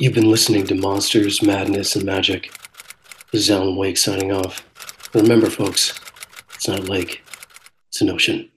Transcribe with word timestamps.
You've 0.00 0.14
been 0.14 0.30
listening 0.30 0.64
to 0.68 0.76
Monsters, 0.76 1.42
Madness, 1.42 1.96
and 1.96 2.04
Magic. 2.04 2.54
This 3.32 3.40
is 3.42 3.50
Alan 3.50 3.74
Wake 3.74 3.96
signing 3.96 4.30
off. 4.30 4.62
Remember, 5.12 5.50
folks, 5.50 5.98
it's 6.54 6.68
not 6.68 6.78
a 6.78 6.82
lake, 6.82 7.24
it's 7.88 8.00
an 8.00 8.08
ocean. 8.08 8.48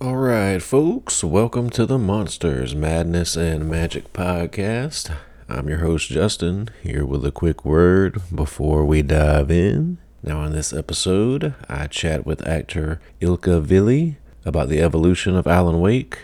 All 0.00 0.14
right, 0.14 0.62
folks, 0.62 1.24
welcome 1.24 1.68
to 1.70 1.84
the 1.84 1.98
Monsters, 1.98 2.76
Madness, 2.76 3.34
and 3.34 3.68
Magic 3.68 4.12
podcast. 4.12 5.12
I'm 5.48 5.68
your 5.68 5.78
host, 5.78 6.10
Justin, 6.10 6.70
here 6.80 7.04
with 7.04 7.24
a 7.24 7.32
quick 7.32 7.64
word 7.64 8.22
before 8.32 8.84
we 8.84 9.02
dive 9.02 9.50
in. 9.50 9.98
Now, 10.22 10.44
in 10.44 10.52
this 10.52 10.72
episode, 10.72 11.56
I 11.68 11.88
chat 11.88 12.24
with 12.24 12.46
actor 12.46 13.00
Ilkka 13.20 13.62
Villi 13.62 14.18
about 14.44 14.68
the 14.68 14.80
evolution 14.80 15.34
of 15.34 15.48
Alan 15.48 15.80
Wake, 15.80 16.20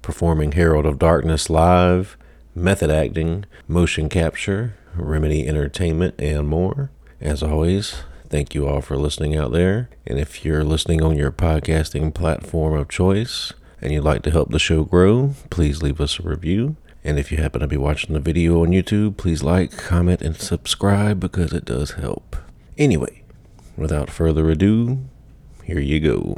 performing 0.00 0.52
Herald 0.52 0.86
of 0.86 0.98
Darkness 0.98 1.50
live, 1.50 2.16
method 2.54 2.90
acting, 2.90 3.44
motion 3.66 4.08
capture, 4.08 4.74
Remedy 4.94 5.46
Entertainment, 5.46 6.14
and 6.18 6.48
more. 6.48 6.90
As 7.20 7.42
always, 7.42 8.02
thank 8.28 8.54
you 8.54 8.68
all 8.68 8.80
for 8.80 8.96
listening 8.96 9.36
out 9.36 9.52
there. 9.52 9.88
And 10.06 10.18
if 10.18 10.44
you're 10.44 10.64
listening 10.64 11.02
on 11.02 11.16
your 11.16 11.32
podcasting 11.32 12.14
platform 12.14 12.74
of 12.74 12.88
choice 12.88 13.52
and 13.80 13.92
you'd 13.92 14.04
like 14.04 14.22
to 14.22 14.30
help 14.30 14.50
the 14.50 14.58
show 14.58 14.84
grow, 14.84 15.34
please 15.50 15.82
leave 15.82 16.00
us 16.00 16.18
a 16.18 16.22
review. 16.22 16.76
And 17.02 17.18
if 17.18 17.30
you 17.30 17.38
happen 17.38 17.60
to 17.60 17.66
be 17.66 17.76
watching 17.76 18.14
the 18.14 18.20
video 18.20 18.62
on 18.62 18.68
YouTube, 18.68 19.16
please 19.18 19.42
like, 19.42 19.76
comment, 19.76 20.22
and 20.22 20.36
subscribe 20.36 21.20
because 21.20 21.52
it 21.52 21.64
does 21.64 21.92
help. 21.92 22.36
Anyway, 22.78 23.22
without 23.76 24.10
further 24.10 24.48
ado, 24.50 25.00
here 25.64 25.80
you 25.80 26.00
go. 26.00 26.36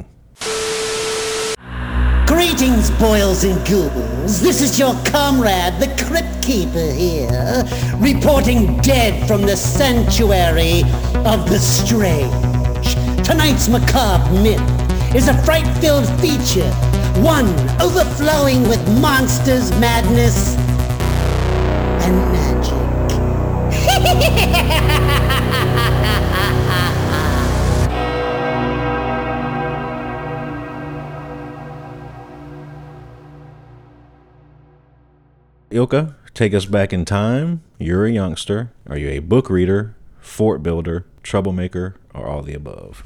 Greetings, 2.25 2.91
boils 2.91 3.43
and 3.45 3.65
ghouls. 3.65 4.06
This 4.25 4.61
is 4.61 4.79
your 4.79 4.93
comrade, 5.05 5.79
the 5.79 5.87
Crypt 6.05 6.41
Keeper 6.43 6.91
here, 6.91 7.63
reporting 7.97 8.77
dead 8.77 9.27
from 9.27 9.43
the 9.43 9.55
sanctuary 9.55 10.81
of 11.25 11.49
the 11.49 11.59
strange. 11.59 12.95
Tonight's 13.25 13.69
macabre 13.69 14.31
myth 14.41 15.15
is 15.15 15.27
a 15.27 15.33
fright-filled 15.43 16.07
feature, 16.19 16.69
one 17.21 17.47
overflowing 17.79 18.67
with 18.67 18.81
monsters, 18.99 19.71
madness, 19.79 20.55
and 22.03 22.15
magic. 22.33 22.73
Ilkka, 35.77 36.15
take 36.33 36.55
us 36.55 36.65
back 36.65 36.91
in 36.91 37.05
time. 37.05 37.61
You're 37.77 38.07
a 38.07 38.11
youngster. 38.11 38.71
Are 38.87 38.97
you 38.97 39.09
a 39.09 39.19
book 39.19 39.47
reader, 39.47 39.95
fort 40.19 40.63
builder, 40.63 41.05
troublemaker, 41.21 41.95
or 42.15 42.25
all 42.25 42.41
the 42.41 42.55
above? 42.55 43.03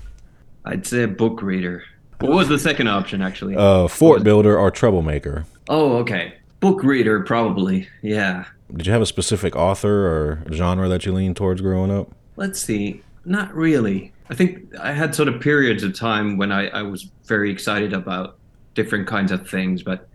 I'd 0.63 0.87
say 0.87 1.03
a 1.03 1.07
book 1.07 1.41
reader. 1.41 1.83
What 2.21 2.31
was 2.31 2.47
the 2.47 2.57
second 2.57 2.87
option, 2.87 3.21
actually? 3.21 3.57
Uh, 3.57 3.89
fort 3.89 4.23
builder 4.23 4.57
or 4.57 4.71
troublemaker. 4.71 5.45
Oh, 5.67 5.97
okay. 5.97 6.35
Book 6.61 6.81
reader, 6.81 7.19
probably. 7.21 7.89
Yeah. 8.01 8.45
Did 8.73 8.87
you 8.87 8.93
have 8.93 9.01
a 9.01 9.07
specific 9.07 9.53
author 9.55 10.07
or 10.07 10.43
genre 10.53 10.87
that 10.87 11.05
you 11.05 11.11
leaned 11.11 11.35
towards 11.35 11.59
growing 11.59 11.91
up? 11.91 12.11
Let's 12.37 12.61
see. 12.61 13.01
Not 13.25 13.53
really. 13.53 14.13
I 14.29 14.35
think 14.35 14.73
I 14.79 14.93
had 14.93 15.13
sort 15.13 15.27
of 15.27 15.41
periods 15.41 15.83
of 15.83 15.93
time 15.93 16.37
when 16.37 16.53
I, 16.53 16.67
I 16.67 16.83
was 16.83 17.09
very 17.25 17.51
excited 17.51 17.91
about 17.91 18.37
different 18.75 19.07
kinds 19.07 19.33
of 19.33 19.49
things, 19.49 19.83
but 19.83 20.07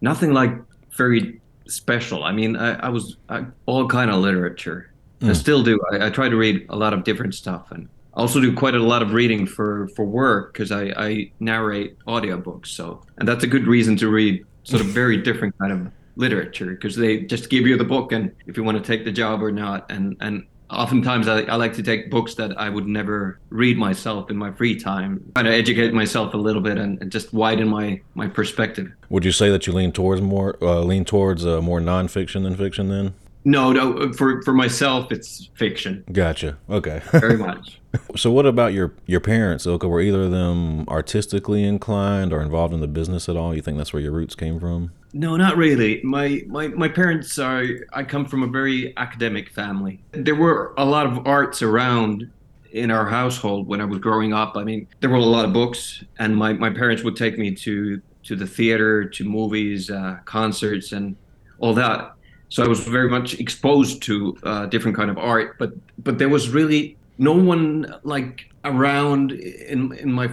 nothing 0.00 0.32
like 0.32 0.56
very 0.96 1.40
special. 1.68 2.24
I 2.24 2.32
mean, 2.32 2.56
I, 2.56 2.74
I 2.86 2.88
was 2.88 3.16
I, 3.28 3.44
all 3.66 3.86
kind 3.86 4.10
of 4.10 4.20
literature. 4.20 4.92
Mm. 5.20 5.30
I 5.30 5.32
still 5.32 5.62
do. 5.62 5.80
I, 5.92 6.06
I, 6.06 6.10
try 6.10 6.28
to 6.28 6.36
read 6.36 6.66
a 6.68 6.76
lot 6.76 6.92
of 6.94 7.04
different 7.04 7.34
stuff, 7.34 7.70
and 7.72 7.88
I 8.14 8.20
also 8.20 8.40
do 8.40 8.54
quite 8.54 8.74
a 8.74 8.78
lot 8.78 9.02
of 9.02 9.12
reading 9.12 9.46
for 9.46 9.88
for 9.88 10.04
work 10.04 10.52
because 10.52 10.70
I, 10.70 10.92
I 10.96 11.30
narrate 11.40 11.98
audiobooks. 12.06 12.68
So, 12.68 13.02
and 13.18 13.28
that's 13.28 13.44
a 13.44 13.46
good 13.46 13.66
reason 13.66 13.96
to 13.96 14.08
read 14.08 14.44
sort 14.64 14.80
of 14.80 14.86
very 15.02 15.16
different 15.16 15.58
kind 15.58 15.72
of 15.72 15.92
literature 16.16 16.70
because 16.70 16.96
they 16.96 17.20
just 17.20 17.50
give 17.50 17.66
you 17.66 17.76
the 17.76 17.84
book, 17.84 18.12
and 18.12 18.32
if 18.46 18.56
you 18.56 18.64
want 18.64 18.82
to 18.82 18.84
take 18.84 19.04
the 19.04 19.12
job 19.12 19.42
or 19.42 19.50
not, 19.50 19.90
and 19.90 20.16
and 20.20 20.46
oftentimes 20.70 21.28
I, 21.28 21.42
I, 21.42 21.56
like 21.56 21.72
to 21.74 21.82
take 21.82 22.10
books 22.10 22.34
that 22.34 22.58
I 22.58 22.68
would 22.68 22.86
never 22.86 23.38
read 23.50 23.78
myself 23.78 24.30
in 24.30 24.36
my 24.36 24.52
free 24.52 24.78
time, 24.78 25.22
try 25.34 25.44
to 25.44 25.52
educate 25.52 25.92
myself 25.92 26.34
a 26.34 26.36
little 26.36 26.62
bit 26.62 26.78
and, 26.78 27.00
and 27.00 27.10
just 27.10 27.32
widen 27.32 27.68
my 27.68 28.00
my 28.14 28.28
perspective. 28.28 28.92
Would 29.08 29.24
you 29.24 29.32
say 29.32 29.50
that 29.50 29.66
you 29.66 29.72
lean 29.72 29.92
towards 29.92 30.20
more 30.20 30.56
uh, 30.62 30.80
lean 30.80 31.04
towards 31.04 31.46
uh, 31.46 31.60
more 31.60 31.80
nonfiction 31.80 32.42
than 32.42 32.56
fiction 32.56 32.88
then? 32.88 33.14
No, 33.44 33.72
no. 33.72 34.12
For 34.12 34.42
for 34.42 34.52
myself, 34.52 35.10
it's 35.12 35.50
fiction. 35.54 36.04
Gotcha. 36.12 36.58
Okay. 36.68 37.00
Very 37.12 37.36
much. 37.48 37.80
so, 38.16 38.30
what 38.30 38.46
about 38.46 38.72
your 38.72 38.94
your 39.06 39.20
parents, 39.20 39.66
Ilkka? 39.66 39.88
Were 39.88 40.00
either 40.00 40.22
of 40.24 40.30
them 40.30 40.86
artistically 40.88 41.64
inclined 41.64 42.32
or 42.32 42.42
involved 42.42 42.74
in 42.74 42.80
the 42.80 42.88
business 42.88 43.28
at 43.28 43.36
all? 43.36 43.54
You 43.54 43.62
think 43.62 43.78
that's 43.78 43.92
where 43.92 44.02
your 44.02 44.12
roots 44.12 44.34
came 44.34 44.60
from? 44.60 44.92
No, 45.12 45.36
not 45.36 45.56
really. 45.56 46.02
My 46.02 46.42
my 46.46 46.68
my 46.68 46.88
parents 46.88 47.38
are. 47.38 47.64
I 47.92 48.02
come 48.04 48.26
from 48.26 48.42
a 48.42 48.46
very 48.48 48.96
academic 48.96 49.50
family. 49.50 50.00
There 50.12 50.34
were 50.36 50.74
a 50.76 50.84
lot 50.84 51.06
of 51.06 51.26
arts 51.26 51.62
around 51.62 52.30
in 52.72 52.90
our 52.90 53.06
household 53.06 53.66
when 53.66 53.80
I 53.80 53.86
was 53.86 53.98
growing 53.98 54.34
up. 54.34 54.56
I 54.56 54.64
mean, 54.64 54.86
there 55.00 55.08
were 55.08 55.16
a 55.16 55.20
lot 55.20 55.44
of 55.46 55.52
books, 55.52 56.04
and 56.18 56.36
my 56.36 56.52
my 56.52 56.70
parents 56.70 57.02
would 57.04 57.16
take 57.16 57.38
me 57.38 57.54
to 57.54 58.02
to 58.24 58.36
the 58.36 58.46
theater, 58.46 59.04
to 59.04 59.24
movies, 59.24 59.90
uh, 59.90 60.18
concerts, 60.26 60.92
and 60.92 61.16
all 61.60 61.72
that. 61.74 62.12
So 62.48 62.64
I 62.64 62.68
was 62.68 62.80
very 62.80 63.10
much 63.10 63.38
exposed 63.38 64.02
to 64.04 64.36
uh, 64.42 64.66
different 64.66 64.96
kind 64.96 65.10
of 65.10 65.18
art, 65.18 65.58
but 65.58 65.72
but 65.98 66.18
there 66.18 66.28
was 66.28 66.48
really 66.48 66.96
no 67.18 67.32
one 67.32 67.94
like 68.04 68.50
around 68.64 69.32
in 69.32 69.92
in 69.94 70.12
my 70.12 70.30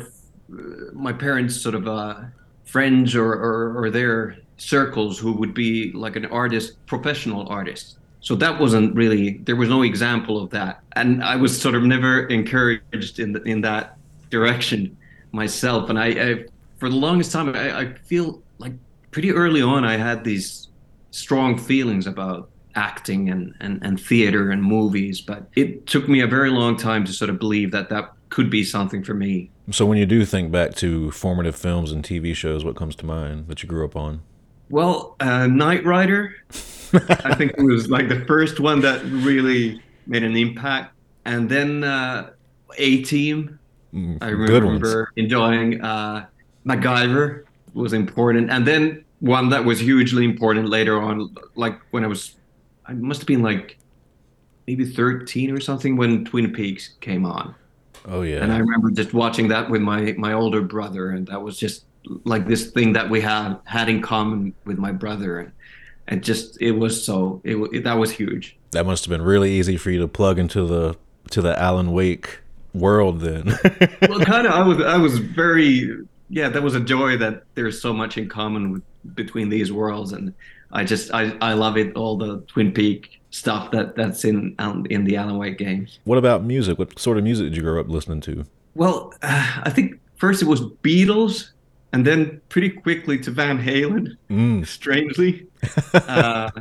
my 0.93 1.11
parents' 1.11 1.59
sort 1.59 1.75
of 1.75 1.87
uh, 1.87 2.21
friends 2.63 3.15
or, 3.15 3.33
or 3.33 3.77
or 3.77 3.89
their 3.89 4.37
circles 4.57 5.19
who 5.19 5.33
would 5.33 5.53
be 5.53 5.91
like 5.91 6.15
an 6.15 6.25
artist, 6.27 6.77
professional 6.85 7.47
artist. 7.49 7.97
So 8.21 8.35
that 8.35 8.59
wasn't 8.59 8.95
really 8.95 9.39
there 9.43 9.55
was 9.55 9.69
no 9.69 9.83
example 9.83 10.41
of 10.41 10.49
that, 10.51 10.81
and 10.95 11.23
I 11.23 11.35
was 11.35 11.59
sort 11.59 11.75
of 11.75 11.83
never 11.83 12.27
encouraged 12.27 13.19
in 13.19 13.33
the, 13.33 13.43
in 13.43 13.61
that 13.61 13.97
direction 14.29 14.95
myself. 15.31 15.89
And 15.89 15.99
I, 15.99 16.07
I 16.07 16.45
for 16.77 16.89
the 16.89 16.95
longest 16.95 17.31
time, 17.31 17.49
I, 17.55 17.79
I 17.81 17.93
feel 17.93 18.41
like 18.57 18.73
pretty 19.11 19.31
early 19.31 19.61
on 19.61 19.83
I 19.83 19.97
had 19.97 20.23
these 20.23 20.64
strong 21.15 21.57
feelings 21.57 22.07
about 22.07 22.49
acting 22.75 23.29
and, 23.29 23.55
and, 23.61 23.81
and 23.83 23.99
theater 23.99 24.51
and 24.51 24.61
movies, 24.61 25.21
but 25.21 25.47
it 25.55 25.87
took 25.87 26.09
me 26.09 26.19
a 26.19 26.27
very 26.27 26.49
long 26.49 26.75
time 26.75 27.05
to 27.05 27.13
sort 27.13 27.29
of 27.29 27.39
believe 27.39 27.71
that 27.71 27.89
that 27.89 28.11
could 28.29 28.49
be 28.49 28.63
something 28.65 29.01
for 29.01 29.13
me. 29.13 29.49
So 29.71 29.85
when 29.85 29.97
you 29.97 30.05
do 30.05 30.25
think 30.25 30.51
back 30.51 30.75
to 30.75 31.09
formative 31.11 31.55
films 31.55 31.93
and 31.93 32.03
TV 32.03 32.35
shows, 32.35 32.65
what 32.65 32.75
comes 32.75 32.95
to 32.97 33.05
mind 33.05 33.47
that 33.47 33.63
you 33.63 33.69
grew 33.69 33.85
up 33.85 33.95
on? 33.95 34.21
Well, 34.69 35.15
uh, 35.21 35.47
Knight 35.47 35.85
Rider, 35.85 36.35
I 36.93 37.33
think 37.35 37.53
it 37.57 37.63
was 37.63 37.89
like 37.89 38.09
the 38.09 38.25
first 38.25 38.59
one 38.59 38.81
that 38.81 39.01
really 39.05 39.81
made 40.05 40.23
an 40.23 40.35
impact. 40.35 40.93
And 41.23 41.49
then 41.49 41.83
uh, 41.85 42.31
A 42.77 43.01
Team, 43.03 43.57
mm, 43.93 44.17
I 44.21 44.29
remember 44.29 45.11
enjoying. 45.15 45.81
Uh, 45.81 46.25
MacGyver 46.65 47.43
was 47.73 47.93
important. 47.93 48.49
And 48.49 48.67
then 48.67 49.04
one 49.25 49.49
that 49.49 49.65
was 49.65 49.79
hugely 49.79 50.23
important 50.23 50.69
later 50.69 51.01
on, 51.01 51.35
like 51.55 51.79
when 51.89 52.03
I 52.03 52.07
was, 52.07 52.35
I 52.85 52.93
must 52.93 53.21
have 53.21 53.27
been 53.27 53.41
like 53.41 53.77
maybe 54.67 54.85
13 54.85 55.51
or 55.51 55.59
something 55.59 55.97
when 55.97 56.25
Twin 56.25 56.53
Peaks 56.53 56.89
came 57.01 57.25
on. 57.25 57.55
Oh, 58.05 58.21
yeah. 58.21 58.43
And 58.43 58.53
I 58.53 58.59
remember 58.59 58.91
just 58.91 59.13
watching 59.13 59.47
that 59.47 59.69
with 59.69 59.81
my, 59.81 60.13
my 60.17 60.33
older 60.33 60.61
brother. 60.61 61.09
And 61.09 61.25
that 61.27 61.41
was 61.41 61.57
just 61.57 61.85
like 62.23 62.47
this 62.47 62.69
thing 62.69 62.93
that 62.93 63.09
we 63.09 63.19
had 63.19 63.55
had 63.65 63.89
in 63.89 63.99
common 63.99 64.53
with 64.65 64.77
my 64.77 64.91
brother 64.91 65.39
and 65.39 65.51
and 66.07 66.23
just 66.23 66.61
it 66.61 66.73
was 66.73 67.03
so 67.03 67.41
it, 67.43 67.55
it, 67.73 67.83
that 67.83 67.97
was 67.97 68.11
huge 68.11 68.57
that 68.71 68.85
must 68.85 69.05
have 69.05 69.09
been 69.09 69.23
really 69.23 69.51
easy 69.51 69.75
for 69.75 69.89
you 69.89 69.99
to 69.99 70.07
plug 70.07 70.37
into 70.37 70.67
the 70.67 70.95
to 71.31 71.41
the 71.41 71.59
alan 71.59 71.91
wake 71.91 72.41
world 72.75 73.21
then 73.21 73.45
well 74.07 74.19
kind 74.19 74.45
of 74.45 74.53
i 74.53 74.61
was 74.61 74.79
i 74.81 74.97
was 74.97 75.17
very 75.17 75.97
yeah 76.29 76.47
that 76.47 76.61
was 76.61 76.75
a 76.75 76.79
joy 76.79 77.17
that 77.17 77.43
there's 77.55 77.81
so 77.81 77.91
much 77.91 78.19
in 78.19 78.29
common 78.29 78.71
with, 78.71 78.83
between 79.13 79.49
these 79.49 79.71
worlds 79.71 80.11
and 80.11 80.33
i 80.71 80.83
just 80.83 81.13
i 81.13 81.35
i 81.41 81.53
love 81.53 81.77
it 81.77 81.95
all 81.95 82.17
the 82.17 82.39
twin 82.47 82.71
peak 82.71 83.21
stuff 83.29 83.71
that 83.71 83.95
that's 83.95 84.23
in 84.23 84.55
um, 84.59 84.85
in 84.89 85.03
the 85.03 85.15
alan 85.15 85.37
wake 85.37 85.57
games 85.57 85.99
what 86.05 86.17
about 86.17 86.43
music 86.43 86.79
what 86.79 86.97
sort 86.97 87.17
of 87.17 87.23
music 87.23 87.45
did 87.47 87.55
you 87.55 87.61
grow 87.61 87.79
up 87.79 87.89
listening 87.89 88.21
to 88.21 88.45
well 88.75 89.13
uh, 89.21 89.61
i 89.63 89.69
think 89.69 89.99
first 90.15 90.41
it 90.41 90.47
was 90.47 90.61
beatles 90.61 91.51
and 91.95 92.05
then 92.05 92.41
pretty 92.49 92.69
quickly 92.69 93.17
to 93.17 93.31
Van 93.31 93.57
Halen, 93.57 94.17
mm. 94.29 94.67
strangely. 94.67 95.47
uh, 95.93 96.51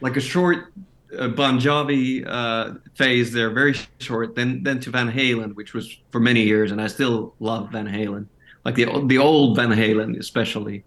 like 0.00 0.16
a 0.16 0.20
short 0.20 0.72
uh, 1.16 1.28
Bon 1.28 1.60
Jovi 1.60 2.26
uh, 2.26 2.74
phase 2.94 3.32
there, 3.32 3.50
very 3.50 3.76
short. 4.00 4.34
Then 4.34 4.64
then 4.64 4.80
to 4.80 4.90
Van 4.90 5.10
Halen, 5.12 5.54
which 5.54 5.74
was 5.74 5.96
for 6.10 6.18
many 6.18 6.42
years, 6.42 6.72
and 6.72 6.82
I 6.82 6.88
still 6.88 7.34
love 7.38 7.70
Van 7.70 7.86
Halen, 7.86 8.26
like 8.64 8.74
the 8.74 8.86
the 9.06 9.18
old 9.18 9.54
Van 9.54 9.70
Halen 9.70 10.18
especially. 10.18 10.82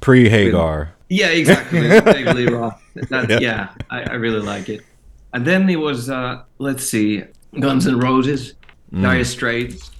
Pre 0.00 0.28
Hagar. 0.28 0.92
Yeah, 1.08 1.28
exactly. 1.28 1.80
David 1.80 2.36
Lee 2.36 2.46
Roth. 2.48 2.80
That, 3.08 3.30
Yeah. 3.30 3.38
yeah, 3.40 3.68
I, 3.90 4.02
I 4.02 4.14
really 4.14 4.40
like 4.40 4.68
it. 4.68 4.82
And 5.32 5.44
then 5.46 5.66
there 5.66 5.78
was 5.78 6.10
uh, 6.10 6.42
let's 6.58 6.84
see, 6.84 7.24
Guns 7.58 7.86
N' 7.86 7.98
Roses, 7.98 8.54
Dire 8.92 9.24
Straits, 9.24 9.90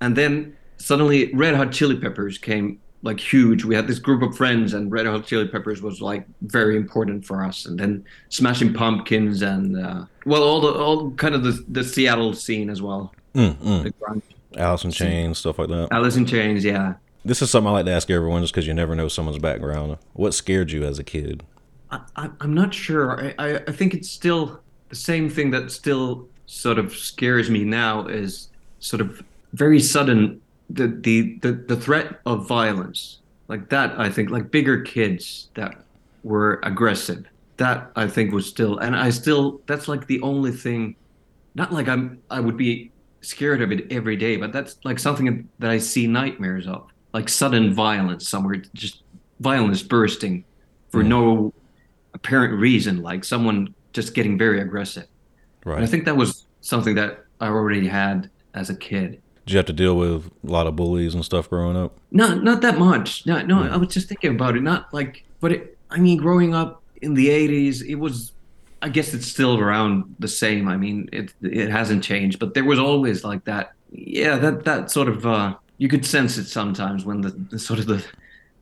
and 0.00 0.16
then 0.16 0.56
suddenly 0.76 1.32
Red 1.34 1.54
Hot 1.54 1.72
Chili 1.72 1.96
Peppers 1.96 2.38
came 2.38 2.80
like 3.02 3.20
huge. 3.20 3.64
We 3.64 3.74
had 3.74 3.86
this 3.86 3.98
group 3.98 4.22
of 4.22 4.36
friends, 4.36 4.74
and 4.74 4.90
Red 4.90 5.06
Hot 5.06 5.24
Chili 5.26 5.48
Peppers 5.48 5.82
was 5.82 6.00
like 6.00 6.26
very 6.42 6.76
important 6.76 7.24
for 7.24 7.44
us. 7.44 7.66
And 7.66 7.78
then 7.78 8.04
Smashing 8.28 8.74
Pumpkins, 8.74 9.42
and 9.42 9.78
uh, 9.78 10.04
well, 10.24 10.42
all 10.42 10.60
the 10.60 10.72
all 10.72 11.10
kind 11.12 11.34
of 11.34 11.42
the 11.44 11.64
the 11.68 11.84
Seattle 11.84 12.32
scene 12.34 12.68
as 12.70 12.82
well. 12.82 13.14
Mm, 13.34 13.54
mm. 13.56 13.82
The 13.84 13.92
grunge. 13.92 14.22
Alice 14.56 14.84
in 14.84 14.90
Chains, 14.90 15.38
stuff 15.38 15.58
like 15.58 15.68
that. 15.68 15.88
Alice 15.90 16.16
in 16.16 16.24
Chains, 16.24 16.64
yeah. 16.64 16.94
This 17.26 17.42
is 17.42 17.50
something 17.50 17.68
I 17.68 17.72
like 17.72 17.86
to 17.86 17.92
ask 17.92 18.08
everyone 18.08 18.42
just 18.42 18.54
because 18.54 18.68
you 18.68 18.74
never 18.74 18.94
know 18.94 19.08
someone's 19.08 19.40
background. 19.40 19.98
What 20.12 20.32
scared 20.32 20.70
you 20.70 20.84
as 20.84 21.00
a 21.00 21.04
kid? 21.04 21.42
I, 21.90 22.30
I'm 22.40 22.54
not 22.54 22.72
sure. 22.72 23.20
I, 23.20 23.34
I, 23.38 23.54
I 23.66 23.72
think 23.72 23.94
it's 23.94 24.08
still 24.08 24.60
the 24.90 24.94
same 24.94 25.28
thing 25.28 25.50
that 25.50 25.72
still 25.72 26.28
sort 26.46 26.78
of 26.78 26.96
scares 26.96 27.50
me 27.50 27.64
now 27.64 28.06
is 28.06 28.50
sort 28.78 29.00
of 29.00 29.24
very 29.54 29.80
sudden 29.80 30.40
the 30.70 30.86
the 30.86 31.36
the, 31.40 31.52
the 31.52 31.76
threat 31.76 32.20
of 32.26 32.46
violence 32.46 33.18
like 33.48 33.70
that. 33.70 33.98
I 33.98 34.08
think 34.08 34.30
like 34.30 34.52
bigger 34.52 34.82
kids 34.82 35.48
that 35.54 35.74
were 36.22 36.60
aggressive. 36.62 37.26
That 37.56 37.90
I 37.96 38.06
think 38.06 38.32
was 38.32 38.46
still, 38.46 38.78
and 38.78 38.94
I 38.94 39.10
still 39.10 39.60
that's 39.66 39.88
like 39.88 40.06
the 40.06 40.20
only 40.22 40.52
thing. 40.52 40.94
Not 41.56 41.72
like 41.72 41.88
I'm 41.88 42.22
I 42.30 42.38
would 42.38 42.56
be 42.56 42.92
scared 43.20 43.62
of 43.62 43.72
it 43.72 43.90
every 43.90 44.16
day, 44.16 44.36
but 44.36 44.52
that's 44.52 44.76
like 44.84 45.00
something 45.00 45.48
that 45.58 45.70
I 45.70 45.78
see 45.78 46.06
nightmares 46.06 46.68
of, 46.68 46.88
like 47.16 47.28
sudden 47.40 47.64
violence 47.88 48.28
somewhere, 48.32 48.56
just 48.74 48.96
violence 49.40 49.80
bursting 49.94 50.34
for 50.92 51.02
Mm. 51.02 51.08
no 51.16 51.24
apparent 52.18 52.52
reason, 52.68 52.94
like 53.10 53.20
someone 53.24 53.58
just 53.92 54.08
getting 54.14 54.34
very 54.44 54.58
aggressive. 54.66 55.06
And 55.64 55.82
I 55.86 55.88
think 55.92 56.04
that 56.08 56.16
was 56.22 56.30
something 56.60 56.94
that 57.00 57.12
I 57.44 57.46
already 57.48 57.88
had 57.88 58.30
as 58.60 58.66
a 58.70 58.76
kid. 58.88 59.08
Did 59.44 59.52
you 59.52 59.56
have 59.60 59.66
to 59.74 59.78
deal 59.84 59.96
with 60.04 60.20
a 60.26 60.50
lot 60.56 60.66
of 60.68 60.74
bullies 60.80 61.12
and 61.16 61.24
stuff 61.24 61.44
growing 61.54 61.76
up? 61.82 61.90
Not 62.10 62.32
not 62.48 62.58
that 62.66 62.76
much. 62.78 63.08
No, 63.30 63.34
no. 63.52 63.56
Mm. 63.62 63.72
I 63.74 63.76
was 63.82 63.88
just 63.96 64.06
thinking 64.10 64.32
about 64.38 64.52
it. 64.58 64.62
Not 64.72 64.82
like, 64.98 65.12
but 65.42 65.50
it, 65.56 65.62
I 65.94 65.98
mean, 66.04 66.18
growing 66.26 66.52
up 66.60 66.70
in 67.02 67.14
the 67.14 67.28
'80s, 67.28 67.76
it 67.92 67.96
was. 68.06 68.32
I 68.86 68.88
guess 68.96 69.08
it's 69.16 69.26
still 69.36 69.54
around 69.64 69.94
the 70.24 70.28
same. 70.44 70.64
I 70.74 70.76
mean, 70.84 71.08
it 71.18 71.26
it 71.42 71.70
hasn't 71.78 72.02
changed, 72.10 72.36
but 72.42 72.48
there 72.54 72.64
was 72.72 72.78
always 72.88 73.18
like 73.30 73.42
that. 73.44 73.64
Yeah, 73.90 74.34
that 74.44 74.64
that 74.68 74.90
sort 74.96 75.08
of. 75.14 75.18
uh 75.26 75.54
You 75.78 75.88
could 75.88 76.04
sense 76.06 76.38
it 76.38 76.46
sometimes 76.46 77.04
when 77.04 77.20
the, 77.20 77.30
the 77.50 77.58
sort 77.58 77.78
of 77.78 77.86
the 77.86 78.04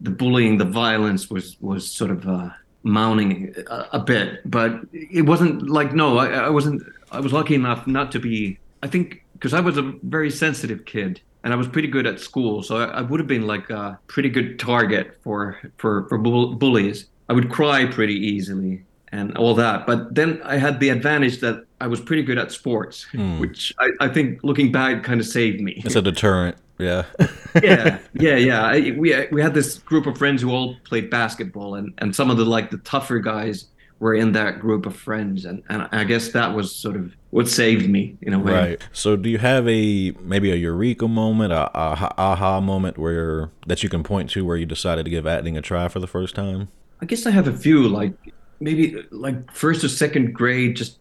the 0.00 0.11
bullying, 0.11 0.58
the 0.58 0.64
violence 0.64 1.31
was 1.31 1.56
was 1.61 1.90
sort 1.90 2.11
of 2.11 2.26
uh, 2.28 2.50
mounting 2.82 3.55
a, 3.70 3.87
a 3.93 3.99
bit, 4.00 4.40
but 4.50 4.81
it 4.93 5.22
wasn't 5.22 5.69
like 5.70 5.93
no, 5.94 6.19
I, 6.19 6.26
I 6.26 6.50
wasn't. 6.50 6.82
I 7.12 7.20
was 7.20 7.32
lucky 7.32 7.55
enough 7.55 7.87
not 7.87 8.11
to 8.12 8.19
be. 8.19 8.58
I 8.82 8.88
think 8.88 9.22
because 9.34 9.55
I 9.55 9.61
was 9.61 9.76
a 9.76 9.93
very 10.02 10.31
sensitive 10.31 10.84
kid 10.84 11.20
and 11.44 11.52
I 11.52 11.56
was 11.56 11.69
pretty 11.69 11.88
good 11.88 12.06
at 12.06 12.19
school, 12.20 12.62
so 12.62 12.76
I, 12.78 12.84
I 12.87 13.02
would 13.02 13.20
have 13.20 13.28
been 13.28 13.46
like 13.46 13.70
a 13.70 13.99
pretty 14.08 14.28
good 14.28 14.58
target 14.58 15.19
for 15.22 15.58
for 15.76 16.08
for 16.08 16.19
bull, 16.19 16.55
bullies. 16.55 17.06
I 17.28 17.32
would 17.32 17.50
cry 17.50 17.87
pretty 17.87 18.14
easily 18.14 18.82
and 19.12 19.37
all 19.37 19.55
that, 19.55 19.87
but 19.87 20.14
then 20.14 20.40
I 20.44 20.56
had 20.56 20.81
the 20.81 20.88
advantage 20.88 21.38
that 21.40 21.64
I 21.81 21.87
was 21.87 22.00
pretty 22.00 22.22
good 22.25 22.37
at 22.37 22.50
sports, 22.50 23.05
Hmm. 23.12 23.38
which 23.38 23.72
I, 23.78 23.90
I 24.00 24.08
think 24.08 24.40
looking 24.43 24.72
back 24.72 25.05
kind 25.05 25.20
of 25.20 25.26
saved 25.26 25.61
me 25.61 25.81
It's 25.84 25.94
a 25.94 26.02
deterrent. 26.02 26.56
Yeah. 26.79 27.05
yeah, 27.62 27.99
yeah, 28.15 28.37
yeah. 28.37 28.62
I, 28.65 28.94
we 28.97 29.26
we 29.31 29.41
had 29.41 29.55
this 29.55 29.79
group 29.79 30.06
of 30.06 30.19
friends 30.19 30.43
who 30.43 30.50
all 30.50 30.76
played 30.85 31.11
basketball, 31.11 31.76
and 31.76 31.94
and 31.99 32.15
some 32.15 32.31
of 32.31 32.37
the 32.37 32.44
like 32.44 32.71
the 32.71 32.79
tougher 32.79 33.19
guys 33.19 33.67
were 34.00 34.15
in 34.15 34.32
that 34.32 34.59
group 34.61 34.87
of 34.87 34.97
friends, 34.97 35.44
and 35.44 35.62
and 35.69 35.88
I 35.93 36.05
guess 36.05 36.32
that 36.32 36.55
was 36.55 36.75
sort 36.75 36.97
of 36.97 37.15
what 37.31 37.49
saved 37.49 37.88
me 37.88 38.17
in 38.23 38.32
a 38.32 38.38
way. 38.38 38.53
Right. 38.53 38.88
So, 38.93 39.17
do 39.17 39.29
you 39.29 39.38
have 39.38 39.69
a 39.69 40.12
maybe 40.21 40.50
a 40.50 40.56
eureka 40.56 41.09
moment, 41.09 41.53
a, 41.53 41.71
a 41.79 42.15
aha 42.19 42.61
moment 42.61 42.99
where 42.99 43.50
that 43.67 43.82
you 43.82 43.88
can 43.88 44.03
point 44.03 44.31
to 44.31 44.44
where 44.44 44.56
you 44.56 44.67
decided 44.67 45.05
to 45.05 45.11
give 45.11 45.26
acting 45.26 45.56
a 45.56 45.62
try 45.62 45.88
for 45.88 46.00
the 46.00 46.06
first 46.06 46.35
time? 46.35 46.69
I 47.00 47.06
guess 47.06 47.26
I 47.26 47.31
have 47.31 47.49
a 47.49 47.53
few 47.53 47.88
like 47.88 48.15
maybe 48.61 48.97
like 49.11 49.53
first 49.53 49.85
or 49.85 49.88
second 49.88 50.32
grade, 50.35 50.76
just 50.76 50.99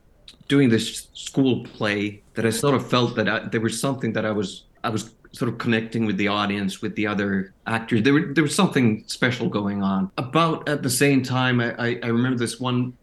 doing 0.48 0.70
this 0.70 1.08
school 1.14 1.64
play 1.64 2.22
that 2.36 2.46
I 2.46 2.50
sort 2.50 2.76
of 2.76 2.88
felt 2.90 3.16
that 3.16 3.28
I, 3.30 3.40
there 3.48 3.62
was 3.62 3.80
something 3.80 4.14
that 4.14 4.26
I 4.26 4.32
was 4.32 4.64
I 4.84 4.90
was 4.90 5.12
sort 5.34 5.50
of 5.52 5.58
connecting 5.58 6.06
with 6.06 6.18
the 6.18 6.28
audience, 6.28 6.82
with 6.82 6.96
the 6.96 7.08
other 7.08 7.54
actors. 7.68 8.04
There 8.04 8.14
were 8.14 8.34
there 8.34 8.44
was 8.44 8.56
something 8.56 9.04
special 9.08 9.50
going 9.50 9.82
on. 9.84 10.12
About 10.18 10.70
at 10.70 10.84
the 10.84 10.90
same 10.90 11.24
time, 11.24 11.60
I 11.60 11.74
I, 11.78 12.00
I 12.04 12.08
remember 12.08 12.38
this 12.38 12.60
one 12.60 12.94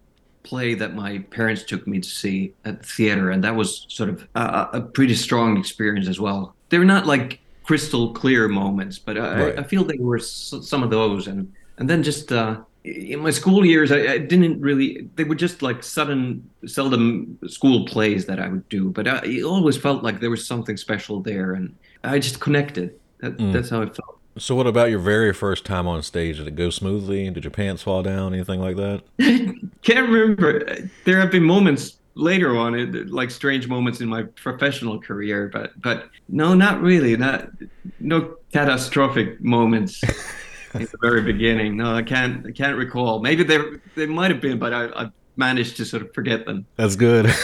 play 0.42 0.74
that 0.74 0.94
my 0.94 1.18
parents 1.30 1.64
took 1.64 1.86
me 1.86 2.00
to 2.00 2.08
see 2.08 2.54
at 2.64 2.80
the 2.80 2.86
theater, 2.86 3.30
and 3.30 3.44
that 3.44 3.54
was 3.54 3.84
sort 3.88 4.08
of 4.08 4.26
a, 4.34 4.68
a 4.74 4.80
pretty 4.80 5.14
strong 5.14 5.56
experience 5.58 6.08
as 6.08 6.18
well. 6.20 6.56
They 6.70 6.78
were 6.78 6.84
not 6.84 7.06
like 7.06 7.40
crystal 7.62 8.12
clear 8.14 8.48
moments, 8.48 8.98
but 8.98 9.18
I, 9.18 9.44
Right. 9.44 9.58
I 9.58 9.62
feel 9.62 9.84
they 9.84 9.98
were 9.98 10.18
some 10.18 10.82
of 10.82 10.90
those, 10.90 11.26
and 11.26 11.52
and 11.78 11.88
then 11.90 12.02
just 12.02 12.32
uh, 12.32 12.60
in 12.84 13.20
my 13.20 13.30
school 13.30 13.64
years, 13.66 13.92
I, 13.92 14.12
I 14.14 14.18
didn't 14.18 14.60
really. 14.60 15.08
They 15.16 15.24
were 15.24 15.34
just 15.34 15.62
like 15.62 15.82
sudden, 15.82 16.48
seldom 16.66 17.38
school 17.46 17.84
plays 17.86 18.26
that 18.26 18.40
I 18.40 18.48
would 18.48 18.68
do, 18.68 18.90
but 18.90 19.06
I, 19.08 19.20
it 19.24 19.44
always 19.44 19.76
felt 19.76 20.02
like 20.02 20.20
there 20.20 20.30
was 20.30 20.46
something 20.46 20.76
special 20.76 21.20
there, 21.20 21.52
and 21.54 21.76
I 22.04 22.18
just 22.18 22.40
connected. 22.40 22.98
That, 23.20 23.36
Mm. 23.36 23.52
That's 23.52 23.70
how 23.70 23.82
it 23.82 23.94
felt. 23.94 24.18
So, 24.38 24.54
what 24.54 24.66
about 24.66 24.90
your 24.90 25.00
very 25.00 25.32
first 25.34 25.64
time 25.64 25.86
on 25.86 26.02
stage? 26.02 26.38
Did 26.38 26.46
it 26.46 26.56
go 26.56 26.70
smoothly? 26.70 27.28
Did 27.30 27.44
your 27.44 27.50
pants 27.50 27.82
fall 27.82 28.02
down? 28.02 28.32
Anything 28.32 28.60
like 28.60 28.76
that? 28.76 29.02
Can't 29.82 30.08
remember. 30.08 30.88
There 31.04 31.20
have 31.20 31.30
been 31.30 31.42
moments 31.42 31.98
later 32.14 32.56
on, 32.56 32.74
it, 32.74 33.10
like 33.10 33.30
strange 33.30 33.68
moments 33.68 34.00
in 34.00 34.08
my 34.08 34.22
professional 34.22 35.00
career, 35.00 35.50
but 35.52 35.78
but 35.80 36.08
no, 36.28 36.54
not 36.54 36.80
really. 36.80 37.16
Not 37.16 37.50
no 37.98 38.36
catastrophic 38.52 39.42
moments 39.42 40.02
in 40.74 40.82
the 40.82 40.98
very 41.02 41.22
beginning. 41.22 41.76
No, 41.76 41.94
I 41.94 42.02
can't. 42.02 42.46
I 42.46 42.52
can't 42.52 42.76
recall. 42.76 43.20
Maybe 43.20 43.42
there 43.42 43.80
there 43.96 44.06
might 44.08 44.30
have 44.30 44.40
been, 44.40 44.58
but 44.58 44.72
I, 44.72 44.86
I 44.86 45.10
managed 45.40 45.76
to 45.78 45.84
sort 45.84 46.02
of 46.02 46.14
forget 46.14 46.46
them. 46.46 46.66
That's 46.76 46.94
good. 46.94 47.26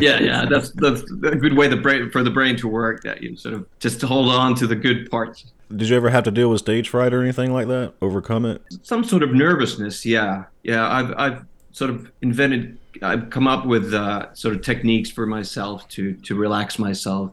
Yeah, 0.00 0.18
yeah. 0.18 0.46
That's 0.46 0.70
that's 0.70 1.02
a 1.02 1.36
good 1.36 1.54
way 1.54 1.68
the 1.68 1.76
brain 1.76 2.10
for 2.10 2.22
the 2.22 2.30
brain 2.30 2.56
to 2.56 2.68
work. 2.68 3.02
That 3.02 3.22
you 3.22 3.36
sort 3.36 3.54
of 3.54 3.66
just 3.80 4.00
hold 4.00 4.30
on 4.30 4.54
to 4.54 4.66
the 4.66 4.74
good 4.74 5.10
parts. 5.10 5.44
Did 5.76 5.90
you 5.90 5.96
ever 5.96 6.08
have 6.08 6.24
to 6.24 6.30
deal 6.30 6.48
with 6.48 6.60
stage 6.60 6.88
fright 6.88 7.12
or 7.12 7.20
anything 7.22 7.52
like 7.52 7.68
that? 7.68 7.92
Overcome 8.00 8.46
it? 8.46 8.62
some 8.82 9.04
sort 9.04 9.22
of 9.22 9.32
nervousness 9.32 10.06
yeah 10.06 10.44
yeah 10.62 10.88
i've 10.90 11.12
i've 11.18 11.44
sort 11.72 11.90
of 11.90 12.10
invented 12.22 12.78
i've 13.02 13.28
come 13.30 13.46
up 13.46 13.66
with 13.66 13.92
uh, 13.92 14.32
sort 14.34 14.54
of 14.56 14.62
techniques 14.62 15.10
for 15.10 15.26
myself 15.26 15.86
to 15.88 16.14
to 16.14 16.34
relax 16.34 16.78
myself 16.78 17.30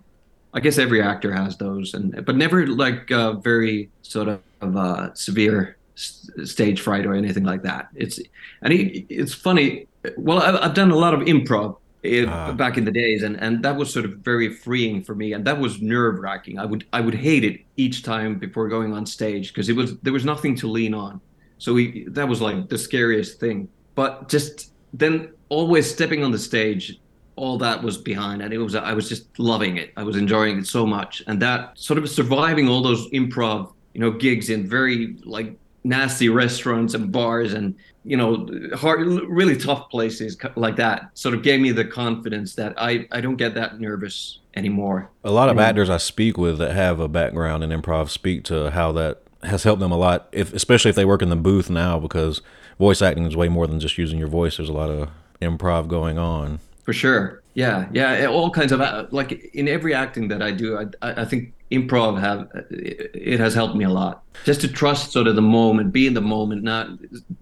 i 0.54 0.60
guess 0.60 0.78
every 0.78 1.02
actor 1.02 1.32
has 1.34 1.56
those 1.58 1.94
and 1.94 2.26
but 2.26 2.36
never 2.36 2.68
like 2.68 3.10
uh, 3.12 3.32
very 3.34 3.90
sort 4.02 4.28
of 4.28 4.42
uh, 4.76 5.14
severe 5.14 5.77
stage 5.98 6.80
fright 6.82 7.06
or 7.06 7.14
anything 7.16 7.44
like 7.44 7.64
that 7.64 7.88
it's 7.96 8.20
and 8.62 8.72
it, 8.74 9.06
it's 9.10 9.34
funny 9.34 9.88
well 10.18 10.40
I've, 10.40 10.56
I've 10.56 10.74
done 10.74 10.92
a 10.92 10.96
lot 10.96 11.14
of 11.14 11.22
improv 11.22 11.78
eh, 12.04 12.26
Ah. 12.28 12.54
back 12.54 12.78
in 12.78 12.86
the 12.86 12.92
days 12.92 13.24
and 13.24 13.36
and 13.42 13.64
that 13.64 13.76
was 13.76 13.92
sort 13.92 14.06
of 14.06 14.12
very 14.18 14.54
freeing 14.54 15.02
for 15.04 15.16
me 15.16 15.34
and 15.34 15.44
that 15.46 15.60
was 15.60 15.82
nerve 15.82 16.20
wracking 16.20 16.60
i 16.60 16.66
would 16.66 16.86
i 16.94 17.02
would 17.02 17.16
hate 17.16 17.44
it 17.44 17.62
each 17.78 18.04
time 18.04 18.38
before 18.38 18.68
going 18.70 18.94
on 18.94 19.06
stage 19.06 19.46
because 19.54 19.70
it 19.70 19.76
was 19.76 19.98
there 20.04 20.14
was 20.14 20.26
nothing 20.26 20.56
to 20.56 20.68
lean 20.68 20.94
on 20.94 21.20
so 21.60 21.74
we, 21.74 22.06
that 22.10 22.28
was 22.28 22.40
like 22.40 22.70
the 22.70 22.78
scariest 22.78 23.40
thing. 23.40 23.68
But 23.96 24.30
just 24.30 24.74
then 24.94 25.34
always 25.50 25.90
stepping 25.90 26.24
on 26.24 26.32
the 26.32 26.38
stage, 26.38 27.00
all 27.36 27.58
that 27.58 27.82
was 27.82 27.98
behind 27.98 28.42
and 28.44 28.54
it 28.54 28.60
was 28.60 28.76
I 28.76 28.94
was 28.94 29.10
just 29.10 29.26
loving 29.40 29.78
it. 29.78 29.92
I 29.98 30.04
was 30.04 30.16
enjoying 30.18 30.60
it 30.60 30.68
so 30.68 30.86
much. 30.86 31.24
And 31.28 31.42
that 31.42 31.72
sort 31.78 31.98
of 31.98 32.08
surviving 32.10 32.68
all 32.70 32.82
those 32.84 33.10
improv, 33.10 33.74
you 33.94 34.02
know, 34.02 34.12
gigs 34.12 34.50
in 34.50 34.68
very 34.70 35.18
like 35.26 35.58
nasty 35.84 36.28
restaurants 36.30 36.94
and 36.94 37.12
bars 37.12 37.54
and 37.54 37.76
you 38.04 38.18
know 38.18 38.48
hard 38.76 39.08
really 39.30 39.56
tough 39.56 39.90
places 39.90 40.38
like 40.56 40.76
that 40.76 41.10
sort 41.14 41.34
of 41.34 41.44
gave 41.44 41.60
me 41.60 41.72
the 41.72 41.86
confidence 41.86 42.56
that 42.56 42.74
I 42.78 43.08
I 43.12 43.22
don't 43.22 43.38
get 43.38 43.56
that 43.56 43.80
nervous 43.80 44.40
anymore. 44.56 45.10
A 45.24 45.32
lot 45.32 45.50
of 45.50 45.60
actors 45.60 45.90
I 45.90 45.98
speak 45.98 46.38
with 46.38 46.58
that 46.58 46.74
have 46.74 47.00
a 47.00 47.08
background 47.08 47.64
in 47.64 47.70
improv 47.70 48.10
speak 48.10 48.44
to 48.46 48.72
how 48.72 48.92
that 48.94 49.22
has 49.44 49.64
helped 49.64 49.80
them 49.80 49.92
a 49.92 49.98
lot, 49.98 50.28
if 50.32 50.54
especially 50.54 50.90
if 50.90 50.96
they 50.96 51.06
work 51.06 51.22
in 51.22 51.30
the 51.30 51.36
booth 51.36 51.70
now, 51.70 52.00
because 52.00 52.42
voice 52.80 53.02
acting 53.02 53.26
is 53.26 53.36
way 53.36 53.50
more 53.50 53.68
than 53.68 53.80
just 53.80 53.98
using 53.98 54.20
your 54.20 54.28
voice. 54.28 54.58
There's 54.58 54.70
a 54.70 54.74
lot 54.74 54.90
of 54.90 55.10
improv 55.42 55.88
going 55.88 56.18
on. 56.18 56.60
For 56.84 56.94
sure. 56.94 57.42
Yeah. 57.58 57.90
Yeah. 57.92 58.28
All 58.28 58.52
kinds 58.52 58.72
of 58.72 58.82
uh, 58.82 59.08
like 59.10 59.32
in 59.56 59.68
every 59.68 59.94
acting 59.94 60.28
that 60.28 60.42
I 60.44 60.52
do, 60.52 60.78
I, 61.02 61.22
I 61.24 61.26
think 61.26 61.54
improv 61.72 62.20
have 62.20 62.48
it 62.70 63.10
it 63.16 63.40
has 63.40 63.56
helped 63.56 63.76
me 63.76 63.84
a 63.84 63.90
lot. 63.90 64.22
Just 64.46 64.62
to 64.62 64.68
trust 64.68 65.12
sort 65.12 65.28
of 65.28 65.36
the 65.36 65.42
moment, 65.42 65.92
be 65.92 66.06
in 66.06 66.14
the 66.14 66.22
moment, 66.22 66.62
not 66.64 66.88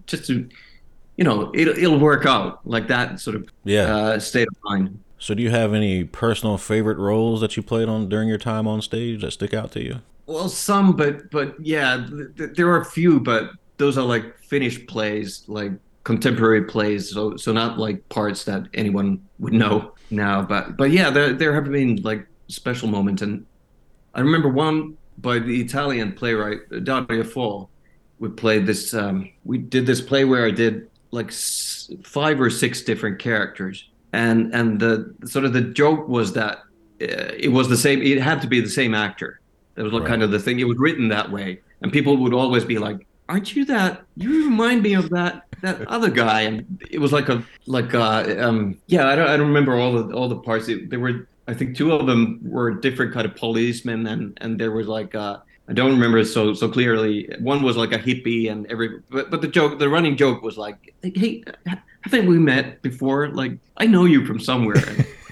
just 0.06 0.26
to, 0.28 0.48
you 1.18 1.24
know, 1.24 1.52
it'll, 1.54 1.76
it'll 1.76 1.98
work 2.00 2.24
out 2.24 2.66
like 2.66 2.88
that 2.88 3.20
sort 3.20 3.36
of 3.36 3.46
Yeah. 3.64 3.94
uh, 3.94 4.18
state 4.18 4.48
of 4.48 4.56
mind. 4.64 4.98
So, 5.18 5.34
do 5.34 5.42
you 5.42 5.50
have 5.50 5.74
any 5.74 6.04
personal 6.04 6.56
favorite 6.56 6.98
roles 6.98 7.40
that 7.42 7.56
you 7.56 7.62
played 7.62 7.88
on 7.88 8.08
during 8.08 8.28
your 8.28 8.38
time 8.38 8.66
on 8.66 8.80
stage 8.80 9.20
that 9.20 9.32
stick 9.32 9.52
out 9.52 9.70
to 9.72 9.84
you? 9.84 9.96
Well, 10.26 10.48
some, 10.48 10.96
but 10.96 11.30
but 11.30 11.54
yeah, 11.60 12.06
th- 12.08 12.36
th- 12.36 12.50
there 12.56 12.68
are 12.68 12.80
a 12.80 12.84
few, 12.86 13.20
but 13.20 13.50
those 13.76 13.98
are 13.98 14.04
like 14.04 14.38
finished 14.38 14.86
plays, 14.86 15.44
like 15.46 15.72
contemporary 16.10 16.62
plays. 16.64 17.10
So 17.10 17.36
so 17.36 17.52
not 17.52 17.78
like 17.78 17.98
parts 18.08 18.44
that 18.44 18.62
anyone 18.74 19.10
would 19.40 19.52
know 19.52 19.92
now. 20.10 20.36
But 20.42 20.76
but 20.80 20.90
yeah, 20.92 21.10
there 21.10 21.32
there 21.32 21.52
have 21.52 21.64
been 21.70 21.96
like 22.10 22.26
special 22.48 22.88
moments, 22.88 23.22
and 23.22 23.44
I 24.14 24.20
remember 24.20 24.48
one 24.48 24.96
by 25.18 25.38
the 25.40 25.60
Italian 25.60 26.12
playwright 26.12 26.60
Dario 26.84 27.24
Fo. 27.24 27.68
We 28.20 28.28
played 28.30 28.66
this. 28.66 28.94
Um, 28.94 29.16
we 29.44 29.58
did 29.58 29.84
this 29.84 30.00
play 30.00 30.24
where 30.24 30.46
I 30.46 30.52
did 30.52 30.88
like 31.10 31.28
s- 31.28 31.90
five 32.04 32.40
or 32.40 32.50
six 32.50 32.82
different 32.82 33.18
characters, 33.18 33.76
and 34.12 34.54
and 34.54 34.80
the 34.80 35.12
sort 35.26 35.44
of 35.44 35.52
the 35.52 35.60
joke 35.82 36.08
was 36.08 36.32
that 36.34 36.54
uh, 37.02 37.32
it 37.46 37.50
was 37.52 37.68
the 37.68 37.76
same. 37.76 38.00
It 38.00 38.22
had 38.22 38.40
to 38.42 38.46
be 38.48 38.60
the 38.60 38.70
same 38.80 38.94
actor. 38.94 39.40
That 39.74 39.82
was 39.84 39.92
like 39.92 40.02
Right. 40.04 40.10
kind 40.12 40.22
of 40.22 40.30
the 40.30 40.38
thing. 40.38 40.60
It 40.60 40.68
was 40.68 40.78
written 40.78 41.08
that 41.08 41.30
way, 41.30 41.60
and 41.82 41.92
people 41.92 42.16
would 42.22 42.32
always 42.32 42.64
be 42.64 42.78
like, 42.78 43.06
"Aren't 43.28 43.54
you 43.56 43.64
that? 43.66 44.02
You 44.16 44.28
remind 44.48 44.82
me 44.82 44.94
of 44.94 45.10
that 45.10 45.42
that 45.62 45.86
other 45.88 46.10
guy." 46.10 46.42
And 46.42 46.82
it 46.90 46.98
was 46.98 47.12
like 47.12 47.28
a 47.28 47.42
like 47.66 47.94
uh 47.94 48.36
um 48.38 48.78
yeah. 48.86 49.08
I 49.08 49.16
don't 49.16 49.28
I 49.28 49.36
don't 49.36 49.48
remember 49.48 49.74
all 49.76 49.92
the 49.92 50.14
all 50.14 50.28
the 50.28 50.36
parts. 50.36 50.68
It, 50.68 50.90
there 50.90 51.00
were 51.00 51.28
I 51.48 51.54
think 51.54 51.76
two 51.76 51.92
of 51.92 52.06
them 52.06 52.40
were 52.42 52.72
different 52.74 53.12
kind 53.12 53.26
of 53.26 53.36
policemen, 53.36 54.06
and 54.06 54.36
and 54.40 54.58
there 54.58 54.72
was 54.72 54.86
like 54.86 55.14
uh 55.14 55.38
I 55.68 55.72
don't 55.72 55.90
remember 55.90 56.24
so 56.24 56.54
so 56.54 56.68
clearly. 56.68 57.28
One 57.40 57.62
was 57.62 57.76
like 57.76 57.92
a 57.92 57.98
hippie, 57.98 58.50
and 58.50 58.66
every 58.70 59.00
but 59.10 59.30
but 59.30 59.40
the 59.40 59.48
joke, 59.48 59.78
the 59.78 59.88
running 59.88 60.16
joke 60.16 60.42
was 60.42 60.56
like, 60.56 60.94
"Hey, 61.02 61.42
haven't 62.02 62.26
we 62.26 62.38
met 62.38 62.82
before? 62.82 63.28
Like 63.28 63.58
I 63.76 63.86
know 63.86 64.04
you 64.04 64.24
from 64.24 64.38
somewhere." 64.38 64.82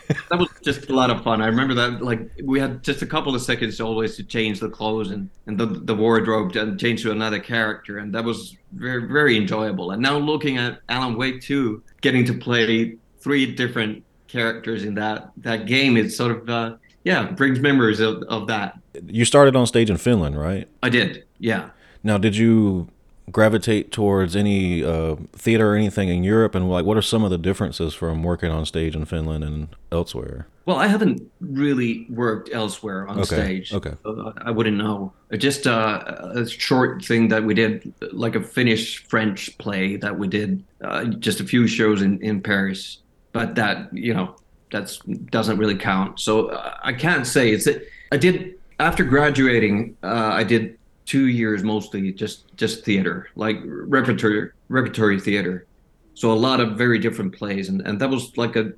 That 0.08 0.38
was 0.38 0.48
just 0.62 0.88
a 0.90 0.94
lot 0.94 1.10
of 1.10 1.22
fun. 1.22 1.40
I 1.40 1.46
remember 1.46 1.74
that 1.74 2.02
like 2.02 2.30
we 2.42 2.60
had 2.60 2.82
just 2.82 3.02
a 3.02 3.06
couple 3.06 3.34
of 3.34 3.42
seconds 3.42 3.80
always 3.80 4.16
to 4.16 4.24
change 4.24 4.60
the 4.60 4.68
clothes 4.68 5.10
and 5.10 5.30
and 5.46 5.58
the 5.58 5.66
the 5.66 5.94
wardrobe 5.94 6.54
and 6.56 6.78
change 6.78 7.02
to 7.02 7.10
another 7.10 7.38
character, 7.38 7.98
and 7.98 8.14
that 8.14 8.24
was 8.24 8.56
very 8.72 9.06
very 9.06 9.36
enjoyable. 9.36 9.92
And 9.92 10.02
now 10.02 10.18
looking 10.18 10.58
at 10.58 10.80
Alan 10.88 11.16
Wake 11.16 11.40
2, 11.42 11.82
getting 12.00 12.24
to 12.26 12.34
play 12.34 12.96
three 13.20 13.54
different 13.54 14.04
characters 14.28 14.84
in 14.84 14.94
that 14.94 15.30
that 15.38 15.66
game, 15.66 15.96
it 15.96 16.10
sort 16.10 16.32
of 16.32 16.48
uh, 16.48 16.76
yeah 17.04 17.30
brings 17.32 17.60
memories 17.60 18.00
of, 18.00 18.22
of 18.24 18.46
that. 18.48 18.78
You 19.06 19.24
started 19.24 19.56
on 19.56 19.66
stage 19.66 19.90
in 19.90 19.96
Finland, 19.96 20.38
right? 20.38 20.68
I 20.82 20.88
did, 20.88 21.24
yeah. 21.38 21.70
Now, 22.02 22.18
did 22.18 22.36
you 22.36 22.88
gravitate 23.32 23.90
towards 23.90 24.36
any 24.36 24.84
uh, 24.84 25.16
theater 25.32 25.72
or 25.72 25.76
anything 25.76 26.08
in 26.08 26.24
Europe? 26.24 26.54
And 26.54 26.68
like, 26.70 26.84
what 26.84 26.96
are 26.96 27.02
some 27.02 27.24
of 27.24 27.30
the 27.30 27.38
differences 27.38 27.94
from 27.94 28.22
working 28.22 28.50
on 28.50 28.64
stage 28.66 28.94
in 28.94 29.04
Finland 29.04 29.44
and 29.44 29.68
elsewhere? 29.90 30.46
Well, 30.66 30.76
I 30.78 30.86
haven't 30.86 31.20
really 31.40 32.06
worked 32.08 32.48
elsewhere 32.52 33.06
on 33.06 33.18
Okay, 33.20 33.24
stage. 33.64 33.74
okay. 33.74 33.92
so 34.02 34.32
I 34.38 34.50
wouldn't 34.50 34.78
know. 34.78 35.12
Just 35.36 35.66
uh, 35.66 36.02
a 36.34 36.48
short 36.48 37.04
thing 37.04 37.28
that 37.28 37.44
we 37.44 37.52
did, 37.52 37.92
like 38.12 38.34
a 38.34 38.42
Finnish 38.42 39.04
French 39.06 39.56
play 39.58 39.96
that 39.96 40.18
we 40.18 40.26
did, 40.26 40.64
uh, 40.82 41.04
just 41.04 41.40
a 41.40 41.44
few 41.44 41.66
shows 41.66 42.00
in, 42.00 42.18
in 42.22 42.40
Paris. 42.40 42.98
But 43.32 43.56
that, 43.56 43.92
you 43.92 44.14
know, 44.14 44.36
that's 44.72 44.98
doesn't 45.30 45.58
really 45.58 45.76
count. 45.76 46.18
So 46.20 46.48
uh, 46.48 46.76
I 46.82 46.92
can't 46.94 47.26
say 47.26 47.50
it's. 47.50 47.68
I 48.10 48.16
did 48.16 48.54
after 48.80 49.04
graduating. 49.04 49.96
Uh, 50.02 50.30
I 50.32 50.44
did 50.44 50.78
two 51.06 51.26
years 51.26 51.62
mostly 51.62 52.12
just 52.12 52.54
just 52.56 52.84
theater, 52.84 53.28
like 53.36 53.58
repertory 53.64 54.50
repertory 54.68 55.20
theater. 55.20 55.66
So 56.14 56.32
a 56.32 56.40
lot 56.48 56.60
of 56.60 56.78
very 56.78 56.98
different 56.98 57.34
plays, 57.34 57.68
and 57.68 57.80
and 57.82 58.00
that 58.00 58.10
was 58.10 58.36
like 58.36 58.56
a 58.56 58.72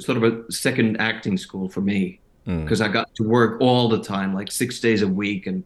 sort 0.00 0.22
of 0.22 0.24
a 0.24 0.52
second 0.52 0.96
acting 1.00 1.36
school 1.38 1.68
for 1.68 1.80
me 1.80 2.20
Mm. 2.46 2.64
because 2.64 2.80
I 2.80 2.88
got 2.88 3.14
to 3.16 3.22
work 3.24 3.60
all 3.60 3.90
the 3.90 4.02
time, 4.02 4.32
like 4.34 4.50
six 4.50 4.80
days 4.80 5.02
a 5.02 5.08
week, 5.08 5.46
and 5.46 5.62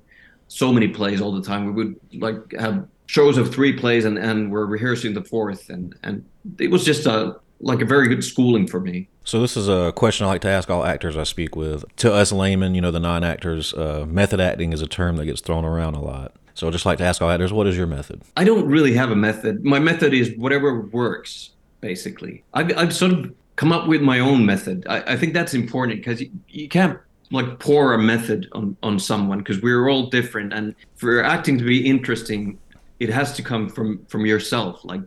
so 0.48 0.72
many 0.72 0.88
plays 0.88 1.20
all 1.20 1.30
the 1.32 1.42
time. 1.42 1.66
We 1.66 1.72
would 1.84 1.94
like 2.14 2.52
have 2.58 2.88
shows 3.06 3.38
of 3.38 3.54
three 3.54 3.72
plays, 3.72 4.04
and 4.04 4.18
and 4.18 4.50
we're 4.50 4.66
rehearsing 4.66 5.14
the 5.14 5.22
fourth, 5.22 5.70
and 5.70 5.94
and 6.02 6.24
it 6.58 6.70
was 6.72 6.84
just 6.84 7.06
a 7.06 7.36
like 7.60 7.82
a 7.82 7.84
very 7.84 8.08
good 8.08 8.24
schooling 8.24 8.66
for 8.66 8.80
me. 8.80 9.08
So 9.24 9.40
this 9.40 9.56
is 9.56 9.68
a 9.68 9.92
question 9.94 10.26
I 10.26 10.30
like 10.30 10.40
to 10.42 10.48
ask 10.48 10.68
all 10.68 10.84
actors 10.84 11.16
I 11.16 11.22
speak 11.22 11.54
with. 11.54 11.84
To 11.98 12.12
us 12.12 12.32
laymen, 12.32 12.74
you 12.74 12.80
know, 12.80 12.90
the 12.90 13.00
non-actors, 13.00 13.72
uh, 13.74 14.04
method 14.08 14.40
acting 14.40 14.72
is 14.72 14.82
a 14.82 14.86
term 14.86 15.16
that 15.16 15.26
gets 15.26 15.40
thrown 15.40 15.64
around 15.64 15.94
a 15.94 16.00
lot. 16.00 16.32
So 16.54 16.68
I 16.68 16.70
just 16.70 16.84
like 16.84 16.98
to 16.98 17.04
ask 17.04 17.22
all 17.22 17.30
actors, 17.30 17.52
what 17.52 17.66
is 17.66 17.76
your 17.76 17.86
method? 17.86 18.22
I 18.36 18.44
don't 18.44 18.66
really 18.66 18.94
have 18.94 19.10
a 19.10 19.16
method. 19.16 19.64
My 19.64 19.78
method 19.78 20.12
is 20.12 20.36
whatever 20.36 20.80
works, 20.80 21.50
basically. 21.80 22.42
I've, 22.52 22.76
I've 22.76 22.94
sort 22.94 23.12
of 23.12 23.32
come 23.56 23.72
up 23.72 23.86
with 23.86 24.02
my 24.02 24.18
own 24.18 24.44
method. 24.44 24.86
I, 24.88 25.12
I 25.12 25.16
think 25.16 25.34
that's 25.34 25.54
important 25.54 26.00
because 26.00 26.20
you, 26.20 26.30
you 26.48 26.68
can't 26.68 26.98
like 27.30 27.58
pour 27.58 27.94
a 27.94 27.98
method 27.98 28.48
on, 28.52 28.76
on 28.82 28.98
someone 28.98 29.38
because 29.38 29.62
we're 29.62 29.88
all 29.88 30.06
different. 30.10 30.52
And 30.52 30.74
for 30.96 31.22
acting 31.22 31.58
to 31.58 31.64
be 31.64 31.86
interesting, 31.88 32.58
it 33.00 33.08
has 33.08 33.32
to 33.34 33.42
come 33.42 33.68
from, 33.68 34.04
from 34.06 34.26
yourself, 34.26 34.84
like 34.84 35.00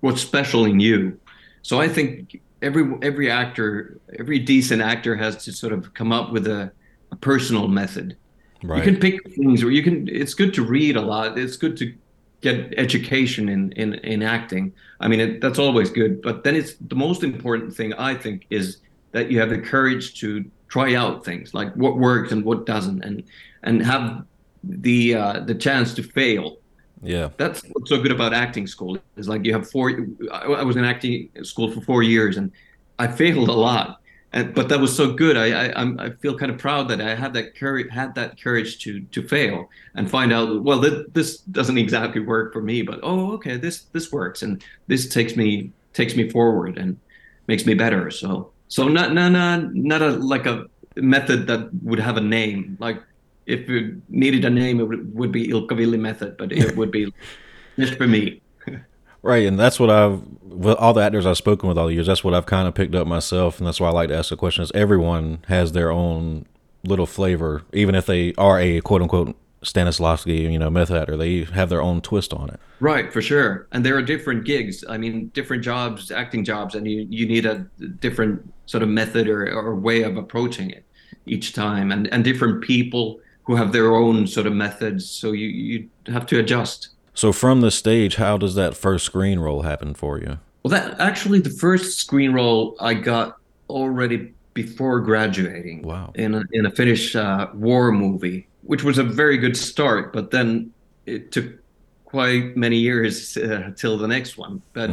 what's 0.00 0.22
special 0.22 0.64
in 0.64 0.80
you. 0.80 1.18
So 1.62 1.80
I 1.80 1.88
think 1.88 2.40
every 2.64 2.84
every 3.02 3.30
actor, 3.30 4.00
every 4.18 4.38
decent 4.38 4.82
actor 4.82 5.14
has 5.14 5.44
to 5.44 5.52
sort 5.52 5.72
of 5.72 5.94
come 5.94 6.10
up 6.12 6.32
with 6.32 6.46
a, 6.46 6.72
a 7.12 7.16
personal 7.16 7.68
method. 7.68 8.16
Right. 8.62 8.78
You 8.78 8.92
can 8.92 9.00
pick 9.00 9.34
things 9.34 9.62
where 9.62 9.72
you 9.72 9.82
can. 9.82 10.08
It's 10.08 10.34
good 10.34 10.54
to 10.54 10.64
read 10.64 10.96
a 10.96 11.00
lot. 11.02 11.38
It's 11.38 11.56
good 11.56 11.76
to 11.76 11.94
get 12.40 12.74
education 12.78 13.48
in 13.48 13.72
in 13.72 13.94
in 13.94 14.22
acting. 14.22 14.72
I 15.00 15.08
mean, 15.08 15.20
it, 15.20 15.40
that's 15.40 15.58
always 15.58 15.90
good. 15.90 16.22
But 16.22 16.44
then 16.44 16.56
it's 16.56 16.74
the 16.74 16.96
most 16.96 17.22
important 17.22 17.74
thing 17.74 17.92
I 17.94 18.14
think 18.14 18.46
is 18.50 18.78
that 19.12 19.30
you 19.30 19.38
have 19.38 19.50
the 19.50 19.58
courage 19.58 20.18
to 20.20 20.44
try 20.68 20.94
out 20.94 21.24
things 21.24 21.54
like 21.54 21.72
what 21.74 21.98
works 21.98 22.32
and 22.32 22.44
what 22.44 22.66
doesn't, 22.66 23.04
and 23.04 23.22
and 23.62 23.84
have 23.84 24.24
the 24.64 25.14
uh, 25.14 25.40
the 25.40 25.54
chance 25.54 25.94
to 25.94 26.02
fail. 26.02 26.56
Yeah. 27.04 27.28
That's 27.36 27.62
what's 27.72 27.90
so 27.90 28.00
good 28.00 28.12
about 28.12 28.32
acting 28.32 28.66
school. 28.66 28.98
Is 29.16 29.28
like 29.28 29.44
you 29.44 29.52
have 29.52 29.70
four. 29.70 30.06
I, 30.32 30.62
was 30.62 30.76
in 30.76 30.84
acting 30.84 31.30
school 31.42 31.70
for 31.70 31.80
four 31.80 32.02
years, 32.02 32.36
and 32.36 32.50
I 32.98 33.06
failed 33.06 33.48
a 33.48 33.52
lot. 33.52 34.00
And, 34.32 34.52
but 34.52 34.68
that 34.68 34.80
was 34.80 34.94
so 34.94 35.12
good. 35.12 35.36
I, 35.36 35.68
I 35.68 36.06
I 36.06 36.10
feel 36.10 36.36
kind 36.36 36.50
of 36.50 36.58
proud 36.58 36.88
that 36.88 37.00
I 37.00 37.14
had 37.14 37.32
that 37.34 37.54
courage 37.54 37.90
had 37.90 38.14
that 38.16 38.40
courage 38.40 38.78
to 38.80 39.00
to 39.00 39.26
fail 39.28 39.68
and 39.94 40.10
find 40.10 40.32
out. 40.32 40.62
Well, 40.64 40.82
th- 40.82 41.06
this 41.12 41.38
doesn't 41.38 41.78
exactly 41.78 42.20
work 42.20 42.52
for 42.52 42.60
me, 42.60 42.82
but 42.82 43.00
oh, 43.02 43.32
okay, 43.34 43.56
this 43.56 43.82
this 43.92 44.10
works, 44.10 44.42
and 44.42 44.64
this 44.88 45.08
takes 45.08 45.36
me 45.36 45.70
takes 45.92 46.16
me 46.16 46.28
forward 46.30 46.78
and 46.78 46.98
makes 47.46 47.64
me 47.64 47.74
better. 47.74 48.10
So 48.10 48.50
so 48.68 48.88
not 48.88 49.12
not 49.12 49.30
not 49.30 49.74
not 49.74 50.02
a 50.02 50.10
like 50.10 50.46
a 50.46 50.66
method 50.96 51.46
that 51.46 51.72
would 51.82 51.98
have 51.98 52.16
a 52.16 52.20
name. 52.20 52.76
Like 52.80 53.02
if 53.46 53.68
it 53.68 53.94
needed 54.08 54.44
a 54.44 54.50
name, 54.50 54.80
it 54.80 54.84
would, 54.84 55.14
would 55.14 55.32
be 55.32 55.48
Ilkka 55.48 55.76
Villi 55.76 55.98
method, 55.98 56.36
but 56.36 56.52
it 56.52 56.76
would 56.76 56.90
be 56.90 57.12
just 57.78 57.94
for 57.94 58.06
me. 58.06 58.40
Right, 59.22 59.46
and 59.46 59.58
that's 59.58 59.80
what 59.80 59.90
I've 59.90 60.22
with 60.42 60.76
all 60.76 60.92
the 60.92 61.02
actors 61.02 61.24
I've 61.24 61.38
spoken 61.38 61.68
with 61.68 61.78
all 61.78 61.86
the 61.86 61.94
years. 61.94 62.06
That's 62.06 62.22
what 62.22 62.34
I've 62.34 62.46
kind 62.46 62.68
of 62.68 62.74
picked 62.74 62.94
up 62.94 63.06
myself, 63.06 63.58
and 63.58 63.66
that's 63.66 63.80
why 63.80 63.88
I 63.88 63.92
like 63.92 64.08
to 64.08 64.16
ask 64.16 64.28
the 64.28 64.36
question: 64.36 64.62
Is 64.62 64.70
everyone 64.74 65.44
has 65.48 65.72
their 65.72 65.90
own 65.90 66.44
little 66.84 67.06
flavor, 67.06 67.62
even 67.72 67.94
if 67.94 68.06
they 68.06 68.34
are 68.34 68.60
a 68.60 68.80
quote 68.82 69.02
unquote 69.02 69.34
Stanislavski, 69.64 70.52
you 70.52 70.58
know, 70.58 70.70
method 70.70 70.96
actor, 70.96 71.16
they 71.16 71.44
have 71.44 71.68
their 71.68 71.82
own 71.82 72.00
twist 72.00 72.32
on 72.32 72.50
it. 72.50 72.60
Right, 72.80 73.12
for 73.12 73.22
sure. 73.22 73.66
And 73.72 73.84
there 73.84 73.96
are 73.96 74.02
different 74.02 74.44
gigs. 74.44 74.84
I 74.88 74.98
mean, 74.98 75.28
different 75.28 75.64
jobs, 75.64 76.10
acting 76.10 76.44
jobs, 76.44 76.74
and 76.74 76.86
you, 76.86 77.06
you 77.08 77.26
need 77.26 77.46
a 77.46 77.66
different 78.00 78.52
sort 78.66 78.82
of 78.82 78.88
method 78.88 79.28
or, 79.28 79.50
or 79.50 79.74
way 79.74 80.02
of 80.02 80.16
approaching 80.16 80.70
it 80.70 80.84
each 81.26 81.54
time, 81.54 81.90
and, 81.90 82.12
and 82.12 82.22
different 82.22 82.62
people 82.62 83.20
who 83.44 83.56
have 83.56 83.72
their 83.72 83.94
own 83.94 84.26
sort 84.26 84.46
of 84.46 84.52
methods. 84.52 85.08
So 85.08 85.32
you, 85.32 85.48
you 85.48 85.88
have 86.06 86.26
to 86.26 86.38
adjust. 86.38 86.88
So 87.14 87.32
from 87.32 87.60
the 87.60 87.70
stage, 87.70 88.16
how 88.16 88.36
does 88.36 88.54
that 88.56 88.76
first 88.76 89.06
screen 89.06 89.38
role 89.38 89.62
happen 89.62 89.94
for 89.94 90.18
you? 90.18 90.38
Well, 90.62 90.70
that 90.70 90.98
actually 90.98 91.40
the 91.40 91.50
first 91.50 91.98
screen 91.98 92.32
role 92.32 92.76
I 92.80 92.94
got 92.94 93.36
already 93.68 94.32
before 94.54 95.00
graduating. 95.00 95.82
Wow. 95.82 96.12
In 96.14 96.34
a, 96.34 96.42
in 96.52 96.66
a 96.66 96.70
Finnish 96.70 97.14
uh, 97.14 97.48
war 97.54 97.92
movie, 97.92 98.48
which 98.62 98.82
was 98.82 98.98
a 98.98 99.04
very 99.04 99.36
good 99.36 99.56
start, 99.56 100.12
but 100.12 100.30
then 100.30 100.72
it 101.06 101.32
took 101.32 101.46
quite 102.04 102.56
many 102.56 102.76
years 102.76 103.36
uh, 103.36 103.72
till 103.76 103.98
the 103.98 104.06
next 104.06 104.38
one. 104.38 104.62
But 104.72 104.90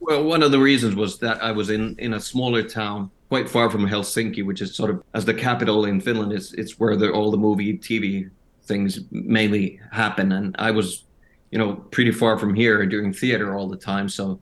well, 0.00 0.22
one 0.22 0.42
of 0.42 0.52
the 0.52 0.60
reasons 0.60 0.94
was 0.94 1.18
that 1.18 1.42
I 1.42 1.50
was 1.50 1.70
in 1.70 1.96
in 1.98 2.14
a 2.14 2.20
smaller 2.20 2.62
town 2.62 3.10
quite 3.32 3.48
far 3.48 3.70
from 3.70 3.86
Helsinki, 3.86 4.44
which 4.44 4.60
is 4.60 4.76
sort 4.76 4.90
of 4.90 5.02
as 5.14 5.24
the 5.24 5.32
capital 5.32 5.86
in 5.86 6.02
Finland. 6.02 6.32
It's 6.34 6.52
it's 6.52 6.78
where 6.78 6.96
the, 6.96 7.10
all 7.10 7.30
the 7.30 7.38
movie 7.48 7.78
TV 7.78 8.28
things 8.64 9.00
mainly 9.10 9.80
happen, 9.90 10.32
and 10.32 10.54
I 10.58 10.70
was 10.70 11.04
you 11.52 11.58
know 11.58 11.76
pretty 11.96 12.12
far 12.12 12.38
from 12.38 12.52
here 12.54 12.84
doing 12.84 13.10
theater 13.10 13.54
all 13.56 13.68
the 13.68 13.76
time 13.92 14.08
so 14.08 14.40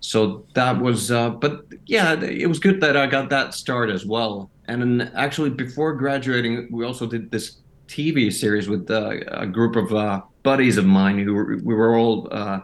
so 0.00 0.46
that 0.54 0.78
was 0.86 1.10
uh 1.10 1.30
but 1.44 1.52
yeah 1.86 2.08
it 2.22 2.46
was 2.46 2.58
good 2.66 2.80
that 2.80 2.96
i 2.96 3.06
got 3.06 3.28
that 3.30 3.54
start 3.54 3.88
as 3.90 4.04
well 4.14 4.50
and 4.68 4.76
then 4.82 5.10
actually 5.14 5.50
before 5.50 5.92
graduating 5.94 6.68
we 6.70 6.84
also 6.84 7.06
did 7.06 7.30
this 7.30 7.46
tv 7.88 8.32
series 8.32 8.68
with 8.68 8.90
uh, 8.90 9.10
a 9.44 9.46
group 9.46 9.74
of 9.74 9.92
uh, 9.92 10.20
buddies 10.42 10.76
of 10.76 10.86
mine 10.86 11.18
who 11.18 11.34
were, 11.34 11.56
we 11.68 11.74
were 11.74 11.96
all 11.96 12.28
uh, 12.30 12.60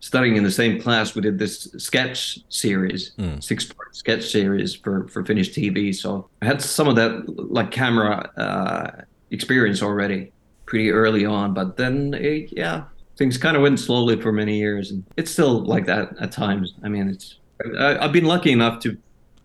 studying 0.00 0.36
in 0.36 0.44
the 0.44 0.50
same 0.50 0.80
class 0.80 1.14
we 1.14 1.20
did 1.20 1.38
this 1.38 1.68
sketch 1.76 2.38
series 2.48 3.12
six 3.40 3.64
part 3.64 3.94
sketch 3.96 4.24
series 4.30 4.74
for 4.74 5.08
for 5.08 5.24
finnish 5.24 5.50
tv 5.50 5.94
so 5.94 6.28
i 6.42 6.46
had 6.46 6.62
some 6.62 6.86
of 6.86 6.96
that 6.96 7.24
like 7.50 7.70
camera 7.70 8.30
uh 8.36 9.02
experience 9.30 9.82
already 9.82 10.32
pretty 10.68 10.90
early 10.90 11.24
on, 11.24 11.54
but 11.54 11.76
then 11.76 12.14
it, 12.14 12.50
yeah, 12.52 12.84
things 13.16 13.38
kind 13.38 13.56
of 13.56 13.62
went 13.62 13.80
slowly 13.80 14.20
for 14.20 14.32
many 14.32 14.58
years, 14.58 14.90
and 14.90 15.04
it's 15.16 15.30
still 15.30 15.64
like 15.64 15.86
that 15.86 16.10
at 16.20 16.30
times. 16.30 16.74
I 16.84 16.88
mean, 16.88 17.08
it's 17.08 17.36
I, 17.78 17.98
I've 17.98 18.12
been 18.12 18.26
lucky 18.26 18.52
enough 18.52 18.80
to 18.80 18.96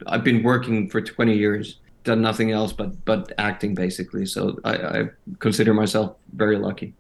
I've 0.06 0.24
been 0.24 0.44
working 0.44 0.90
for 0.90 1.02
20 1.02 1.36
years, 1.36 1.80
done 2.04 2.22
nothing 2.22 2.52
else 2.52 2.74
but 2.74 3.04
but 3.06 3.32
acting 3.38 3.74
basically. 3.74 4.26
So 4.26 4.60
I, 4.66 4.76
I 4.76 5.04
consider 5.40 5.74
myself 5.74 6.18
very 6.34 6.58
lucky. 6.58 6.94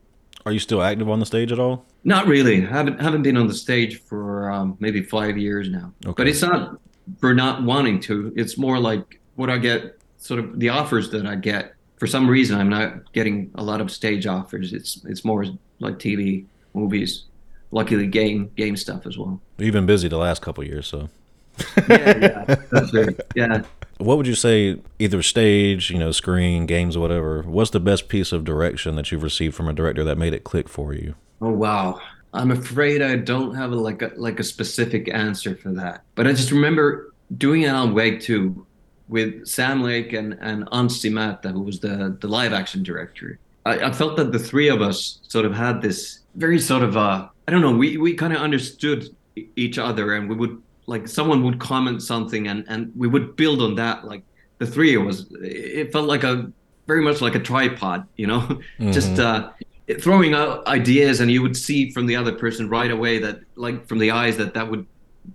Are 0.45 0.51
you 0.51 0.59
still 0.59 0.81
active 0.81 1.09
on 1.09 1.19
the 1.19 1.25
stage 1.25 1.51
at 1.51 1.59
all? 1.59 1.85
Not 2.03 2.27
really. 2.27 2.65
I 2.65 2.69
haven't 2.69 2.99
haven't 2.99 3.23
been 3.23 3.37
on 3.37 3.47
the 3.47 3.53
stage 3.53 4.01
for 4.01 4.51
um, 4.51 4.75
maybe 4.79 5.01
five 5.01 5.37
years 5.37 5.69
now. 5.69 5.93
Okay. 6.05 6.13
But 6.17 6.27
it's 6.27 6.41
not 6.41 6.77
for 7.19 7.33
not 7.33 7.63
wanting 7.63 7.99
to. 8.01 8.33
It's 8.35 8.57
more 8.57 8.79
like 8.79 9.19
what 9.35 9.49
I 9.49 9.57
get, 9.57 9.97
sort 10.17 10.39
of 10.39 10.59
the 10.59 10.69
offers 10.69 11.09
that 11.11 11.25
I 11.25 11.35
get. 11.35 11.73
For 11.97 12.07
some 12.07 12.29
reason, 12.29 12.59
I'm 12.59 12.69
not 12.69 13.13
getting 13.13 13.51
a 13.55 13.63
lot 13.63 13.79
of 13.79 13.89
stage 13.89 14.27
offers. 14.27 14.73
It's 14.73 15.01
it's 15.05 15.23
more 15.23 15.45
like 15.79 15.97
TV, 15.99 16.45
movies. 16.73 17.25
Luckily, 17.71 18.07
game 18.07 18.51
game 18.57 18.75
stuff 18.75 19.07
as 19.07 19.17
well. 19.17 19.41
You've 19.57 19.73
been 19.73 19.85
busy 19.85 20.07
the 20.09 20.17
last 20.17 20.41
couple 20.41 20.63
years, 20.63 20.87
so. 20.87 21.09
Yeah, 21.87 22.17
yeah, 22.17 22.55
that's 22.71 22.93
right. 22.93 23.15
Yeah. 23.35 23.61
What 23.97 24.17
would 24.17 24.27
you 24.27 24.35
say, 24.35 24.81
either 24.99 25.21
stage, 25.21 25.89
you 25.89 25.99
know, 25.99 26.11
screen, 26.11 26.65
games, 26.65 26.97
whatever? 26.97 27.43
What's 27.43 27.71
the 27.71 27.79
best 27.79 28.09
piece 28.09 28.31
of 28.31 28.43
direction 28.43 28.95
that 28.95 29.11
you've 29.11 29.23
received 29.23 29.55
from 29.55 29.67
a 29.67 29.73
director 29.73 30.03
that 30.03 30.17
made 30.17 30.33
it 30.33 30.43
click 30.43 30.67
for 30.67 30.93
you? 30.93 31.15
Oh 31.41 31.51
wow. 31.51 31.99
I'm 32.33 32.51
afraid 32.51 33.01
I 33.01 33.15
don't 33.15 33.53
have 33.53 33.71
a, 33.71 33.75
like 33.75 34.01
a 34.01 34.11
like 34.15 34.39
a 34.39 34.43
specific 34.43 35.13
answer 35.13 35.55
for 35.55 35.71
that. 35.73 36.03
But 36.15 36.27
I 36.27 36.31
just 36.31 36.51
remember 36.51 37.13
doing 37.37 37.63
it 37.63 37.69
on 37.69 37.93
Wake 37.93 38.21
2 38.21 38.65
with 39.07 39.45
Sam 39.45 39.83
Lake 39.83 40.13
and 40.13 40.37
and 40.41 40.65
Määttä, 40.65 41.51
who 41.51 41.61
was 41.61 41.79
the 41.79 42.17
the 42.19 42.27
live 42.27 42.53
action 42.53 42.81
director. 42.81 43.39
I, 43.65 43.79
I 43.79 43.91
felt 43.91 44.17
that 44.17 44.31
the 44.31 44.39
three 44.39 44.69
of 44.69 44.81
us 44.81 45.19
sort 45.27 45.45
of 45.45 45.53
had 45.53 45.81
this 45.81 46.19
very 46.35 46.59
sort 46.59 46.83
of 46.83 46.97
uh 46.97 47.27
I 47.47 47.51
don't 47.51 47.61
know 47.61 47.75
we 47.75 47.97
we 47.97 48.13
kind 48.15 48.33
of 48.33 48.41
understood 48.41 49.15
each 49.55 49.77
other 49.77 50.15
and 50.15 50.29
we 50.29 50.35
would 50.35 50.61
like 50.85 51.07
someone 51.07 51.43
would 51.43 51.59
comment 51.59 52.01
something 52.01 52.47
and 52.47 52.65
and 52.67 52.91
we 52.95 53.07
would 53.07 53.35
build 53.35 53.61
on 53.61 53.75
that 53.75 54.05
like 54.05 54.23
the 54.59 54.67
three 54.67 54.95
of 54.95 55.07
us. 55.07 55.25
It 55.41 55.91
felt 55.91 56.07
like 56.07 56.23
a 56.23 56.51
very 56.87 57.01
much 57.01 57.21
like 57.21 57.35
a 57.35 57.39
tripod 57.39 58.07
you 58.17 58.27
know? 58.27 58.59
Just 58.79 59.19
uh 59.19 59.51
throwing 59.99 60.33
out 60.33 60.65
ideas 60.67 61.19
and 61.19 61.29
you 61.29 61.41
would 61.41 61.57
see 61.57 61.91
from 61.91 62.05
the 62.05 62.15
other 62.15 62.31
person 62.31 62.69
right 62.69 62.91
away 62.91 63.19
that 63.19 63.39
like 63.55 63.85
from 63.87 63.99
the 63.99 64.11
eyes 64.11 64.37
that 64.37 64.53
that 64.53 64.69
would 64.69 64.85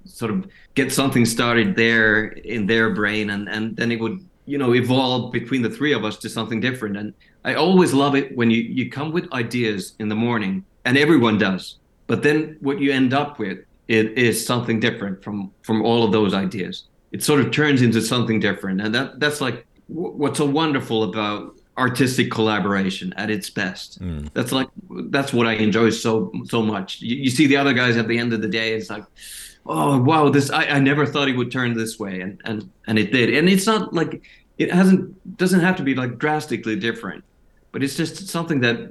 sort 0.05 0.31
of 0.31 0.47
get 0.75 0.93
something 0.93 1.25
started 1.25 1.76
there 1.76 2.26
in 2.26 2.67
their 2.67 2.95
brain 2.95 3.31
and 3.31 3.49
and 3.49 3.76
then 3.76 3.93
it 3.93 4.00
would 4.00 4.25
you 4.47 4.59
know 4.59 4.75
evolve 4.75 5.33
between 5.33 5.62
the 5.62 5.71
three 5.71 5.93
of 5.93 6.05
us 6.05 6.17
to 6.17 6.28
something 6.28 6.61
different. 6.61 6.97
And 6.97 7.14
i 7.45 7.55
always 7.55 7.93
love 7.93 8.14
it 8.14 8.37
when 8.37 8.50
you 8.50 8.62
you 8.62 8.90
come 8.90 9.12
with 9.12 9.31
ideas 9.33 9.95
in 9.99 10.09
the 10.09 10.14
morning 10.14 10.64
and 10.85 10.97
everyone 10.97 11.38
does 11.38 11.78
but 12.09 12.23
then 12.23 12.57
what 12.61 12.81
you 12.81 12.90
end 12.90 13.14
up 13.14 13.38
with 13.38 13.59
it 13.88 14.18
is 14.18 14.45
something 14.45 14.78
different 14.78 15.25
from 15.25 15.50
from 15.62 15.83
all 15.83 16.04
of 16.04 16.12
those 16.12 16.35
ideas. 16.35 16.85
It 17.11 17.23
sort 17.25 17.40
of 17.40 17.50
turns 17.50 17.80
into 17.80 18.02
something 18.02 18.38
different. 18.38 18.80
And 18.83 18.95
that 18.95 19.18
that's 19.18 19.40
like 19.40 19.66
wh- 19.87 20.14
what's 20.21 20.38
so 20.38 20.45
wonderful 20.45 21.04
about 21.04 21.57
artistic 21.78 22.30
collaboration 22.30 23.14
at 23.16 23.30
its 23.30 23.49
best. 23.49 23.99
Hmm. 23.99 24.26
That's 24.35 24.52
like 24.52 24.68
that's 25.11 25.33
what 25.33 25.47
i 25.47 25.54
enjoy 25.54 25.90
so 25.90 26.30
so 26.45 26.62
much. 26.62 27.00
You, 27.00 27.16
you 27.16 27.30
see 27.30 27.47
the 27.47 27.57
other 27.57 27.73
guys 27.73 27.97
at 27.97 28.09
the 28.09 28.18
end 28.18 28.33
of 28.33 28.42
the 28.42 28.49
day 28.49 28.75
it's 28.75 28.90
like 28.90 29.04
oh 29.64 30.00
wow 30.00 30.28
this 30.28 30.50
I, 30.50 30.64
I 30.66 30.80
never 30.80 31.07
thought 31.07 31.28
it 31.28 31.37
would 31.37 31.50
turn 31.50 31.73
this 31.75 31.99
way. 31.99 32.21
And 32.21 32.40
and 32.45 32.71
and 32.87 32.99
it 32.99 33.11
did. 33.11 33.35
And 33.35 33.49
it's 33.49 33.66
not 33.66 33.95
like 33.95 34.23
it 34.59 34.71
hasn't 34.71 35.37
doesn't 35.38 35.61
have 35.61 35.76
to 35.76 35.83
be 35.83 35.95
like 35.95 36.18
drastically 36.18 36.76
different. 36.76 37.25
But 37.73 37.83
it's 37.83 37.97
just 37.97 38.28
something 38.28 38.61
that 38.61 38.90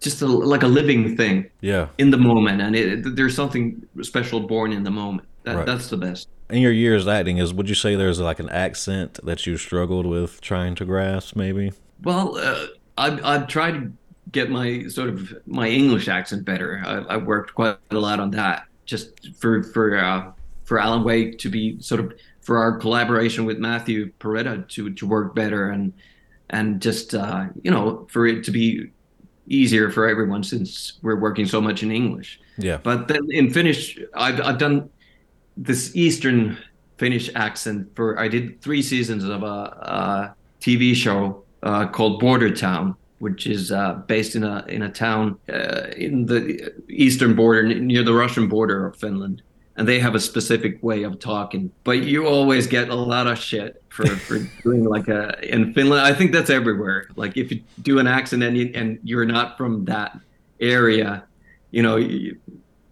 just 0.00 0.22
a, 0.22 0.26
like 0.26 0.62
a 0.62 0.66
living 0.68 1.16
thing 1.16 1.50
Yeah. 1.60 1.88
in 1.98 2.10
the 2.10 2.16
moment 2.18 2.60
and 2.62 2.76
it, 2.76 3.16
there's 3.16 3.34
something 3.34 3.82
special 4.02 4.40
born 4.40 4.72
in 4.72 4.82
the 4.84 4.90
moment 4.90 5.28
that, 5.44 5.56
Right. 5.56 5.66
that's 5.66 5.88
the 5.88 5.96
best 5.96 6.28
In 6.50 6.62
your 6.62 6.72
years 6.72 7.06
acting, 7.06 7.38
is 7.38 7.52
would 7.52 7.68
you 7.68 7.74
say 7.74 7.94
there's 7.96 8.20
like 8.20 8.38
an 8.38 8.48
accent 8.48 9.18
that 9.24 9.46
you 9.46 9.56
struggled 9.56 10.06
with 10.06 10.40
trying 10.40 10.74
to 10.76 10.84
grasp, 10.84 11.36
maybe? 11.36 11.72
Well, 12.02 12.36
uh, 12.38 12.66
I've, 12.96 13.24
I've 13.24 13.46
tried 13.48 13.72
to 13.72 13.92
get 14.32 14.50
my 14.50 14.86
sort 14.88 15.08
of 15.10 15.34
my 15.46 15.68
English 15.68 16.08
accent 16.08 16.44
better. 16.44 16.82
I, 16.86 17.14
I've 17.14 17.24
worked 17.24 17.54
quite 17.54 17.76
a 17.90 17.96
lot 17.98 18.18
on 18.20 18.30
that, 18.32 18.64
just 18.86 19.34
for 19.36 19.62
for 19.62 19.98
uh, 19.98 20.32
for 20.64 20.78
Alan 20.78 21.02
Wake 21.04 21.38
to 21.40 21.48
be 21.50 21.80
sort 21.80 22.00
of 22.00 22.12
for 22.40 22.56
our 22.58 22.78
collaboration 22.78 23.44
with 23.44 23.58
Matthew 23.58 24.10
Porretta 24.20 24.66
to 24.70 24.90
to 24.94 25.06
work 25.06 25.34
better 25.34 25.70
and 25.70 25.92
and 26.50 26.80
just 26.80 27.14
uh, 27.14 27.46
you 27.62 27.70
know 27.70 28.06
for 28.10 28.26
it 28.26 28.42
to 28.44 28.50
be 28.50 28.90
easier 29.48 29.90
for 29.90 30.08
everyone 30.08 30.42
since 30.42 30.98
we're 31.02 31.18
working 31.18 31.46
so 31.46 31.60
much 31.60 31.82
in 31.82 31.90
English. 31.90 32.40
Yeah. 32.56 32.78
But 32.82 33.08
then 33.08 33.28
in 33.30 33.50
Finnish, 33.50 33.98
I've 34.14 34.40
I've 34.40 34.58
done 34.58 34.90
this 35.56 35.94
Eastern 35.96 36.58
Finnish 36.96 37.30
accent 37.34 37.88
for. 37.94 38.18
I 38.18 38.28
did 38.28 38.60
three 38.60 38.82
seasons 38.82 39.24
of 39.24 39.42
a, 39.42 39.46
a 39.46 40.34
TV 40.60 40.94
show 40.94 41.44
uh, 41.62 41.86
called 41.86 42.20
Border 42.20 42.54
Town, 42.54 42.94
which 43.18 43.46
is 43.46 43.72
uh, 43.72 43.94
based 44.06 44.36
in 44.36 44.44
a 44.44 44.64
in 44.68 44.82
a 44.82 44.90
town 44.90 45.38
uh, 45.48 45.88
in 45.96 46.26
the 46.26 46.72
eastern 46.88 47.34
border 47.34 47.62
near 47.62 48.02
the 48.02 48.14
Russian 48.14 48.48
border 48.48 48.86
of 48.86 48.96
Finland. 48.96 49.42
And 49.78 49.86
they 49.86 50.00
have 50.00 50.14
a 50.16 50.20
specific 50.20 50.82
way 50.82 51.04
of 51.04 51.20
talking, 51.20 51.70
but 51.84 52.02
you 52.02 52.26
always 52.26 52.66
get 52.66 52.88
a 52.88 52.94
lot 52.96 53.28
of 53.28 53.38
shit 53.38 53.80
for, 53.88 54.06
for 54.06 54.38
doing 54.64 54.82
like 54.82 55.06
a 55.06 55.38
in 55.54 55.72
Finland. 55.72 56.02
I 56.04 56.12
think 56.12 56.32
that's 56.32 56.50
everywhere. 56.50 57.06
Like 57.14 57.36
if 57.36 57.52
you 57.52 57.62
do 57.82 58.00
an 58.00 58.08
accent 58.08 58.42
and 58.42 58.56
you, 58.58 58.72
and 58.74 58.98
you're 59.04 59.24
not 59.24 59.56
from 59.56 59.84
that 59.84 60.18
area, 60.60 61.22
you 61.70 61.82
know, 61.84 61.94
you, 61.96 62.36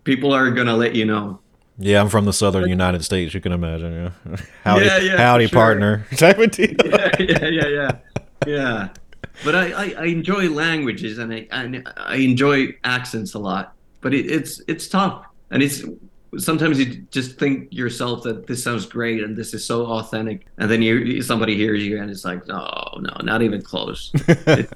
people 0.04 0.32
are 0.32 0.48
gonna 0.52 0.76
let 0.76 0.94
you 0.94 1.04
know. 1.04 1.40
Yeah, 1.78 2.00
I'm 2.00 2.08
from 2.08 2.24
the 2.24 2.32
southern 2.32 2.68
United 2.70 3.04
States. 3.04 3.34
You 3.34 3.40
can 3.40 3.50
imagine. 3.52 3.92
Yeah. 3.92 4.36
Howdy, 4.64 4.84
Yeah, 4.86 4.98
yeah, 4.98 5.16
howdy, 5.18 5.46
sure. 5.48 5.58
partner. 5.58 6.06
Type 6.16 6.38
of 6.38 6.50
deal. 6.52 6.68
yeah, 6.84 7.10
yeah, 7.18 7.46
yeah, 7.48 7.68
yeah, 7.68 7.90
yeah. 8.46 8.88
But 9.44 9.54
I, 9.56 9.72
I, 9.72 9.94
I 9.98 10.04
enjoy 10.06 10.48
languages 10.48 11.18
and 11.18 11.34
I, 11.34 11.46
and 11.50 11.86
I 11.96 12.16
enjoy 12.16 12.68
accents 12.84 13.34
a 13.34 13.38
lot. 13.40 13.74
But 14.00 14.14
it, 14.14 14.30
it's 14.30 14.62
it's 14.68 14.86
tough, 14.88 15.26
and 15.50 15.62
it's 15.62 15.82
sometimes 16.38 16.78
you 16.78 17.02
just 17.10 17.38
think 17.38 17.68
yourself 17.72 18.22
that 18.24 18.46
this 18.46 18.62
sounds 18.62 18.86
great 18.86 19.22
and 19.22 19.36
this 19.36 19.54
is 19.54 19.64
so 19.64 19.86
authentic, 19.86 20.46
and 20.58 20.70
then 20.70 20.82
you 20.82 21.22
somebody 21.22 21.56
hears 21.56 21.82
you 21.84 22.00
and 22.00 22.10
it's 22.10 22.24
like, 22.24 22.46
no, 22.46 22.66
no, 23.00 23.10
not 23.22 23.42
even 23.42 23.62
close. 23.62 24.12
It- 24.28 24.70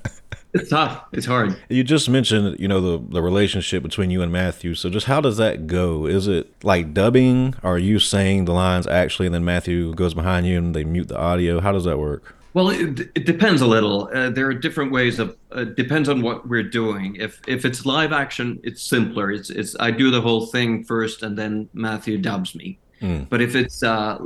it's 0.53 0.69
tough. 0.69 1.05
It's 1.13 1.27
hard. 1.27 1.57
You 1.69 1.85
just 1.85 2.09
mentioned, 2.09 2.59
you 2.59 2.67
know, 2.67 2.81
the 2.81 3.05
the 3.13 3.23
relationship 3.23 3.85
between 3.85 4.11
you 4.11 4.21
and 4.21 4.33
Matthew. 4.33 4.75
So, 4.75 4.91
just 4.91 5.07
how 5.07 5.21
does 5.21 5.37
that 5.37 5.69
go? 5.69 6.07
Is 6.07 6.27
it 6.27 6.53
like 6.65 6.93
dubbing? 6.93 7.55
Are 7.63 7.79
you 7.79 8.01
saying 8.01 8.47
the 8.47 8.53
lines 8.53 8.89
actually, 8.89 9.27
and 9.27 9.35
then 9.37 9.45
Matthew 9.45 9.95
goes 9.95 10.13
behind 10.13 10.47
you 10.49 10.59
and 10.59 10.75
they 10.75 10.83
mute 10.83 11.07
the 11.07 11.17
audio? 11.17 11.61
How 11.61 11.71
does 11.71 11.85
that 11.85 11.99
work? 12.01 12.35
Well, 12.53 12.71
it, 12.71 13.01
it 13.15 13.27
depends 13.27 13.63
a 13.63 13.67
little. 13.67 14.11
Uh, 14.13 14.31
there 14.31 14.47
are 14.49 14.55
different 14.55 14.91
ways 14.91 15.19
of. 15.19 15.37
Uh, 15.53 15.65
depends 15.65 16.09
on 16.09 16.21
what 16.23 16.49
we're 16.49 16.65
doing. 16.65 17.17
If 17.17 17.41
if 17.47 17.65
it's 17.65 17.87
live 17.87 18.13
action, 18.13 18.59
it's 18.65 18.83
simpler. 18.83 19.31
It's 19.31 19.51
it's 19.51 19.77
I 19.79 19.91
do 19.91 20.11
the 20.11 20.21
whole 20.21 20.47
thing 20.47 20.85
first, 20.85 21.23
and 21.23 21.39
then 21.39 21.69
Matthew 21.75 22.19
dubs 22.19 22.55
me. 22.55 22.79
Mm. 23.01 23.29
But 23.29 23.41
if 23.41 23.55
it's 23.55 23.83
uh, 23.83 24.19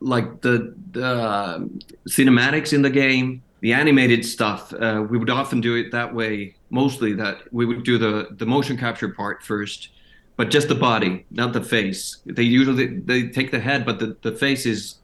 like 0.00 0.40
the 0.40 0.74
the 0.92 1.68
cinematics 2.08 2.72
in 2.72 2.82
the 2.82 2.90
game, 2.90 3.42
the 3.60 3.74
animated 3.74 4.24
stuff, 4.24 4.72
uh, 4.72 5.04
we 5.08 5.18
would 5.18 5.30
often 5.30 5.60
do 5.60 5.76
it 5.76 5.92
that 5.92 6.14
way. 6.14 6.54
Mostly 6.70 7.12
that 7.14 7.42
we 7.52 7.66
would 7.66 7.84
do 7.84 7.98
the 7.98 8.28
the 8.32 8.46
motion 8.46 8.78
capture 8.78 9.10
part 9.10 9.42
first, 9.42 9.90
but 10.36 10.50
just 10.50 10.68
the 10.68 10.74
body, 10.74 11.26
not 11.30 11.52
the 11.52 11.62
face. 11.62 12.18
They 12.24 12.42
usually 12.42 12.86
they 12.86 13.28
take 13.28 13.50
the 13.50 13.60
head, 13.60 13.84
but 13.84 13.98
the 13.98 14.16
the 14.22 14.32
face 14.32 14.64
is 14.64 14.96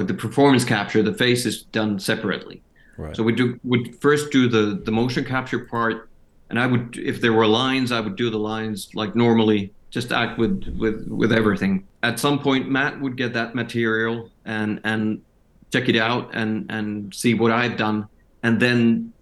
like 0.00 0.08
the 0.08 0.14
performance 0.14 0.64
capture. 0.64 1.02
The 1.02 1.14
face 1.14 1.44
is 1.44 1.62
done 1.64 1.98
separately. 1.98 2.62
Right. 2.96 3.14
So 3.14 3.22
we 3.22 3.34
do 3.34 3.60
would 3.64 4.00
first 4.00 4.30
do 4.30 4.48
the 4.48 4.80
the 4.82 4.90
motion 4.90 5.24
capture 5.24 5.60
part, 5.60 6.08
and 6.48 6.58
I 6.58 6.66
would 6.66 6.96
if 6.96 7.20
there 7.20 7.32
were 7.32 7.46
lines, 7.46 7.92
I 7.92 8.00
would 8.00 8.16
do 8.16 8.30
the 8.30 8.38
lines 8.38 8.88
like 8.94 9.14
normally, 9.14 9.72
just 9.90 10.12
act 10.12 10.38
with 10.38 10.64
with 10.78 11.06
with 11.08 11.32
everything. 11.32 11.86
At 12.02 12.18
some 12.18 12.38
point, 12.38 12.70
Matt 12.70 13.00
would 13.00 13.16
get 13.16 13.32
that 13.34 13.54
material 13.54 14.30
and 14.44 14.80
and 14.84 15.22
check 15.72 15.88
it 15.88 15.96
out 15.96 16.34
and 16.34 16.70
and 16.70 17.14
see 17.14 17.34
what 17.34 17.52
I've 17.52 17.76
done, 17.76 18.08
and 18.42 18.60
then 18.60 19.12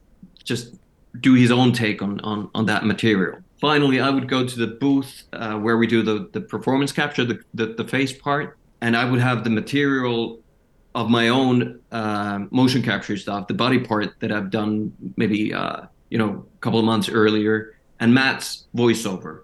just 0.45 0.77
do 1.21 1.35
his 1.35 1.51
own 1.51 1.73
take 1.73 2.03
on 2.03 2.21
on 2.21 2.51
on 2.55 2.67
that 2.67 2.85
material. 2.85 3.39
Finally, 3.61 4.01
I 4.01 4.11
would 4.11 4.29
go 4.29 4.47
to 4.47 4.59
the 4.59 4.69
booth 4.69 5.25
uh, 5.33 5.57
where 5.57 5.77
we 5.77 5.87
do 5.87 6.03
the 6.03 6.29
the 6.33 6.41
performance 6.41 6.93
capture, 6.93 7.25
the, 7.25 7.41
the 7.55 7.67
the 7.75 7.85
face 7.85 8.13
part, 8.13 8.59
and 8.81 8.97
I 8.97 9.05
would 9.11 9.21
have 9.21 9.45
the 9.45 9.51
material 9.51 10.41
of 10.99 11.09
my 11.09 11.29
own 11.29 11.79
uh, 11.93 12.41
motion 12.51 12.83
capture 12.83 13.17
stuff, 13.17 13.47
the 13.47 13.55
body 13.55 13.79
part 13.79 14.19
that 14.19 14.33
I've 14.33 14.51
done 14.51 14.93
maybe 15.17 15.55
uh, 15.55 15.83
you 16.11 16.19
know 16.19 16.45
a 16.57 16.61
couple 16.61 16.81
of 16.81 16.85
months 16.85 17.09
earlier, 17.09 17.77
and 18.01 18.13
Matt's 18.13 18.67
voiceover, 18.75 19.43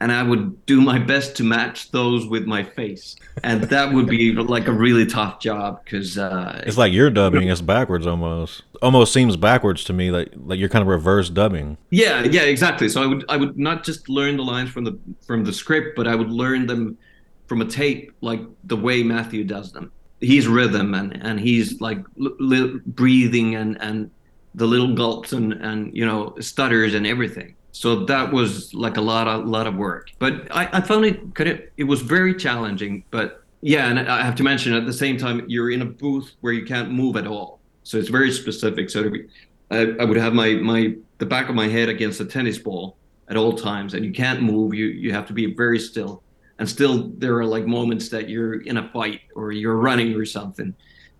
and 0.00 0.10
I 0.10 0.24
would 0.24 0.66
do 0.66 0.80
my 0.80 0.98
best 0.98 1.36
to 1.36 1.44
match 1.44 1.92
those 1.92 2.26
with 2.26 2.46
my 2.46 2.64
face, 2.64 3.14
and 3.44 3.62
that 3.62 3.92
would 3.92 4.08
be 4.08 4.32
like 4.32 4.66
a 4.66 4.72
really 4.72 5.06
tough 5.06 5.38
job 5.38 5.84
because 5.84 6.18
uh, 6.18 6.60
It's 6.66 6.76
like 6.76 6.92
you're 6.92 7.10
dubbing. 7.10 7.48
It's 7.48 7.60
backwards 7.60 8.06
almost. 8.06 8.64
Almost 8.82 9.12
seems 9.12 9.36
backwards 9.36 9.84
to 9.84 9.92
me. 9.92 10.10
Like 10.10 10.32
like 10.34 10.58
you're 10.58 10.68
kind 10.68 10.82
of 10.82 10.88
reverse 10.88 11.30
dubbing. 11.30 11.78
yeah, 11.90 12.24
yeah, 12.24 12.42
exactly. 12.42 12.88
So 12.88 13.04
I 13.04 13.06
would 13.06 13.24
I 13.28 13.36
would 13.36 13.56
not 13.56 13.84
just 13.84 14.08
learn 14.08 14.36
the 14.36 14.42
lines 14.42 14.70
from 14.70 14.82
the 14.82 14.98
from 15.24 15.44
the 15.44 15.52
script, 15.52 15.94
but 15.94 16.08
I 16.08 16.16
would 16.16 16.30
learn 16.30 16.66
them 16.66 16.98
from 17.46 17.60
a 17.60 17.66
tape, 17.66 18.12
like 18.20 18.40
the 18.64 18.76
way 18.76 19.04
Matthew 19.04 19.44
does 19.44 19.70
them. 19.70 19.92
He's 20.22 20.46
rhythm 20.46 20.94
and 20.94 21.10
and 21.28 21.38
he's 21.38 21.80
like 21.80 21.98
l- 22.20 22.36
li- 22.38 22.80
breathing 22.86 23.56
and 23.56 23.76
and 23.82 24.10
the 24.54 24.66
little 24.66 24.94
gulps 24.94 25.32
and 25.32 25.52
and 25.52 25.94
you 25.96 26.06
know 26.06 26.34
stutters 26.40 26.94
and 26.94 27.06
everything. 27.06 27.54
So 27.72 28.04
that 28.04 28.32
was 28.32 28.72
like 28.74 28.96
a 28.96 29.00
lot 29.00 29.26
of 29.26 29.46
lot 29.46 29.66
of 29.66 29.74
work. 29.74 30.10
But 30.18 30.34
I, 30.50 30.68
I 30.78 30.80
found 30.80 31.04
it 31.06 31.34
kind 31.34 31.50
of 31.50 31.60
it 31.76 31.84
was 31.84 32.00
very 32.02 32.34
challenging. 32.34 33.04
But 33.10 33.42
yeah, 33.62 33.88
and 33.88 33.98
I 33.98 34.22
have 34.22 34.36
to 34.36 34.42
mention 34.42 34.74
at 34.74 34.86
the 34.86 34.92
same 34.92 35.16
time 35.18 35.44
you're 35.48 35.70
in 35.70 35.82
a 35.82 35.86
booth 35.86 36.32
where 36.40 36.52
you 36.52 36.64
can't 36.64 36.90
move 36.90 37.16
at 37.16 37.26
all. 37.26 37.60
So 37.84 37.98
it's 37.98 38.08
very 38.08 38.30
specific. 38.30 38.90
So 38.90 39.08
be- 39.10 39.26
I, 39.70 39.94
I 40.00 40.04
would 40.04 40.18
have 40.18 40.34
my 40.34 40.54
my 40.54 40.94
the 41.18 41.26
back 41.26 41.48
of 41.48 41.54
my 41.54 41.68
head 41.68 41.88
against 41.88 42.20
a 42.20 42.24
tennis 42.24 42.58
ball 42.58 42.96
at 43.28 43.36
all 43.36 43.54
times, 43.54 43.94
and 43.94 44.04
you 44.04 44.12
can't 44.12 44.42
move. 44.42 44.74
You 44.74 44.86
you 44.86 45.12
have 45.12 45.26
to 45.28 45.32
be 45.32 45.54
very 45.54 45.78
still. 45.80 46.22
And 46.62 46.70
still, 46.70 47.08
there 47.18 47.36
are 47.38 47.44
like 47.44 47.66
moments 47.66 48.08
that 48.10 48.28
you're 48.28 48.60
in 48.60 48.76
a 48.76 48.88
fight 48.90 49.22
or 49.34 49.50
you're 49.50 49.78
running 49.78 50.14
or 50.14 50.24
something. 50.24 50.72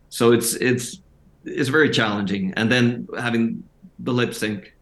So 0.09 0.31
it's 0.31 0.55
it's 0.55 1.00
it's 1.44 1.68
very 1.68 1.90
challenging. 1.90 2.55
And 2.57 2.70
then 2.70 3.09
having 3.18 3.64
the 3.98 4.12
lip 4.12 4.35
sync 4.35 4.72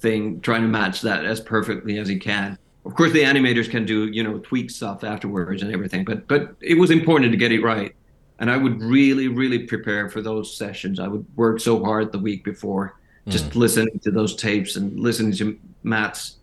thing, 0.00 0.40
trying 0.40 0.62
to 0.62 0.66
match 0.66 1.02
that 1.02 1.24
as 1.24 1.40
perfectly 1.40 1.98
as 2.00 2.10
you 2.10 2.18
can. 2.18 2.58
Of 2.84 2.96
course, 2.96 3.12
the 3.12 3.22
animators 3.22 3.70
can 3.70 3.84
do 3.84 4.08
you 4.08 4.24
know 4.24 4.40
tweak 4.40 4.72
stuff 4.72 5.04
afterwards 5.04 5.62
and 5.62 5.72
everything, 5.72 6.04
but 6.04 6.26
but 6.26 6.56
it 6.60 6.74
was 6.74 6.90
important 6.90 7.30
to 7.30 7.38
get 7.38 7.52
it 7.52 7.62
right. 7.62 7.94
And 8.40 8.50
I 8.50 8.56
would 8.56 8.82
really 8.82 9.28
really 9.28 9.68
prepare 9.68 10.08
for 10.08 10.20
those 10.20 10.56
sessions. 10.56 10.98
I 10.98 11.06
would 11.06 11.24
work 11.36 11.60
so 11.60 11.84
hard 11.84 12.10
the 12.10 12.18
week 12.18 12.42
before, 12.42 12.96
hmm. 13.22 13.30
just 13.30 13.54
listening 13.54 14.00
to 14.00 14.10
those 14.10 14.34
tapes 14.34 14.74
and 14.74 14.98
listening 14.98 15.34
to 15.34 15.56
Matt's 15.84 16.38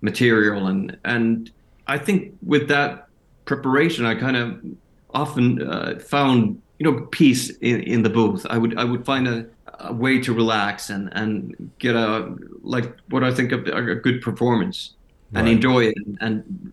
material 0.00 0.66
and 0.66 0.98
and 1.04 1.52
I 1.86 1.98
think 1.98 2.34
with 2.42 2.66
that 2.68 3.06
preparation, 3.44 4.04
I 4.06 4.14
kind 4.14 4.36
of 4.36 4.60
often 5.10 5.62
uh, 5.62 5.98
found 6.00 6.62
you 6.78 6.84
know 6.90 7.06
peace 7.12 7.50
in, 7.58 7.80
in 7.82 8.02
the 8.02 8.10
booth. 8.10 8.46
I 8.48 8.58
would 8.58 8.78
I 8.78 8.84
would 8.84 9.04
find 9.04 9.28
a, 9.28 9.46
a 9.80 9.92
way 9.94 10.20
to 10.20 10.32
relax 10.34 10.90
and 10.90 11.08
and 11.12 11.54
get 11.78 11.96
a 11.96 12.34
like 12.62 12.94
what 13.08 13.24
I 13.24 13.32
think 13.34 13.52
of 13.52 13.66
a, 13.66 13.92
a 13.92 13.94
good 13.96 14.20
performance 14.22 14.96
and 15.34 15.46
Right. 15.46 15.48
enjoy 15.48 15.86
it 15.86 15.94
and, 16.06 16.18
and 16.20 16.72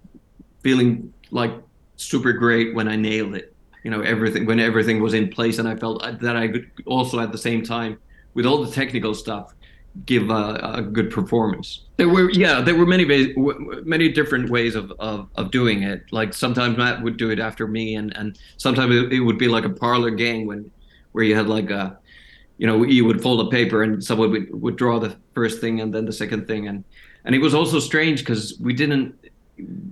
feeling 0.64 1.14
like 1.32 1.52
super 1.98 2.34
great 2.34 2.76
when 2.76 2.88
I 2.88 2.96
nailed 2.96 3.36
it. 3.36 3.54
You 3.84 3.92
know 3.92 4.02
everything 4.02 4.46
when 4.46 4.60
everything 4.60 5.02
was 5.02 5.14
in 5.14 5.30
place 5.30 5.60
and 5.60 5.68
I 5.68 5.76
felt 5.78 6.04
that 6.22 6.36
I 6.36 6.48
could 6.50 6.66
also 6.86 7.20
at 7.20 7.32
the 7.32 7.38
same 7.38 7.64
time 7.64 8.00
with 8.34 8.46
all 8.46 8.64
the 8.66 8.72
technical 8.72 9.14
stuff 9.14 9.54
give 10.06 10.30
a, 10.30 10.74
a 10.76 10.82
good 10.82 11.12
performance. 11.12 11.86
There 11.98 12.10
were 12.10 12.30
yeah, 12.32 12.62
there 12.62 12.76
were 12.76 12.86
many 12.86 13.06
ways, 13.06 13.34
many 13.86 14.10
different 14.10 14.50
ways 14.50 14.76
of, 14.76 14.92
of, 15.00 15.30
of 15.36 15.52
doing 15.52 15.84
it. 15.84 16.04
Like 16.12 16.34
sometimes 16.34 16.78
Matt 16.78 17.02
would 17.02 17.18
do 17.18 17.30
it 17.32 17.40
after 17.40 17.68
me, 17.68 17.96
and 17.96 18.16
and 18.16 18.38
sometimes 18.58 18.96
it, 18.96 19.14
it 19.14 19.20
would 19.22 19.38
be 19.38 19.48
like 19.48 19.66
a 19.66 19.70
parlor 19.70 20.12
game 20.12 20.46
when 20.48 20.72
where 21.12 21.24
you 21.24 21.36
had 21.36 21.48
like 21.48 21.70
a 21.72 21.98
you 22.58 22.68
know 22.68 22.84
you 22.84 23.06
would 23.06 23.22
fold 23.22 23.48
a 23.48 23.50
paper 23.50 23.84
and 23.84 24.04
someone 24.04 24.32
would, 24.32 24.62
would 24.62 24.76
draw 24.76 25.00
the 25.00 25.16
first 25.34 25.62
thing 25.62 25.82
and 25.82 25.94
then 25.94 26.06
the 26.06 26.14
second 26.14 26.48
thing 26.48 26.68
and 26.68 26.84
and 27.26 27.36
it 27.36 27.40
was 27.40 27.54
also 27.54 27.80
strange 27.80 28.20
because 28.20 28.58
we 28.60 28.74
didn't 28.74 29.16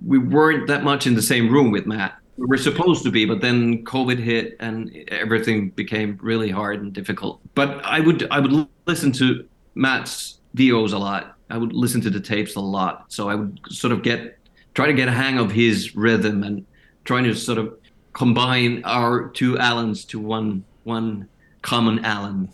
we 0.06 0.18
weren't 0.18 0.68
that 0.68 0.84
much 0.84 1.08
in 1.08 1.15
the 1.15 1.22
same 1.22 1.52
room 1.52 1.72
with 1.72 1.86
Matt. 1.86 2.18
We 2.38 2.46
were 2.46 2.58
supposed 2.58 3.04
to 3.04 3.12
be, 3.12 3.26
but 3.26 3.41
then 3.41 3.84
COVID 3.86 4.20
hit 4.20 4.58
and 4.60 4.96
everything 5.08 5.70
became 5.70 6.20
really 6.22 6.52
hard 6.52 6.82
and 6.82 6.91
difficult. 6.91 7.39
But 7.56 7.84
I 7.84 8.00
would 8.02 8.28
I 8.30 8.39
would 8.39 8.68
listen 8.86 9.12
to 9.13 9.46
Matt's 9.75 10.39
VOs 10.53 10.93
a 10.93 10.97
lot. 10.97 11.38
I 11.49 11.57
would 11.57 11.73
listen 11.73 12.01
to 12.01 12.09
the 12.09 12.19
tapes 12.19 12.55
a 12.55 12.59
lot. 12.59 13.05
So 13.09 13.29
I 13.29 13.35
would 13.35 13.59
sort 13.69 13.91
of 13.93 14.01
get 14.01 14.38
try 14.73 14.88
to 14.88 14.93
get 14.93 15.07
a 15.07 15.11
hang 15.11 15.38
of 15.38 15.51
his 15.51 15.95
rhythm 15.95 16.43
and 16.43 16.65
trying 17.03 17.23
to 17.25 17.35
sort 17.35 17.57
of 17.57 17.77
combine 18.13 18.81
our 18.83 19.29
two 19.29 19.57
Alans 19.59 20.05
to 20.05 20.19
one 20.19 20.63
one 20.83 21.27
common 21.61 22.03
Alan. 22.03 22.49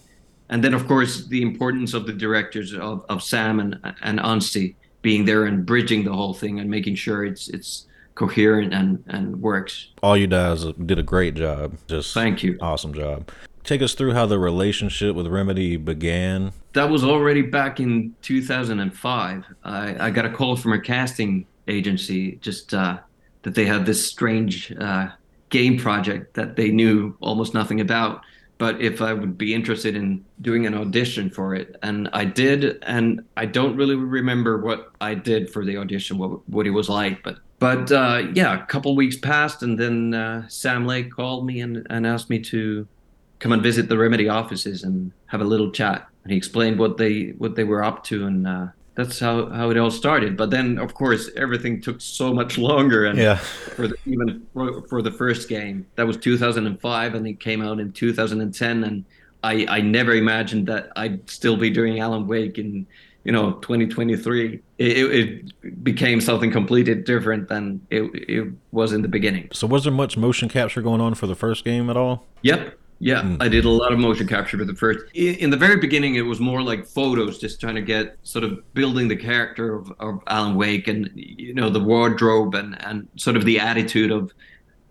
And 0.49 0.63
then 0.63 0.73
of 0.73 0.88
course 0.88 1.27
the 1.27 1.41
importance 1.41 1.93
of 1.93 2.05
the 2.05 2.13
directors 2.13 2.73
of, 2.73 3.05
of 3.07 3.23
Sam 3.23 3.60
and 3.60 3.79
and 4.01 4.19
Anstey 4.19 4.75
being 5.01 5.25
there 5.25 5.45
and 5.45 5.65
bridging 5.65 6.03
the 6.03 6.13
whole 6.13 6.34
thing 6.34 6.60
and 6.60 6.69
making 6.69 6.95
sure 6.95 7.25
it's 7.25 7.47
it's 7.49 7.88
coherent 8.15 8.73
and 8.73 9.03
and 9.07 9.41
works. 9.41 9.89
All 10.03 10.17
you 10.17 10.27
guys 10.27 10.65
did 10.86 10.99
a 10.99 11.03
great 11.03 11.36
job. 11.36 11.77
Just 11.88 12.13
Thank 12.13 12.43
you. 12.43 12.57
awesome 12.62 12.93
job. 12.93 13.29
Take 13.63 13.82
us 13.82 13.93
through 13.93 14.13
how 14.13 14.26
the 14.26 14.39
relationship 14.39 15.15
with 15.15 15.28
Remedy 15.28 15.78
began. 15.78 16.52
that 16.74 16.89
was 16.89 17.04
already 17.04 17.41
back 17.41 17.80
in 17.80 18.15
2005. 18.21 19.45
I, 19.63 20.08
I 20.08 20.10
got 20.10 20.26
a 20.26 20.30
call 20.30 20.56
from 20.56 20.74
a 20.74 20.80
casting 20.80 21.45
agency 21.67 22.38
just 22.38 22.74
uh, 22.74 23.00
that 23.43 23.56
they 23.56 23.65
had 23.65 23.86
this 23.86 24.06
strange 24.06 24.71
uh, 24.80 25.10
game 25.50 25.78
project 25.78 26.34
that 26.36 26.56
they 26.56 26.71
knew 26.71 27.15
almost 27.21 27.54
nothing 27.54 27.82
about. 27.82 28.21
But 28.58 28.80
if 28.80 29.02
I 29.02 29.12
would 29.13 29.38
be 29.38 29.56
interested 29.56 29.95
in 29.95 30.24
doing 30.41 30.67
an 30.67 30.76
audition 30.76 31.32
for 31.32 31.56
it, 31.56 31.78
and 31.82 32.10
I 32.13 32.26
did, 32.26 32.78
and 32.84 33.24
I 33.36 33.47
don't 33.47 33.76
really 33.76 33.95
remember 33.95 34.62
what 34.62 34.91
I 35.02 35.15
did 35.15 35.50
for 35.50 35.65
the 35.65 35.78
audition, 35.78 36.19
what 36.19 36.47
what 36.47 36.67
it 36.67 36.71
was 36.71 36.88
like, 36.88 37.24
but 37.24 37.38
but 37.58 37.91
uh, 37.91 38.28
yeah, 38.36 38.62
a 38.62 38.65
couple 38.67 38.95
weeks 38.95 39.17
passed, 39.17 39.63
and 39.63 39.80
then 39.80 40.13
uh, 40.13 40.47
Sam 40.47 40.86
Lake 40.86 41.12
called 41.12 41.45
me 41.45 41.62
and, 41.62 41.88
and 41.89 42.06
asked 42.06 42.30
me 42.30 42.39
to 42.39 42.88
come 43.41 43.51
and 43.51 43.62
visit 43.62 43.89
the 43.89 43.97
remedy 43.97 44.30
offices 44.30 44.84
and 44.84 45.12
have 45.25 45.41
a 45.41 45.49
little 45.54 45.69
chat 45.71 46.08
and 46.23 46.32
he 46.32 46.38
explained 46.38 46.77
what 46.80 46.95
they 46.97 47.34
what 47.43 47.56
they 47.56 47.63
were 47.65 47.84
up 47.84 48.04
to 48.06 48.25
and 48.27 48.47
uh, 48.47 48.67
that's 48.95 49.19
how 49.19 49.49
how 49.49 49.69
it 49.71 49.77
all 49.77 49.89
started 49.91 50.38
but 50.38 50.49
then 50.51 50.77
of 50.77 50.93
course 50.93 51.30
everything 51.36 51.82
took 51.82 51.99
so 51.99 52.32
much 52.34 52.58
longer 52.58 53.06
and 53.06 53.17
Yeah. 53.17 53.36
for 53.77 53.88
the, 53.89 53.95
even 54.06 54.45
for, 54.54 54.82
for 54.89 55.01
the 55.01 55.12
first 55.12 55.49
game 55.49 55.86
that 55.95 56.06
was 56.08 56.17
2005 56.17 57.15
and 57.15 57.27
it 57.27 57.39
came 57.39 57.62
out 57.67 57.80
in 57.80 57.91
2010 57.91 58.84
and 58.84 59.06
i 59.43 59.65
i 59.77 59.82
never 59.82 60.13
imagined 60.13 60.67
that 60.67 60.91
i'd 60.97 61.27
still 61.30 61.58
be 61.58 61.69
doing 61.69 61.99
alan 61.99 62.27
wake 62.27 62.58
in 62.60 62.86
you 63.23 63.32
know 63.32 63.54
2023 63.54 64.60
it, 64.77 64.86
it, 64.97 65.54
it 65.63 65.84
became 65.84 66.19
something 66.21 66.51
completely 66.51 66.95
different 66.95 67.47
than 67.49 67.80
it, 67.89 68.04
it 68.13 68.47
was 68.71 68.93
in 68.93 69.01
the 69.01 69.08
beginning 69.08 69.47
So 69.54 69.65
was 69.67 69.84
there 69.84 69.93
much 69.93 70.17
motion 70.17 70.47
capture 70.49 70.82
going 70.82 71.01
on 71.01 71.13
for 71.15 71.27
the 71.27 71.36
first 71.36 71.63
game 71.63 71.89
at 71.89 71.97
all? 71.97 72.25
Yep. 72.43 72.77
Yeah, 73.04 73.36
I 73.40 73.48
did 73.48 73.66
a 73.66 73.70
lot 73.70 73.92
of 73.92 73.98
motion 73.98 74.28
capture 74.28 74.60
for 74.60 74.64
the 74.64 74.76
first. 74.76 75.00
In, 75.16 75.34
in 75.36 75.50
the 75.50 75.58
very 75.58 75.78
beginning, 75.78 76.16
it 76.16 76.22
was 76.22 76.40
more 76.40 76.62
like 76.62 76.86
photos, 76.86 77.40
just 77.40 77.60
trying 77.60 77.74
to 77.74 77.82
get 77.82 78.16
sort 78.22 78.44
of 78.44 78.74
building 78.76 79.08
the 79.08 79.16
character 79.16 79.74
of, 79.74 79.92
of 80.00 80.22
Alan 80.28 80.56
Wake 80.56 80.88
and 80.88 81.10
you 81.16 81.56
know 81.56 81.70
the 81.70 81.80
wardrobe 81.80 82.54
and 82.54 82.80
and 82.86 83.08
sort 83.16 83.36
of 83.36 83.44
the 83.44 83.60
attitude 83.60 84.12
of 84.12 84.32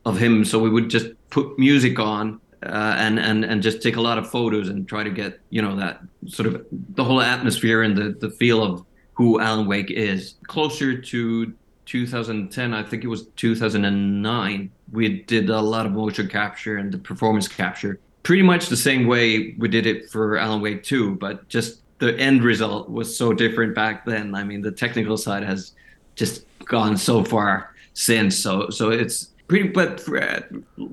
of 0.04 0.18
him. 0.18 0.44
So 0.44 0.58
we 0.58 0.70
would 0.70 0.90
just 0.90 1.06
put 1.30 1.56
music 1.56 2.00
on 2.00 2.40
uh, 2.64 2.96
and 2.98 3.20
and 3.20 3.44
and 3.44 3.62
just 3.62 3.80
take 3.80 3.94
a 3.94 4.00
lot 4.00 4.18
of 4.18 4.28
photos 4.28 4.68
and 4.68 4.88
try 4.88 5.04
to 5.04 5.10
get 5.10 5.38
you 5.50 5.62
know 5.62 5.76
that 5.76 6.00
sort 6.26 6.48
of 6.48 6.66
the 6.70 7.04
whole 7.04 7.20
atmosphere 7.20 7.82
and 7.84 7.96
the 7.96 8.16
the 8.18 8.30
feel 8.30 8.60
of 8.60 8.84
who 9.14 9.38
Alan 9.40 9.68
Wake 9.68 9.92
is. 9.92 10.34
Closer 10.48 11.00
to 11.00 11.54
2010, 11.84 12.74
I 12.74 12.82
think 12.82 13.04
it 13.04 13.08
was 13.08 13.26
2009, 13.36 14.70
we 14.92 15.22
did 15.22 15.50
a 15.50 15.60
lot 15.60 15.86
of 15.86 15.92
motion 15.92 16.28
capture 16.28 16.76
and 16.76 16.92
the 16.92 16.98
performance 16.98 17.48
capture. 17.48 17.98
Pretty 18.22 18.42
much 18.42 18.68
the 18.68 18.76
same 18.76 19.06
way 19.06 19.54
we 19.58 19.68
did 19.68 19.86
it 19.86 20.10
for 20.10 20.36
Alan 20.36 20.60
Wake 20.60 20.82
2, 20.82 21.16
but 21.16 21.48
just 21.48 21.80
the 21.98 22.18
end 22.18 22.42
result 22.42 22.90
was 22.90 23.16
so 23.16 23.32
different 23.32 23.74
back 23.74 24.04
then. 24.04 24.34
I 24.34 24.44
mean, 24.44 24.60
the 24.62 24.72
technical 24.72 25.16
side 25.16 25.42
has 25.42 25.72
just 26.16 26.44
gone 26.64 26.96
so 26.96 27.24
far 27.24 27.74
since. 27.94 28.36
So, 28.36 28.70
so 28.70 28.90
it's 28.90 29.30
pretty. 29.48 29.68
But 29.68 30.00
for, 30.00 30.20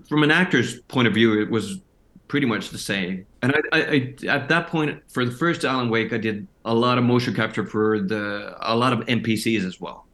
from 0.08 0.24
an 0.24 0.32
actor's 0.32 0.80
point 0.82 1.08
of 1.08 1.14
view, 1.14 1.42
it 1.42 1.50
was 1.50 1.80
pretty 2.28 2.46
much 2.46 2.70
the 2.70 2.78
same. 2.78 3.26
And 3.42 3.54
I, 3.54 3.60
I, 3.72 3.80
I, 3.80 4.28
at 4.28 4.50
that 4.50 4.68
point, 4.68 5.02
for 5.08 5.26
the 5.26 5.32
first 5.32 5.64
Alan 5.64 5.90
Wake, 5.90 6.14
I 6.14 6.18
did 6.18 6.48
a 6.66 6.74
lot 6.74 6.98
of 6.98 7.04
motion 7.04 7.34
capture 7.34 7.66
for 7.66 8.00
the 8.00 8.56
a 8.62 8.76
lot 8.76 8.94
of 8.94 9.00
NPCs 9.00 9.66
as 9.66 9.80
well. 9.80 10.07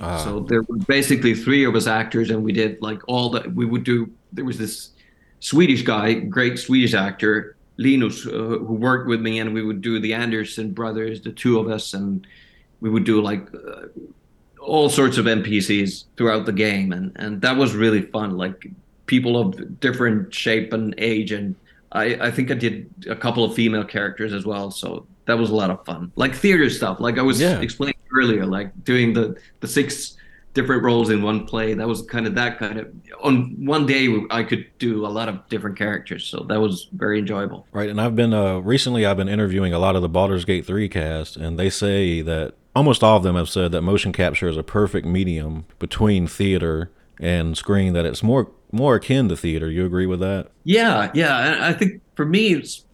Ah, 0.00 0.16
So 0.24 0.40
there 0.40 0.62
were 0.62 0.76
basically 0.76 1.34
three 1.34 1.64
of 1.64 1.74
us 1.74 1.86
actors, 1.86 2.30
and 2.30 2.42
we 2.42 2.52
did 2.52 2.80
like 2.80 3.00
all 3.06 3.30
the. 3.30 3.48
We 3.54 3.66
would 3.66 3.84
do. 3.84 4.10
There 4.32 4.44
was 4.44 4.58
this 4.58 4.90
Swedish 5.40 5.82
guy, 5.82 6.14
great 6.14 6.58
Swedish 6.58 6.94
actor, 6.94 7.56
Linus, 7.76 8.26
uh, 8.26 8.30
who 8.30 8.74
worked 8.74 9.08
with 9.08 9.20
me, 9.20 9.40
and 9.40 9.52
we 9.54 9.62
would 9.62 9.80
do 9.82 10.00
the 10.00 10.14
Anderson 10.14 10.72
brothers, 10.72 11.20
the 11.20 11.32
two 11.32 11.58
of 11.58 11.68
us, 11.68 11.94
and 11.94 12.26
we 12.80 12.88
would 12.90 13.04
do 13.04 13.20
like 13.20 13.46
uh, 13.54 13.88
all 14.60 14.88
sorts 14.88 15.18
of 15.18 15.26
NPCs 15.26 16.04
throughout 16.16 16.46
the 16.46 16.52
game, 16.52 16.92
and 16.92 17.12
and 17.16 17.40
that 17.42 17.56
was 17.56 17.74
really 17.74 18.02
fun. 18.02 18.36
Like 18.36 18.66
people 19.06 19.36
of 19.36 19.80
different 19.80 20.32
shape 20.32 20.72
and 20.72 20.94
age, 20.98 21.32
and 21.32 21.54
I 21.92 22.14
I 22.28 22.30
think 22.30 22.50
I 22.50 22.54
did 22.54 22.88
a 23.08 23.16
couple 23.16 23.44
of 23.44 23.54
female 23.54 23.84
characters 23.84 24.32
as 24.32 24.44
well, 24.46 24.70
so 24.70 25.06
that 25.26 25.38
was 25.38 25.50
a 25.50 25.54
lot 25.54 25.70
of 25.70 25.84
fun. 25.84 26.12
Like 26.16 26.34
theater 26.34 26.68
stuff, 26.70 27.00
like 27.00 27.18
I 27.18 27.22
was 27.22 27.40
Yeah. 27.40 27.60
explaining 27.60 27.96
earlier, 28.14 28.46
like 28.46 28.72
doing 28.84 29.12
the 29.12 29.36
the 29.60 29.68
six 29.68 30.16
different 30.52 30.82
roles 30.82 31.10
in 31.10 31.22
one 31.22 31.46
play. 31.46 31.74
That 31.74 31.86
was 31.86 32.02
kind 32.02 32.26
of 32.26 32.34
that 32.34 32.58
kind 32.58 32.78
of 32.80 32.88
on 33.22 33.54
one 33.64 33.86
day 33.86 34.08
I 34.30 34.42
could 34.42 34.66
do 34.78 35.06
a 35.06 35.08
lot 35.08 35.28
of 35.28 35.48
different 35.48 35.78
characters, 35.78 36.26
so 36.26 36.44
that 36.48 36.60
was 36.60 36.88
very 36.92 37.18
enjoyable. 37.20 37.66
Right, 37.72 37.88
and 37.88 38.00
I've 38.00 38.16
been 38.16 38.34
uh, 38.34 38.58
recently 38.58 39.06
I've 39.06 39.16
been 39.16 39.28
interviewing 39.28 39.72
a 39.72 39.78
lot 39.78 39.94
of 39.96 40.02
the 40.02 40.08
Baldur's 40.08 40.44
Gate 40.44 40.66
three 40.66 40.88
cast, 40.88 41.36
and 41.36 41.58
they 41.58 41.70
say 41.70 42.20
that 42.22 42.54
almost 42.74 43.02
all 43.04 43.16
of 43.16 43.22
them 43.22 43.36
have 43.36 43.48
said 43.48 43.70
that 43.72 43.82
motion 43.82 44.12
capture 44.12 44.48
is 44.48 44.56
a 44.56 44.62
perfect 44.64 45.06
medium 45.06 45.66
between 45.78 46.26
theater 46.26 46.90
and 47.20 47.56
screen. 47.56 47.92
That 47.92 48.04
it's 48.06 48.22
more 48.22 48.50
more 48.72 48.96
akin 48.96 49.28
to 49.28 49.36
theater. 49.36 49.70
You 49.70 49.84
agree 49.84 50.06
with 50.06 50.20
that? 50.20 50.50
Yeah, 50.64 51.10
yeah. 51.14 51.58
I 51.60 51.72
think 51.72 52.00
for 52.14 52.24
me, 52.24 52.54
it's 52.54 52.84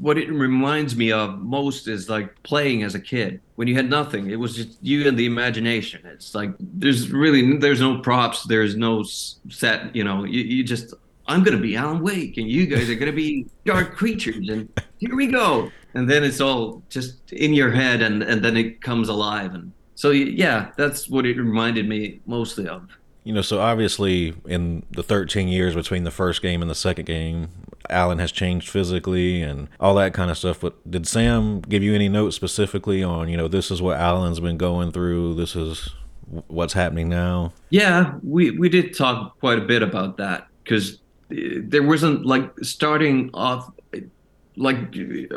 what 0.00 0.16
it 0.16 0.30
reminds 0.30 0.96
me 0.96 1.12
of 1.12 1.38
most 1.40 1.88
is 1.88 2.08
like 2.08 2.42
playing 2.42 2.82
as 2.82 2.94
a 2.94 3.00
kid 3.00 3.40
when 3.56 3.68
you 3.68 3.74
had 3.74 3.90
nothing. 3.90 4.30
It 4.30 4.36
was 4.36 4.56
just 4.56 4.78
you 4.80 5.06
and 5.06 5.18
the 5.18 5.26
imagination. 5.26 6.00
It's 6.06 6.34
like 6.34 6.50
there's 6.58 7.10
really 7.10 7.58
there's 7.58 7.80
no 7.80 7.98
props, 7.98 8.44
there's 8.44 8.76
no 8.76 9.02
set. 9.02 9.94
You 9.94 10.04
know, 10.04 10.24
you, 10.24 10.42
you 10.42 10.64
just 10.64 10.94
I'm 11.26 11.42
gonna 11.42 11.58
be 11.58 11.76
Alan 11.76 12.02
Wake, 12.02 12.38
and 12.38 12.48
you 12.48 12.66
guys 12.66 12.88
are 12.88 12.94
gonna 12.94 13.12
be 13.12 13.46
dark 13.64 13.96
creatures, 13.96 14.48
and 14.48 14.68
here 14.98 15.14
we 15.14 15.26
go. 15.26 15.70
And 15.94 16.08
then 16.08 16.24
it's 16.24 16.40
all 16.40 16.82
just 16.88 17.32
in 17.32 17.52
your 17.52 17.70
head, 17.70 18.00
and 18.00 18.22
and 18.22 18.42
then 18.42 18.56
it 18.56 18.80
comes 18.80 19.08
alive. 19.08 19.54
And 19.54 19.72
so 19.94 20.10
yeah, 20.10 20.70
that's 20.76 21.08
what 21.08 21.26
it 21.26 21.36
reminded 21.36 21.88
me 21.88 22.20
mostly 22.26 22.66
of. 22.66 22.88
You 23.28 23.34
know, 23.34 23.42
so 23.42 23.60
obviously 23.60 24.32
in 24.46 24.84
the 24.90 25.02
13 25.02 25.48
years 25.48 25.74
between 25.74 26.04
the 26.04 26.10
first 26.10 26.40
game 26.40 26.62
and 26.62 26.70
the 26.70 26.74
second 26.74 27.04
game, 27.04 27.50
Alan 27.90 28.18
has 28.20 28.32
changed 28.32 28.70
physically 28.70 29.42
and 29.42 29.68
all 29.78 29.94
that 29.96 30.14
kind 30.14 30.30
of 30.30 30.38
stuff. 30.38 30.60
But 30.60 30.90
did 30.90 31.06
Sam 31.06 31.60
give 31.60 31.82
you 31.82 31.94
any 31.94 32.08
notes 32.08 32.36
specifically 32.36 33.02
on, 33.02 33.28
you 33.28 33.36
know, 33.36 33.46
this 33.46 33.70
is 33.70 33.82
what 33.82 33.98
Alan's 33.98 34.40
been 34.40 34.56
going 34.56 34.92
through, 34.92 35.34
this 35.34 35.54
is 35.54 35.90
what's 36.46 36.72
happening 36.72 37.10
now? 37.10 37.52
Yeah, 37.68 38.14
we 38.22 38.52
we 38.52 38.70
did 38.70 38.96
talk 38.96 39.38
quite 39.40 39.58
a 39.58 39.66
bit 39.66 39.82
about 39.82 40.16
that 40.16 40.48
because 40.64 40.98
eh, 41.30 41.58
there 41.62 41.82
wasn't 41.82 42.24
like 42.24 42.50
starting 42.62 43.28
off 43.34 43.70
like 44.58 44.76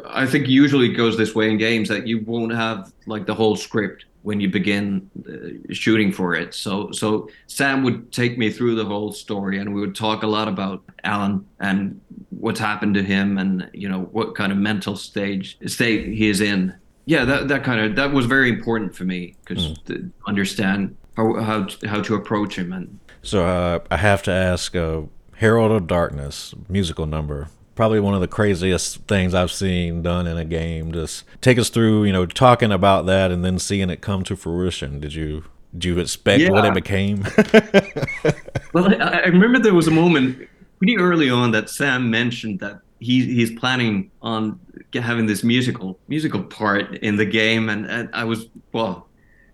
I 0.08 0.26
think 0.26 0.48
usually 0.48 0.90
it 0.90 0.94
goes 0.94 1.16
this 1.16 1.36
way 1.36 1.50
in 1.50 1.58
games 1.58 1.88
that 1.90 2.08
you 2.08 2.24
won't 2.26 2.54
have 2.54 2.92
like 3.06 3.26
the 3.28 3.36
whole 3.36 3.56
script 3.56 4.06
when 4.24 4.40
you 4.40 4.50
begin 4.50 5.10
uh, 5.28 5.74
shooting 5.74 6.12
for 6.12 6.34
it. 6.36 6.54
So 6.54 6.92
so 6.92 7.30
Sam 7.48 7.84
would 7.84 8.12
take 8.12 8.38
me 8.38 8.52
through 8.52 8.76
the 8.76 8.86
whole 8.86 9.12
story, 9.12 9.60
and 9.60 9.74
we 9.74 9.80
would 9.80 9.96
talk 9.96 10.24
a 10.24 10.28
lot 10.28 10.48
about 10.48 10.84
Alan 11.04 11.46
and 11.60 12.02
what's 12.30 12.60
happened 12.60 12.96
to 12.96 13.04
him, 13.04 13.38
and 13.38 13.70
you 13.74 13.88
know 13.88 14.02
what 14.12 14.36
kind 14.36 14.52
of 14.52 14.58
mental 14.58 14.98
stage 14.98 15.58
state 15.68 16.08
he 16.08 16.28
is 16.28 16.42
in. 16.42 16.76
Yeah, 17.06 17.24
that 17.26 17.48
that 17.48 17.64
kind 17.64 17.80
of 17.80 17.96
that 17.96 18.12
was 18.12 18.26
very 18.26 18.50
important 18.50 18.96
for 18.96 19.04
me 19.04 19.36
because 19.46 19.68
mm. 19.68 19.86
to 19.86 20.12
understand 20.28 20.98
how 21.16 21.36
how 21.42 21.68
how 21.86 22.02
to 22.02 22.16
approach 22.16 22.58
him. 22.58 22.74
And 22.74 23.00
so 23.22 23.46
uh, 23.46 23.80
I 23.92 23.98
have 23.98 24.24
to 24.24 24.32
ask, 24.32 24.76
uh, 24.76 25.02
Herald 25.36 25.72
of 25.72 25.86
Darkness 25.86 26.56
musical 26.68 27.06
number 27.06 27.50
probably 27.82 28.00
one 28.00 28.14
of 28.14 28.22
the 28.22 28.28
craziest 28.28 28.98
things 29.08 29.34
I've 29.34 29.52
seen 29.52 30.04
done 30.04 30.28
in 30.28 30.38
a 30.38 30.46
game. 30.46 30.92
Just 30.92 31.24
take 31.42 31.58
us 31.58 31.70
through, 31.70 32.04
you 32.04 32.14
know, 32.14 32.28
talking 32.28 32.72
about 32.72 33.08
that 33.08 33.32
and 33.32 33.44
then 33.44 33.58
seeing 33.58 33.90
it 33.90 34.02
come 34.02 34.24
to 34.26 34.36
fruition. 34.36 35.00
Did 35.00 35.16
you 35.16 35.46
did 35.74 35.86
you 35.86 35.98
expect 35.98 36.44
yeah. 36.44 36.52
what 36.52 36.64
it 36.64 36.76
became? 36.76 37.24
well, 38.74 38.94
I, 39.02 39.22
I, 39.22 39.26
remember 39.26 39.58
there 39.58 39.74
was 39.74 39.88
a 39.88 39.92
moment 39.92 40.48
pretty 40.78 40.96
early 41.00 41.32
on 41.32 41.50
that 41.54 41.72
Sam 41.72 42.12
mentioned 42.12 42.60
that 42.60 42.82
he 43.00 43.26
he's 43.26 43.58
planning 43.60 44.12
on 44.22 44.60
having 44.94 45.26
this 45.26 45.44
musical 45.44 45.98
musical 46.08 46.44
part 46.44 46.98
in 46.98 47.16
the 47.16 47.26
game, 47.26 47.68
and, 47.68 47.88
and 47.88 48.10
I 48.14 48.26
was 48.26 48.46
well 48.74 49.08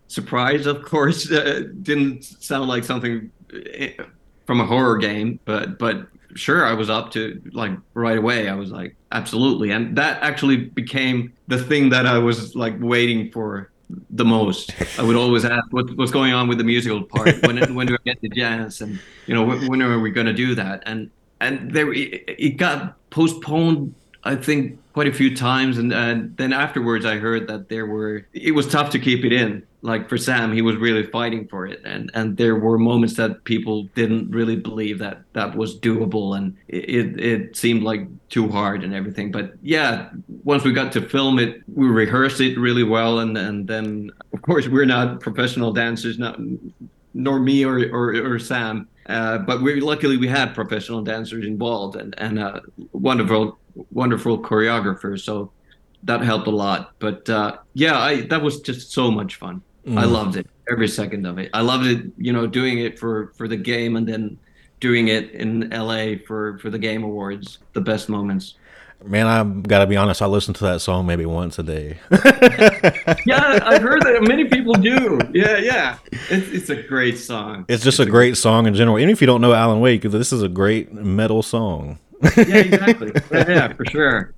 surprised. 0.10 0.68
Of 0.68 0.84
course, 0.84 1.32
uh, 1.32 1.62
didn't 1.82 2.26
sound 2.26 2.68
like 2.68 2.84
something 2.84 3.32
eh, 3.54 3.94
from 4.46 4.60
a 4.60 4.66
horror 4.66 4.98
game, 4.98 5.40
but 5.46 5.80
but 5.80 6.10
sure 6.38 6.65
i 6.65 6.73
was 6.73 6.89
up 6.89 7.12
to 7.12 7.41
like 7.54 7.71
right 7.93 8.17
away. 8.17 8.47
I 8.47 8.56
was 8.56 8.71
like 8.71 8.95
absolutely. 9.12 9.71
And 9.71 9.97
that 9.97 10.21
actually 10.21 10.58
became 10.58 11.34
the 11.47 11.62
thing 11.62 11.89
that 11.89 12.06
i 12.06 12.17
was 12.17 12.56
like 12.56 12.76
waiting 12.80 13.32
for 13.32 13.71
the 14.10 14.26
most. 14.26 14.73
I 15.00 15.04
would 15.04 15.15
always 15.15 15.45
ask 15.45 15.65
what, 15.71 15.95
what's 15.97 16.12
going 16.12 16.34
on 16.34 16.47
with 16.47 16.58
the 16.58 16.63
musical 16.63 17.04
part? 17.04 17.41
When, 17.45 17.73
when 17.76 17.88
do 17.88 17.95
i 17.95 17.97
get 18.06 18.19
the 18.21 18.30
jazz? 18.30 18.82
And 18.82 19.00
you 19.26 19.34
know 19.34 19.43
when, 19.43 19.67
when 19.67 19.82
are 19.82 20.00
we 20.00 20.12
going 20.12 20.28
to 20.28 20.34
do 20.34 20.56
that? 20.56 20.84
And 20.86 21.10
and 21.39 21.71
there 21.71 21.91
it, 21.93 22.23
it 22.28 22.58
got 22.58 22.95
postponed 23.10 23.93
i 24.23 24.36
think 24.36 24.80
quite 24.93 25.08
a 25.08 25.13
few 25.13 25.36
times. 25.36 25.78
And, 25.78 25.93
and 25.93 26.36
then 26.38 26.54
afterwards 26.54 27.06
i 27.06 27.17
heard 27.17 27.47
that 27.47 27.69
there 27.69 27.86
were 27.86 28.26
it 28.34 28.52
was 28.52 28.67
tough 28.67 28.89
to 28.91 29.00
keep 29.00 29.26
it 29.26 29.34
in 29.34 29.67
like 29.82 30.10
for 30.10 30.18
Sam, 30.18 30.52
he 30.54 30.62
was 30.62 30.76
really 30.76 31.06
fighting 31.06 31.48
for 31.48 31.68
it, 31.68 31.82
and 31.86 32.10
and 32.13 32.36
there 32.36 32.56
were 32.56 32.80
moments 32.80 33.16
that 33.18 33.44
people 33.44 33.84
didn't 33.96 34.32
really 34.32 34.56
believe 34.56 34.98
that 35.00 35.22
that 35.34 35.56
was 35.56 35.80
doable, 35.80 36.36
and 36.36 36.56
it 36.68 37.20
it 37.20 37.56
seemed 37.56 37.84
like 37.84 38.08
too 38.30 38.48
hard 38.50 38.84
and 38.84 38.94
everything. 38.94 39.32
But 39.32 39.54
yeah, 39.62 40.10
once 40.44 40.63
we 40.63 40.74
got 40.74 40.92
to 40.94 41.02
film 41.02 41.38
it, 41.38 41.62
we 41.74 41.88
rehearsed 41.88 42.42
it 42.42 42.58
really 42.58 42.84
well, 42.84 43.20
and 43.20 43.38
and 43.38 43.68
then 43.68 44.12
of 44.34 44.42
course 44.42 44.68
we're 44.68 44.86
not 44.86 45.20
professional 45.20 45.72
dancers, 45.72 46.18
not 46.18 46.40
nor 47.13 47.40
me 47.40 47.63
or 47.63 47.78
or, 47.92 48.34
or 48.34 48.40
Sam, 48.40 48.88
uh, 49.06 49.38
but 49.40 49.62
we 49.62 49.80
luckily 49.80 50.18
we 50.18 50.28
had 50.28 50.56
professional 50.56 51.04
dancers 51.04 51.46
involved 51.46 51.96
and 51.96 52.16
and 52.18 52.40
a 52.40 52.62
wonderful 52.94 53.60
wonderful 53.92 54.42
choreographer, 54.42 55.20
so 55.20 55.52
that 56.04 56.22
helped 56.22 56.48
a 56.48 56.52
lot. 56.52 56.94
But 57.00 57.30
uh, 57.30 57.58
yeah, 57.74 58.00
I, 58.00 58.22
that 58.22 58.42
was 58.42 58.62
just 58.62 58.92
so 58.92 59.12
much 59.12 59.36
fun. 59.36 59.62
Mm. 59.88 59.97
I 59.97 60.04
loved 60.04 60.36
it 60.36 60.47
every 60.69 60.88
second 60.88 61.26
of 61.26 61.38
it. 61.38 61.50
I 61.54 61.62
loved 61.62 61.86
it, 61.88 62.06
you 62.17 62.34
know, 62.34 62.45
doing 62.45 62.80
it 62.80 63.00
for 63.00 63.32
for 63.38 63.47
the 63.47 63.56
game 63.56 63.95
and 63.95 64.08
then 64.08 64.38
doing 64.80 65.08
it 65.08 65.32
in 65.32 65.69
LA 65.69 66.15
for 66.28 66.58
for 66.60 66.69
the 66.69 66.78
Game 66.80 67.04
Awards. 67.04 67.60
The 67.73 67.82
best 67.82 68.10
moments. 68.10 68.56
Man, 69.06 69.28
I've 69.28 69.63
got 69.63 69.80
to 69.80 69.88
be 69.88 69.95
honest. 69.95 70.21
I 70.21 70.26
listen 70.26 70.56
to 70.56 70.63
that 70.65 70.82
song 70.82 71.06
maybe 71.06 71.26
once 71.26 71.60
a 71.60 71.63
day. 71.63 72.00
yeah, 73.26 73.60
I've 73.63 73.82
heard 73.82 74.02
that 74.02 74.26
many 74.28 74.45
people 74.45 74.73
do. 74.73 75.19
Yeah, 75.34 75.58
yeah. 75.58 75.97
It's, 76.12 76.50
it's 76.50 76.69
a 76.71 76.82
great 76.82 77.19
song. 77.19 77.65
It's 77.69 77.84
just 77.84 78.00
it's 78.00 78.08
a, 78.08 78.10
a 78.10 78.12
great 78.12 78.38
song 78.38 78.65
in 78.65 78.73
general. 78.73 78.97
Even 78.97 79.12
if 79.12 79.21
you 79.21 79.28
don't 79.28 79.39
know 79.39 79.54
Alan 79.54 79.82
Wake, 79.82 80.02
this 80.02 80.34
is 80.34 80.41
a 80.41 80.50
great 80.50 80.91
metal 80.93 81.43
song. 81.43 82.00
yeah, 82.38 82.58
exactly. 82.58 83.12
Yeah, 83.32 83.45
yeah, 83.47 83.73
for 83.73 83.86
sure. 83.86 84.34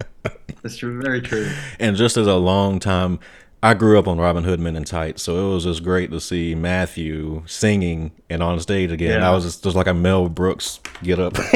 That's 0.62 0.75
true. 0.75 1.01
Very 1.01 1.21
true. 1.21 1.49
And 1.79 1.95
just 1.95 2.17
as 2.17 2.27
a 2.27 2.35
long 2.35 2.79
time 2.79 3.19
I 3.62 3.74
grew 3.74 4.00
up 4.00 4.08
on 4.08 4.17
Robin 4.17 4.45
Hood 4.45 4.60
Men 4.62 4.78
in 4.78 4.86
Tights, 4.86 5.24
so 5.24 5.50
it 5.50 5.54
was 5.54 5.65
just 5.65 5.84
great 5.84 6.12
to 6.12 6.22
see 6.22 6.56
Matthew 6.56 7.43
singing 7.45 8.12
and 8.30 8.41
on 8.41 8.58
stage 8.62 8.89
again. 8.89 9.19
Yeah. 9.19 9.30
I 9.30 9.34
was 9.34 9.43
just, 9.43 9.63
just 9.63 9.76
like 9.76 9.88
a 9.88 9.93
Mel 9.93 10.30
Brooks 10.30 10.80
get 11.04 11.19
up. 11.19 11.38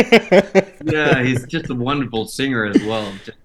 yeah, 0.84 1.24
he's 1.24 1.46
just 1.48 1.70
a 1.70 1.76
wonderful 1.76 2.28
singer 2.28 2.66
as 2.66 2.84
well, 2.84 3.10
just, 3.24 3.38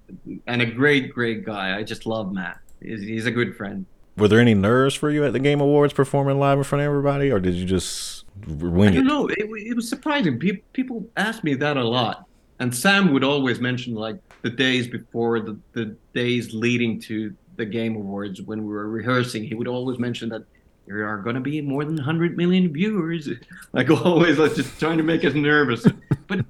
and 0.47 0.61
a 0.61 0.65
great, 0.65 1.13
great 1.13 1.45
guy. 1.45 1.77
I 1.77 1.83
just 1.83 2.05
love 2.05 2.33
Matt. 2.33 2.59
He's, 2.81 3.01
he's 3.01 3.25
a 3.25 3.31
good 3.31 3.55
friend. 3.55 3.85
Were 4.17 4.27
there 4.27 4.41
any 4.41 4.53
nerves 4.53 4.93
for 4.95 5.09
you 5.09 5.23
at 5.23 5.31
the 5.31 5.39
Game 5.39 5.61
Awards 5.61 5.93
performing 5.93 6.37
live 6.37 6.57
in 6.57 6.65
front 6.65 6.81
of 6.81 6.87
everybody, 6.87 7.31
or 7.31 7.39
did 7.39 7.55
you 7.55 7.65
just 7.65 8.25
wing 8.45 8.89
it? 8.89 8.91
I 8.91 8.95
don't 8.95 9.07
know. 9.07 9.27
It, 9.27 9.49
it 9.67 9.75
was 9.75 9.87
surprising. 9.87 10.37
People, 10.37 10.63
people 10.73 11.09
asked 11.15 11.45
me 11.45 11.53
that 11.55 11.77
a 11.77 11.83
lot, 11.83 12.25
and 12.59 12.75
Sam 12.75 13.13
would 13.13 13.23
always 13.23 13.61
mention 13.61 13.95
like 13.95 14.17
the 14.41 14.49
days 14.49 14.89
before, 14.89 15.39
the, 15.39 15.57
the 15.71 15.95
days 16.13 16.53
leading 16.53 16.99
to 17.01 17.33
the 17.59 17.65
Game 17.65 17.95
Awards 17.95 18.41
when 18.41 18.65
we 18.65 18.73
were 18.73 18.89
rehearsing, 18.89 19.43
he 19.43 19.53
would 19.53 19.67
always 19.67 19.99
mention 19.99 20.29
that 20.29 20.43
there 20.87 21.07
are 21.07 21.17
going 21.17 21.35
to 21.35 21.41
be 21.41 21.61
more 21.61 21.85
than 21.85 21.95
100 21.95 22.35
million 22.35 22.73
viewers. 22.73 23.29
Like 23.71 23.91
always, 23.91 24.39
like 24.39 24.55
just 24.55 24.79
trying 24.79 24.97
to 24.97 25.03
make 25.03 25.23
us 25.23 25.35
nervous. 25.35 25.85
but 26.27 26.43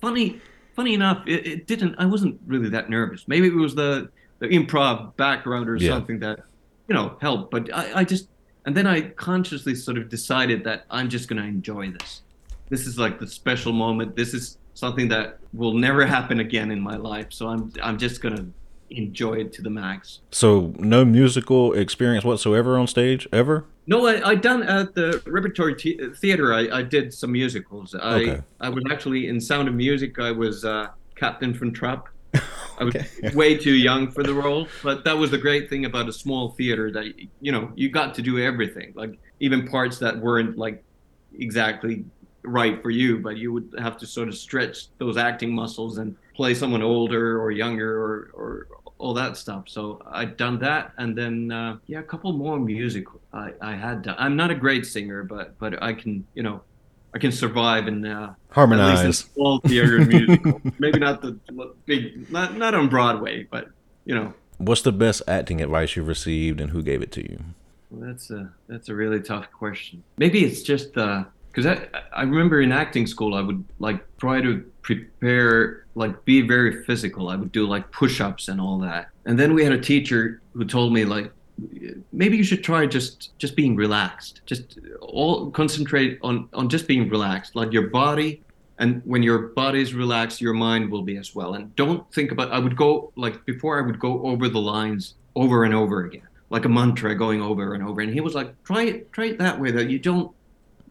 funny, 0.00 0.40
funny 0.74 0.94
enough, 0.94 1.22
it, 1.26 1.46
it, 1.46 1.66
didn't. 1.66 1.94
I 1.98 2.06
wasn't 2.06 2.40
really 2.46 2.70
that 2.70 2.88
nervous. 2.88 3.28
Maybe 3.28 3.48
it 3.48 3.54
was 3.54 3.74
the 3.74 4.08
the 4.38 4.46
improv 4.46 5.14
background 5.16 5.68
or 5.68 5.76
yeah. 5.76 5.90
something 5.90 6.18
that 6.20 6.40
you 6.88 6.94
know 6.94 7.18
helped. 7.20 7.50
But 7.50 7.70
I, 7.74 7.98
I 8.00 8.04
just 8.04 8.28
and 8.64 8.74
then 8.74 8.86
I 8.86 9.10
consciously 9.10 9.74
sort 9.74 9.98
of 9.98 10.08
decided 10.08 10.64
that 10.64 10.86
I'm 10.90 11.10
just 11.10 11.28
going 11.28 11.42
to 11.42 11.46
enjoy 11.46 11.90
this. 11.90 12.22
This 12.70 12.86
is 12.86 12.98
like 12.98 13.18
the 13.18 13.26
special 13.26 13.74
moment. 13.74 14.16
This 14.16 14.32
is 14.32 14.56
something 14.72 15.08
that 15.08 15.38
will 15.52 15.74
never 15.74 16.06
happen 16.06 16.40
again 16.40 16.70
in 16.70 16.80
my 16.80 16.96
life. 16.96 17.26
So 17.28 17.48
I'm 17.48 17.70
I'm 17.82 17.98
just 17.98 18.22
going 18.22 18.36
to 18.36 18.46
enjoy 18.90 19.34
it 19.34 19.52
to 19.54 19.62
the 19.62 19.70
max. 19.70 20.20
So 20.30 20.72
no 20.78 21.04
musical 21.04 21.72
experience 21.72 22.24
whatsoever 22.24 22.78
on 22.78 22.86
stage 22.86 23.28
ever? 23.32 23.64
No, 23.86 24.06
I, 24.06 24.30
I 24.30 24.34
done 24.34 24.62
at 24.64 24.94
the 24.94 25.22
Repertory 25.26 25.74
Theater. 26.16 26.52
I, 26.52 26.78
I 26.78 26.82
did 26.82 27.12
some 27.12 27.32
musicals. 27.32 27.94
I 27.94 28.14
okay. 28.14 28.42
I 28.60 28.68
was 28.68 28.84
actually 28.90 29.28
in 29.28 29.40
Sound 29.40 29.68
of 29.68 29.74
Music. 29.74 30.18
I 30.18 30.30
was 30.30 30.64
uh, 30.64 30.88
Captain 31.16 31.54
von 31.54 31.72
Trapp. 31.72 32.08
I 32.34 32.84
was 32.84 32.94
okay. 32.94 33.34
way 33.34 33.56
too 33.56 33.74
young 33.74 34.10
for 34.10 34.22
the 34.22 34.34
role, 34.34 34.68
but 34.82 35.04
that 35.04 35.16
was 35.16 35.30
the 35.30 35.38
great 35.38 35.70
thing 35.70 35.86
about 35.86 36.08
a 36.08 36.12
small 36.12 36.50
theater 36.50 36.92
that 36.92 37.14
you 37.40 37.50
know 37.50 37.72
you 37.74 37.88
got 37.88 38.14
to 38.16 38.22
do 38.22 38.38
everything, 38.38 38.92
like 38.94 39.18
even 39.40 39.66
parts 39.66 39.98
that 39.98 40.18
weren't 40.18 40.58
like 40.58 40.84
exactly 41.38 42.04
right 42.44 42.82
for 42.82 42.90
you, 42.90 43.18
but 43.18 43.36
you 43.36 43.52
would 43.52 43.74
have 43.78 43.96
to 43.98 44.06
sort 44.06 44.28
of 44.28 44.36
stretch 44.36 44.88
those 44.98 45.16
acting 45.16 45.54
muscles 45.54 45.98
and 45.98 46.16
play 46.38 46.54
someone 46.54 46.82
older 46.82 47.42
or 47.42 47.50
younger 47.50 47.90
or, 48.00 48.30
or 48.32 48.68
all 48.98 49.12
that 49.12 49.36
stuff. 49.36 49.64
So 49.66 50.00
I'd 50.06 50.36
done 50.36 50.60
that, 50.60 50.92
and 50.96 51.18
then 51.18 51.50
uh, 51.50 51.78
yeah, 51.88 51.98
a 51.98 52.04
couple 52.04 52.32
more 52.32 52.60
music 52.60 53.06
I, 53.32 53.50
I 53.60 53.74
had 53.74 54.02
done. 54.02 54.14
I'm 54.20 54.36
not 54.36 54.52
a 54.52 54.54
great 54.54 54.86
singer, 54.86 55.24
but 55.24 55.58
but 55.58 55.82
I 55.82 55.92
can 55.92 56.24
you 56.34 56.44
know 56.44 56.62
I 57.12 57.18
can 57.18 57.32
survive 57.32 57.88
and 57.88 58.06
uh, 58.06 58.30
harmonize 58.50 59.00
at 59.00 59.06
least 59.06 59.24
in 59.26 59.32
small 59.34 59.58
theater 59.60 59.98
musical. 60.04 60.62
Maybe 60.78 61.00
not 61.00 61.22
the 61.22 61.32
big, 61.86 62.30
not 62.30 62.56
not 62.56 62.72
on 62.72 62.88
Broadway, 62.88 63.42
but 63.50 63.70
you 64.04 64.14
know. 64.14 64.32
What's 64.58 64.82
the 64.82 64.92
best 64.92 65.22
acting 65.26 65.60
advice 65.60 65.96
you've 65.96 66.08
received, 66.08 66.60
and 66.60 66.70
who 66.70 66.82
gave 66.84 67.02
it 67.02 67.10
to 67.12 67.22
you? 67.28 67.42
Well, 67.90 68.08
that's 68.08 68.30
a 68.30 68.52
that's 68.68 68.88
a 68.88 68.94
really 68.94 69.20
tough 69.20 69.50
question. 69.50 70.04
Maybe 70.16 70.44
it's 70.44 70.62
just 70.62 70.96
because 71.58 71.78
I 71.78 71.88
I 72.12 72.22
remember 72.22 72.60
in 72.60 72.72
acting 72.72 73.06
school 73.06 73.34
I 73.34 73.40
would 73.40 73.64
like 73.78 74.00
try 74.18 74.40
to 74.40 74.64
prepare 74.82 75.86
like 75.94 76.24
be 76.24 76.40
very 76.40 76.84
physical. 76.84 77.28
I 77.28 77.36
would 77.36 77.50
do 77.50 77.66
like 77.66 77.90
push-ups 77.90 78.48
and 78.48 78.60
all 78.60 78.78
that. 78.78 79.08
And 79.26 79.38
then 79.38 79.54
we 79.54 79.64
had 79.64 79.72
a 79.72 79.80
teacher 79.80 80.40
who 80.52 80.64
told 80.64 80.92
me 80.92 81.04
like 81.04 81.32
maybe 82.12 82.36
you 82.36 82.44
should 82.44 82.62
try 82.62 82.86
just 82.86 83.36
just 83.38 83.56
being 83.56 83.74
relaxed. 83.74 84.42
Just 84.46 84.78
all 85.00 85.50
concentrate 85.50 86.18
on 86.22 86.48
on 86.52 86.68
just 86.68 86.86
being 86.86 87.08
relaxed. 87.08 87.56
Like 87.56 87.72
your 87.72 87.88
body 87.88 88.42
and 88.78 89.02
when 89.04 89.24
your 89.24 89.38
body 89.62 89.80
is 89.80 89.92
relaxed, 89.92 90.40
your 90.40 90.54
mind 90.54 90.88
will 90.92 91.02
be 91.02 91.16
as 91.16 91.34
well. 91.34 91.54
And 91.54 91.74
don't 91.74 92.10
think 92.14 92.30
about 92.30 92.52
I 92.52 92.60
would 92.60 92.76
go 92.76 93.12
like 93.16 93.44
before 93.46 93.78
I 93.78 93.82
would 93.86 93.98
go 93.98 94.22
over 94.22 94.48
the 94.48 94.60
lines 94.60 95.14
over 95.34 95.64
and 95.64 95.74
over 95.74 96.04
again. 96.04 96.28
Like 96.50 96.64
a 96.64 96.68
mantra 96.68 97.14
going 97.14 97.42
over 97.42 97.74
and 97.74 97.82
over. 97.82 98.00
And 98.00 98.12
he 98.12 98.20
was 98.20 98.34
like, 98.34 98.50
try 98.62 98.84
it 98.84 99.12
try 99.12 99.26
it 99.26 99.38
that 99.38 99.58
way 99.60 99.72
that 99.72 99.90
you 99.90 99.98
don't 99.98 100.30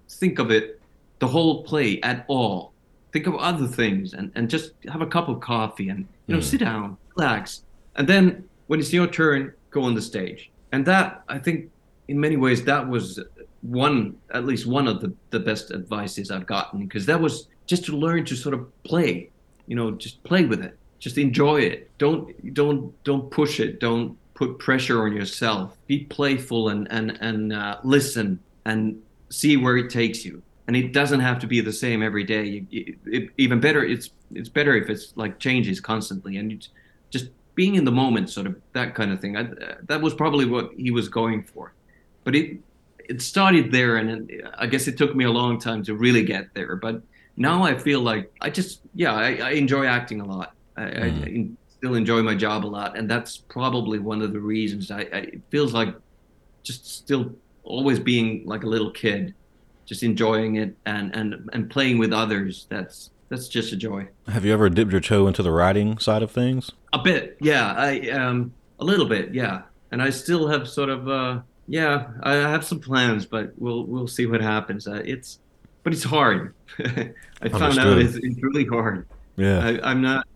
think 0.09 0.39
of 0.39 0.51
it 0.51 0.79
the 1.19 1.27
whole 1.27 1.63
play 1.63 1.99
at 2.01 2.25
all. 2.27 2.73
Think 3.11 3.27
of 3.27 3.35
other 3.35 3.67
things 3.67 4.13
and, 4.13 4.31
and 4.35 4.49
just 4.49 4.73
have 4.89 5.01
a 5.01 5.07
cup 5.07 5.29
of 5.29 5.39
coffee 5.39 5.89
and 5.89 6.07
you 6.27 6.35
know 6.35 6.41
mm. 6.41 6.43
sit 6.43 6.59
down 6.59 6.97
relax. 7.15 7.63
And 7.95 8.07
then 8.07 8.47
when 8.67 8.79
it's 8.79 8.93
your 8.93 9.07
turn 9.07 9.53
go 9.71 9.83
on 9.83 9.95
the 9.95 10.01
stage. 10.01 10.51
And 10.71 10.85
that 10.85 11.23
i 11.29 11.37
think 11.37 11.71
in 12.07 12.19
many 12.19 12.35
ways 12.35 12.63
that 12.65 12.87
was 12.87 13.19
one 13.61 14.15
at 14.33 14.45
least 14.45 14.67
one 14.67 14.87
of 14.87 15.01
the, 15.01 15.11
the 15.31 15.39
best 15.39 15.71
advices 15.71 16.29
i've 16.29 16.45
gotten 16.45 16.85
because 16.85 17.05
that 17.05 17.19
was 17.19 17.47
just 17.65 17.83
to 17.85 17.97
learn 17.97 18.23
to 18.25 18.35
sort 18.35 18.53
of 18.53 18.83
play 18.83 19.29
you 19.67 19.75
know 19.75 19.91
just 19.91 20.23
play 20.23 20.45
with 20.45 20.63
it. 20.63 20.75
Just 20.99 21.19
enjoy 21.19 21.61
it. 21.61 21.91
Don't 21.99 22.53
don't 22.55 23.03
don't 23.03 23.29
push 23.29 23.59
it. 23.59 23.79
Don't 23.79 24.17
put 24.33 24.57
pressure 24.57 25.03
on 25.03 25.15
yourself. 25.15 25.77
Be 25.85 26.05
playful 26.05 26.69
and 26.69 26.87
and 26.89 27.17
and 27.21 27.53
uh, 27.53 27.77
listen 27.83 28.39
and 28.65 28.99
see 29.29 29.57
where 29.57 29.77
it 29.77 29.89
takes 29.89 30.23
you 30.23 30.41
and 30.67 30.75
it 30.75 30.91
doesn't 30.93 31.21
have 31.21 31.39
to 31.39 31.47
be 31.47 31.61
the 31.61 31.73
same 31.73 32.03
every 32.03 32.23
day. 32.23 32.43
You, 32.43 32.67
it, 32.71 32.95
it, 33.05 33.29
even 33.37 33.59
better, 33.59 33.83
it's 33.83 34.11
it's 34.33 34.49
better 34.49 34.75
if 34.75 34.89
it's 34.89 35.13
like 35.15 35.39
changes 35.39 35.79
constantly 35.79 36.37
and 36.37 36.67
just 37.09 37.29
being 37.55 37.75
in 37.75 37.85
the 37.85 37.91
moment, 37.91 38.29
sort 38.29 38.45
of 38.45 38.55
that 38.73 38.93
kind 38.93 39.11
of 39.11 39.19
thing. 39.19 39.37
I, 39.37 39.47
that 39.83 40.01
was 40.01 40.13
probably 40.13 40.45
what 40.45 40.71
he 40.75 40.91
was 40.91 41.07
going 41.07 41.43
for, 41.43 41.73
but 42.23 42.35
it 42.35 42.59
it 43.09 43.21
started 43.21 43.71
there, 43.71 43.95
and 43.95 44.43
I 44.57 44.67
guess 44.67 44.87
it 44.87 44.97
took 44.97 45.15
me 45.15 45.23
a 45.23 45.31
long 45.31 45.59
time 45.59 45.83
to 45.83 45.95
really 45.95 46.23
get 46.23 46.53
there. 46.53 46.75
But 46.75 47.01
now 47.37 47.63
I 47.63 47.77
feel 47.77 48.01
like 48.01 48.31
I 48.41 48.49
just 48.49 48.81
yeah, 48.93 49.13
I, 49.13 49.35
I 49.35 49.51
enjoy 49.51 49.85
acting 49.85 50.19
a 50.19 50.25
lot. 50.25 50.53
I, 50.75 50.81
mm. 50.81 51.51
I, 51.53 51.57
still 51.69 51.93
enjoy 51.93 52.23
my 52.23 52.33
job 52.33 52.65
a 52.65 52.67
lot, 52.67 52.97
and 52.97 53.09
that's 53.09 53.37
probably 53.37 53.99
one 53.99 54.23
of 54.23 54.33
the 54.33 54.39
reasons. 54.39 54.89
I, 54.91 55.01
I 55.01 55.19
it 55.35 55.41
feels 55.49 55.73
like 55.73 55.95
just 56.63 56.85
still 56.87 57.31
always 57.67 57.99
being 57.99 58.45
like 58.45 58.63
a 58.63 58.67
little 58.67 58.91
kid 58.91 59.33
just 59.85 60.03
enjoying 60.03 60.57
it 60.57 60.75
and 60.85 61.15
and 61.15 61.49
and 61.53 61.69
playing 61.69 61.97
with 61.97 62.13
others. 62.13 62.67
That's 62.69 63.09
that's 63.29 63.47
just 63.47 63.73
a 63.73 63.75
joy. 63.75 64.07
Have 64.27 64.45
you 64.45 64.53
ever 64.53 64.69
dipped 64.69 64.91
your 64.91 65.01
toe 65.01 65.27
into 65.27 65.41
the 65.41 65.51
writing 65.51 65.97
side 65.97 66.21
of 66.21 66.31
things? 66.31 66.71
A 66.93 66.99
bit, 66.99 67.37
yeah. 67.39 67.73
I 67.75 68.09
um 68.09 68.53
a 68.79 68.83
little 68.83 69.05
bit, 69.07 69.33
yeah. 69.33 69.63
And 69.91 70.01
I 70.01 70.09
still 70.09 70.47
have 70.47 70.67
sort 70.67 70.89
of 70.89 71.07
uh 71.07 71.39
yeah, 71.67 72.07
I 72.23 72.33
have 72.33 72.63
some 72.63 72.79
plans, 72.79 73.25
but 73.25 73.51
we'll 73.57 73.85
we'll 73.85 74.07
see 74.07 74.25
what 74.25 74.41
happens. 74.41 74.87
Uh, 74.87 75.01
it's 75.05 75.39
but 75.83 75.93
it's 75.93 76.03
hard. 76.03 76.53
I 76.79 76.83
Understood. 77.41 77.51
found 77.51 77.79
out 77.79 77.97
it's, 77.97 78.15
it's 78.15 78.41
really 78.41 78.65
hard. 78.65 79.05
Yeah, 79.35 79.59
I, 79.65 79.91
I'm 79.91 80.01
not. 80.01 80.27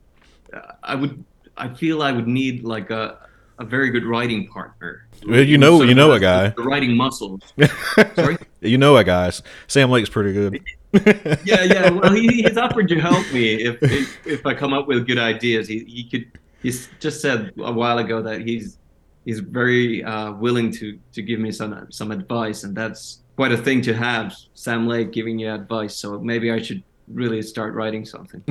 I 0.83 0.95
would. 0.95 1.23
I 1.57 1.73
feel 1.73 2.01
I 2.01 2.11
would 2.11 2.27
need 2.27 2.63
like 2.63 2.89
a 2.89 3.17
a 3.61 3.65
very 3.65 3.91
good 3.91 4.05
writing 4.05 4.47
partner. 4.47 5.07
Well, 5.25 5.43
you 5.43 5.57
know, 5.57 5.83
you 5.83 5.93
know 5.93 6.11
a 6.13 6.19
guy. 6.19 6.49
The 6.49 6.63
writing 6.63 6.97
muscles. 6.97 7.41
Sorry. 8.15 8.37
You 8.59 8.77
know 8.77 8.97
a 8.97 9.03
guy. 9.03 9.31
Sam 9.67 9.91
Lake's 9.91 10.09
pretty 10.09 10.33
good. 10.33 10.61
yeah, 11.45 11.63
yeah. 11.63 11.89
Well, 11.91 12.11
he, 12.11 12.27
he's 12.27 12.57
offered 12.57 12.89
to 12.89 12.99
help 12.99 13.31
me 13.31 13.53
if, 13.53 13.77
if, 13.83 14.27
if 14.27 14.45
I 14.45 14.55
come 14.55 14.73
up 14.73 14.87
with 14.87 15.05
good 15.05 15.19
ideas. 15.19 15.67
He 15.67 15.79
he 15.85 16.03
could. 16.09 16.25
He's 16.63 16.89
just 16.99 17.21
said 17.21 17.53
a 17.59 17.71
while 17.71 17.99
ago 17.99 18.21
that 18.21 18.41
he's 18.41 18.77
he's 19.25 19.39
very 19.39 20.03
uh, 20.03 20.33
willing 20.33 20.71
to 20.73 20.99
to 21.13 21.21
give 21.21 21.39
me 21.39 21.51
some 21.51 21.87
some 21.91 22.11
advice, 22.11 22.63
and 22.63 22.75
that's 22.75 23.21
quite 23.35 23.51
a 23.51 23.57
thing 23.57 23.81
to 23.83 23.93
have. 23.93 24.35
Sam 24.55 24.87
Lake 24.87 25.11
giving 25.11 25.37
you 25.37 25.53
advice. 25.53 25.95
So 25.95 26.19
maybe 26.19 26.51
I 26.51 26.61
should 26.61 26.83
really 27.07 27.43
start 27.43 27.75
writing 27.75 28.05
something. 28.05 28.43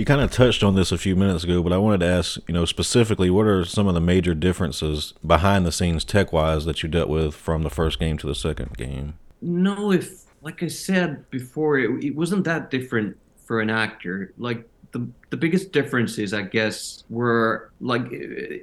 You 0.00 0.06
kind 0.06 0.22
of 0.22 0.30
touched 0.30 0.62
on 0.62 0.76
this 0.76 0.92
a 0.92 0.96
few 0.96 1.14
minutes 1.14 1.44
ago, 1.44 1.62
but 1.62 1.74
I 1.74 1.76
wanted 1.76 2.00
to 2.00 2.06
ask, 2.06 2.40
you 2.48 2.54
know, 2.54 2.64
specifically, 2.64 3.28
what 3.28 3.46
are 3.46 3.66
some 3.66 3.86
of 3.86 3.92
the 3.92 4.00
major 4.00 4.32
differences 4.32 5.12
behind 5.26 5.66
the 5.66 5.72
scenes 5.72 6.06
tech 6.06 6.32
wise 6.32 6.64
that 6.64 6.82
you 6.82 6.88
dealt 6.88 7.10
with 7.10 7.34
from 7.34 7.64
the 7.64 7.68
first 7.68 7.98
game 7.98 8.16
to 8.16 8.26
the 8.26 8.34
second 8.34 8.78
game? 8.78 9.18
No, 9.42 9.92
if 9.92 10.22
like 10.40 10.62
I 10.62 10.68
said 10.68 11.28
before, 11.28 11.78
it, 11.78 12.02
it 12.02 12.16
wasn't 12.16 12.44
that 12.44 12.70
different 12.70 13.14
for 13.44 13.60
an 13.60 13.68
actor. 13.68 14.32
Like 14.38 14.66
the 14.92 15.06
the 15.28 15.36
biggest 15.36 15.70
differences, 15.70 16.32
I 16.32 16.44
guess, 16.44 17.04
were 17.10 17.70
like 17.82 18.04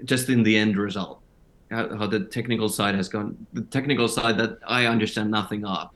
just 0.05 0.29
in 0.29 0.41
the 0.41 0.57
end 0.57 0.75
result, 0.75 1.21
how, 1.69 1.97
how 1.97 2.07
the 2.07 2.21
technical 2.21 2.67
side 2.67 2.95
has 2.95 3.09
gone. 3.09 3.37
The 3.53 3.61
technical 3.61 4.07
side 4.07 4.39
that 4.39 4.57
I 4.65 4.87
understand 4.87 5.29
nothing 5.29 5.65
of, 5.65 5.91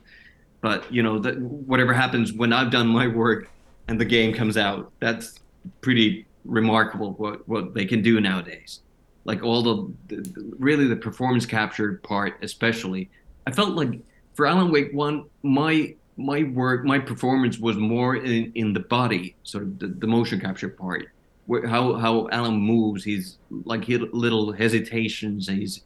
but 0.62 0.93
you 0.93 1.01
know 1.01 1.17
that 1.17 1.41
whatever 1.41 1.93
happens 1.93 2.32
when 2.32 2.54
I've 2.54 2.69
done 2.69 2.86
my 2.86 3.08
work 3.08 3.49
and 3.91 3.99
the 3.99 4.06
game 4.06 4.34
comes 4.34 4.56
out. 4.56 4.89
That's 5.01 5.41
pretty 5.82 6.25
remarkable 6.45 7.12
what 7.13 7.47
what 7.47 7.73
they 7.73 7.86
can 7.86 8.01
do 8.01 8.21
nowadays. 8.21 8.80
Like 9.25 9.43
all 9.43 9.62
the, 9.62 9.93
the 10.08 10.54
really 10.58 10.88
the 10.88 10.95
performance 10.95 11.45
capture 11.45 11.99
part, 12.01 12.39
especially. 12.41 13.10
I 13.45 13.51
felt 13.51 13.71
like 13.75 13.99
for 14.34 14.45
Alan 14.47 14.71
Wake 14.71 14.93
One, 14.93 15.25
my 15.43 15.93
my 16.15 16.43
work, 16.43 16.86
my 16.86 16.99
performance 16.99 17.60
was 17.60 17.75
more 17.75 18.15
in, 18.15 18.54
in 18.56 18.71
the 18.71 18.80
body, 18.80 19.36
sort 19.43 19.65
of 19.65 19.80
the, 19.80 19.88
the 19.88 20.08
motion 20.08 20.39
capture 20.39 20.69
part, 20.69 21.10
where, 21.47 21.67
how 21.67 21.95
how 21.95 22.30
Alan 22.32 22.56
moves. 22.56 23.04
He's 23.04 23.39
like 23.65 23.84
he 23.84 23.97
little 23.97 24.54
hesitations. 24.54 25.49
He's, 25.49 25.84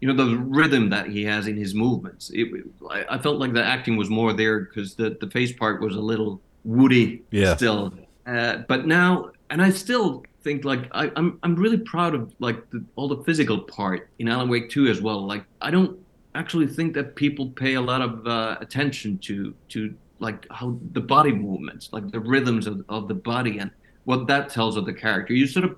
you 0.00 0.08
know, 0.08 0.14
the 0.22 0.36
rhythm 0.36 0.90
that 0.90 1.08
he 1.08 1.24
has 1.24 1.46
in 1.46 1.56
his 1.56 1.74
movements. 1.74 2.30
It, 2.34 2.48
I, 2.90 3.06
I 3.14 3.18
felt 3.18 3.38
like 3.38 3.54
the 3.54 3.64
acting 3.64 3.96
was 3.96 4.10
more 4.10 4.34
there 4.34 4.60
because 4.60 4.96
the 4.96 5.16
the 5.18 5.30
face 5.30 5.52
part 5.52 5.80
was 5.80 5.96
a 5.96 6.00
little 6.12 6.42
woody 6.68 7.22
yeah. 7.30 7.56
still. 7.56 7.94
Uh, 8.26 8.58
but 8.68 8.86
now, 8.86 9.30
and 9.50 9.62
I 9.62 9.70
still 9.70 10.22
think 10.44 10.64
like 10.64 10.88
I, 10.92 11.06
am 11.06 11.12
I'm, 11.16 11.38
I'm 11.42 11.54
really 11.56 11.78
proud 11.78 12.14
of 12.14 12.32
like 12.38 12.70
the, 12.70 12.84
all 12.94 13.08
the 13.08 13.24
physical 13.24 13.58
part 13.60 14.10
in 14.18 14.28
Alan 14.28 14.48
Wake 14.48 14.68
2 14.70 14.86
as 14.88 15.00
well. 15.00 15.26
Like 15.26 15.44
I 15.62 15.70
don't 15.70 15.98
actually 16.34 16.66
think 16.66 16.94
that 16.94 17.16
people 17.16 17.48
pay 17.50 17.74
a 17.74 17.80
lot 17.80 18.02
of 18.02 18.26
uh, 18.26 18.58
attention 18.60 19.18
to 19.18 19.54
to 19.70 19.94
like 20.20 20.46
how 20.50 20.78
the 20.92 21.00
body 21.00 21.32
movements, 21.32 21.88
like 21.92 22.10
the 22.10 22.20
rhythms 22.20 22.66
of, 22.66 22.84
of 22.88 23.08
the 23.08 23.14
body 23.14 23.58
and 23.58 23.70
what 24.04 24.26
that 24.26 24.50
tells 24.50 24.76
of 24.76 24.84
the 24.84 24.92
character. 24.92 25.32
You 25.32 25.46
sort 25.46 25.64
of 25.64 25.76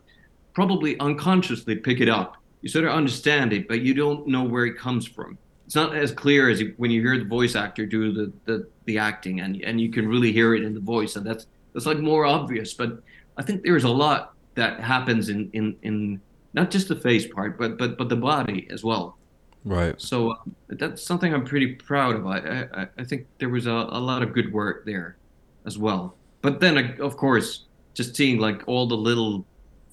probably 0.54 0.98
unconsciously 0.98 1.76
pick 1.76 2.00
it 2.00 2.08
up. 2.08 2.36
You 2.62 2.68
sort 2.68 2.84
of 2.84 2.92
understand 2.92 3.52
it, 3.52 3.68
but 3.68 3.80
you 3.80 3.94
don't 3.94 4.26
know 4.26 4.42
where 4.42 4.66
it 4.66 4.76
comes 4.76 5.06
from 5.06 5.38
it's 5.70 5.76
not 5.76 5.94
as 5.94 6.10
clear 6.10 6.50
as 6.50 6.60
when 6.78 6.90
you 6.90 7.00
hear 7.00 7.16
the 7.16 7.24
voice 7.24 7.54
actor 7.54 7.86
do 7.86 8.12
the, 8.12 8.32
the, 8.44 8.68
the 8.86 8.98
acting 8.98 9.38
and, 9.38 9.62
and 9.62 9.80
you 9.80 9.88
can 9.88 10.08
really 10.08 10.32
hear 10.32 10.56
it 10.56 10.64
in 10.64 10.74
the 10.74 10.80
voice 10.80 11.14
and 11.14 11.24
that's 11.24 11.46
that's 11.72 11.86
like 11.86 12.00
more 12.00 12.26
obvious 12.26 12.74
but 12.74 13.00
i 13.36 13.42
think 13.42 13.62
there's 13.62 13.84
a 13.84 13.88
lot 13.88 14.34
that 14.56 14.80
happens 14.80 15.28
in 15.28 15.48
in, 15.52 15.76
in 15.82 16.20
not 16.54 16.72
just 16.72 16.88
the 16.88 16.96
face 16.96 17.24
part 17.24 17.56
but 17.56 17.78
but 17.78 17.96
but 17.96 18.08
the 18.08 18.16
body 18.16 18.66
as 18.70 18.82
well. 18.82 19.16
Right. 19.64 19.94
So 20.00 20.32
uh, 20.32 20.36
that's 20.70 21.04
something 21.04 21.32
i'm 21.32 21.44
pretty 21.44 21.74
proud 21.74 22.16
of. 22.16 22.26
I 22.26 22.66
i, 22.74 22.86
I 22.98 23.04
think 23.04 23.28
there 23.38 23.48
was 23.48 23.66
a, 23.66 23.70
a 23.72 24.00
lot 24.10 24.24
of 24.24 24.32
good 24.32 24.52
work 24.52 24.84
there 24.84 25.18
as 25.66 25.78
well. 25.78 26.16
But 26.42 26.58
then 26.58 26.78
uh, 26.78 27.04
of 27.04 27.16
course 27.16 27.66
just 27.94 28.16
seeing 28.16 28.40
like 28.40 28.66
all 28.66 28.88
the 28.88 28.96
little 28.96 29.44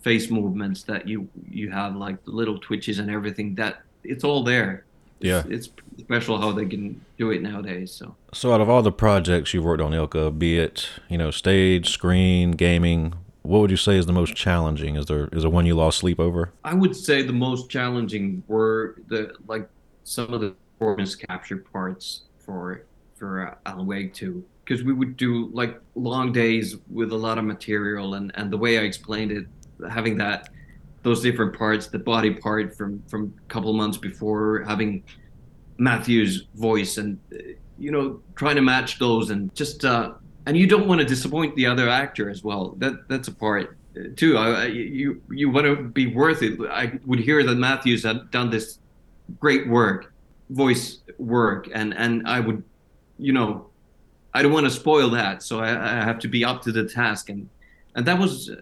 face 0.02 0.32
movements 0.32 0.82
that 0.84 1.08
you 1.08 1.30
you 1.48 1.70
have 1.70 1.96
like 1.96 2.24
the 2.26 2.32
little 2.32 2.58
twitches 2.58 2.98
and 2.98 3.12
everything 3.12 3.54
that 3.56 3.84
it's 4.04 4.24
all 4.24 4.44
there 4.44 4.87
yeah, 5.20 5.44
it's, 5.50 5.70
it's 5.94 6.02
special 6.02 6.40
how 6.40 6.52
they 6.52 6.66
can 6.66 7.04
do 7.18 7.32
it 7.32 7.42
nowadays. 7.42 7.92
So, 7.92 8.16
so 8.34 8.54
out 8.54 8.62
of 8.62 8.70
all 8.70 8.82
the 8.82 8.92
projects 8.92 9.54
you've 9.54 9.64
worked 9.64 9.82
on, 9.82 9.92
Ilkka, 9.92 10.38
be 10.38 10.60
it 10.60 10.90
you 11.10 11.18
know 11.18 11.32
stage, 11.32 11.90
screen, 11.90 12.52
gaming, 12.52 13.14
what 13.48 13.60
would 13.60 13.72
you 13.72 13.78
say 13.78 13.98
is 13.98 14.06
the 14.06 14.14
most 14.14 14.36
challenging? 14.36 14.96
Is 14.96 15.06
there 15.06 15.30
is 15.32 15.44
there 15.44 15.50
one 15.50 15.66
you 15.66 15.76
lost 15.76 16.00
sleep 16.00 16.20
over? 16.20 16.52
I 16.64 16.74
would 16.74 16.96
say 16.96 17.22
the 17.22 17.34
most 17.34 17.70
challenging 17.70 18.44
were 18.48 18.96
the 19.08 19.34
like 19.48 19.70
some 20.04 20.34
of 20.34 20.42
the 20.42 20.54
performance 20.78 21.16
capture 21.16 21.58
parts 21.58 22.24
for 22.38 22.84
for 23.16 23.48
uh, 23.48 23.56
Alan 23.66 23.88
Wake 23.88 24.14
2. 24.14 24.44
because 24.64 24.84
we 24.84 24.94
would 24.94 25.18
do 25.18 25.50
like 25.54 25.80
long 25.96 26.32
days 26.32 26.76
with 26.90 27.12
a 27.12 27.16
lot 27.16 27.38
of 27.38 27.46
material, 27.46 28.16
and 28.16 28.32
and 28.36 28.52
the 28.52 28.58
way 28.58 28.78
I 28.78 28.82
explained 28.82 29.32
it, 29.32 29.48
having 29.90 30.18
that 30.18 30.50
those 31.04 31.22
different 31.22 31.58
parts, 31.58 31.88
the 31.88 32.00
body 32.00 32.32
part 32.34 32.76
from 32.76 33.02
from 33.08 33.34
a 33.46 33.50
couple 33.50 33.72
months 33.74 33.98
before, 33.98 34.64
having 34.68 35.04
Matthew's 35.78 36.46
voice, 36.56 36.98
and 36.98 37.20
uh, 37.34 37.38
you 37.78 37.92
know 37.92 38.22
trying 38.36 38.56
to 38.56 38.62
match 38.62 39.00
those, 39.00 39.30
and 39.30 39.54
just 39.56 39.86
uh, 39.86 40.14
and 40.46 40.58
you 40.58 40.68
don't 40.68 40.88
want 40.88 41.00
to 41.00 41.06
disappoint 41.06 41.56
the 41.56 41.66
other 41.66 41.90
actor 41.90 42.30
as 42.30 42.44
well. 42.44 42.76
That 42.78 43.08
that's 43.08 43.28
a 43.28 43.34
part 43.34 43.78
uh, 43.98 44.10
too. 44.16 44.38
I, 44.38 44.66
you 44.66 45.22
you 45.30 45.50
want 45.50 45.66
to 45.66 45.76
be 45.76 46.08
worth 46.08 46.42
it. 46.42 46.60
I 46.70 47.00
would 47.06 47.20
hear 47.20 47.44
that 47.44 47.56
Matthews 47.56 48.04
had 48.04 48.32
done 48.32 48.50
this 48.50 48.80
great 49.40 49.68
work, 49.68 50.14
voice 50.50 51.00
work, 51.18 51.68
and 51.74 51.94
and 51.94 52.28
I 52.28 52.40
would, 52.40 52.64
you 53.18 53.34
know, 53.34 53.70
I 54.34 54.42
don't 54.42 54.54
want 54.54 54.66
to 54.66 54.72
spoil 54.72 55.10
that, 55.12 55.44
so 55.44 55.60
I, 55.60 55.70
I 55.70 56.04
have 56.04 56.20
to 56.20 56.28
be 56.28 56.44
up 56.44 56.62
to 56.64 56.72
the 56.72 56.86
task, 56.86 57.30
and 57.30 57.50
and 57.96 58.06
that 58.06 58.20
was 58.20 58.50
uh, 58.50 58.56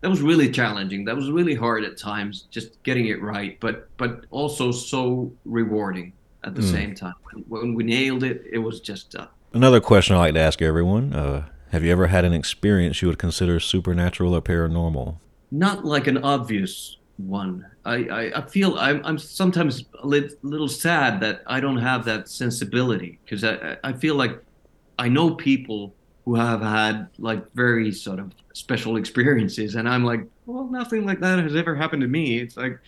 that 0.00 0.08
was 0.08 0.22
really 0.22 0.50
challenging. 0.50 1.04
That 1.04 1.16
was 1.16 1.30
really 1.30 1.54
hard 1.54 1.84
at 1.84 1.98
times, 1.98 2.46
just 2.50 2.82
getting 2.82 3.06
it 3.06 3.22
right, 3.22 3.58
but 3.60 3.88
but 3.96 4.24
also 4.30 4.72
so 4.72 5.32
rewarding 5.44 6.12
at 6.44 6.54
the 6.54 6.62
mm. 6.62 6.70
same 6.70 6.94
time. 6.94 7.14
When, 7.30 7.44
when, 7.48 7.74
we 7.74 7.84
nailed 7.84 8.24
it, 8.24 8.44
it 8.50 8.58
was 8.58 8.80
just. 8.80 9.14
Uh, 9.14 9.26
Another 9.52 9.80
question 9.80 10.16
I 10.16 10.20
like 10.20 10.34
to 10.34 10.40
ask 10.40 10.62
everyone. 10.62 11.12
Uh, 11.12 11.48
have 11.70 11.84
you 11.84 11.92
ever 11.92 12.06
had 12.08 12.24
an 12.24 12.32
experience 12.32 13.02
you 13.02 13.08
would 13.08 13.18
consider 13.18 13.60
supernatural 13.60 14.34
or 14.34 14.40
paranormal? 14.40 15.18
Not 15.50 15.84
like 15.84 16.06
an 16.06 16.18
obvious 16.18 16.96
one. 17.16 17.66
I, 17.84 17.94
I, 17.94 18.32
I 18.36 18.46
feel 18.46 18.78
I'm, 18.78 19.04
I'm 19.04 19.18
sometimes 19.18 19.84
a 20.02 20.06
little 20.06 20.68
sad 20.68 21.20
that 21.20 21.42
I 21.46 21.60
don't 21.60 21.78
have 21.78 22.04
that 22.06 22.28
sensibility 22.28 23.18
because 23.24 23.44
I, 23.44 23.76
I 23.84 23.92
feel 23.92 24.14
like 24.14 24.42
I 24.98 25.08
know 25.08 25.34
people 25.34 25.94
who 26.24 26.34
have 26.34 26.60
had 26.60 27.08
like 27.18 27.50
very 27.52 27.92
sort 27.92 28.18
of 28.18 28.32
special 28.52 28.96
experiences 28.96 29.74
and 29.74 29.88
I'm 29.88 30.04
like, 30.04 30.20
well, 30.46 30.64
nothing 30.64 31.06
like 31.06 31.20
that 31.20 31.38
has 31.38 31.56
ever 31.56 31.74
happened 31.74 32.02
to 32.02 32.08
me. 32.08 32.38
It's 32.38 32.56
like, 32.56 32.78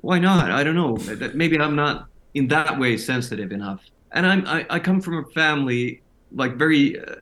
why 0.00 0.18
not? 0.18 0.50
I 0.50 0.62
don't 0.64 0.74
know. 0.74 0.98
Maybe 1.34 1.58
I'm 1.58 1.76
not 1.76 2.08
in 2.34 2.48
that 2.48 2.78
way 2.78 2.96
sensitive 2.96 3.52
enough. 3.52 3.80
And 4.12 4.26
I'm, 4.26 4.46
I, 4.46 4.66
I 4.70 4.78
come 4.78 5.00
from 5.00 5.24
a 5.24 5.24
family 5.30 6.02
like 6.32 6.56
very 6.56 7.00
uh, 7.00 7.14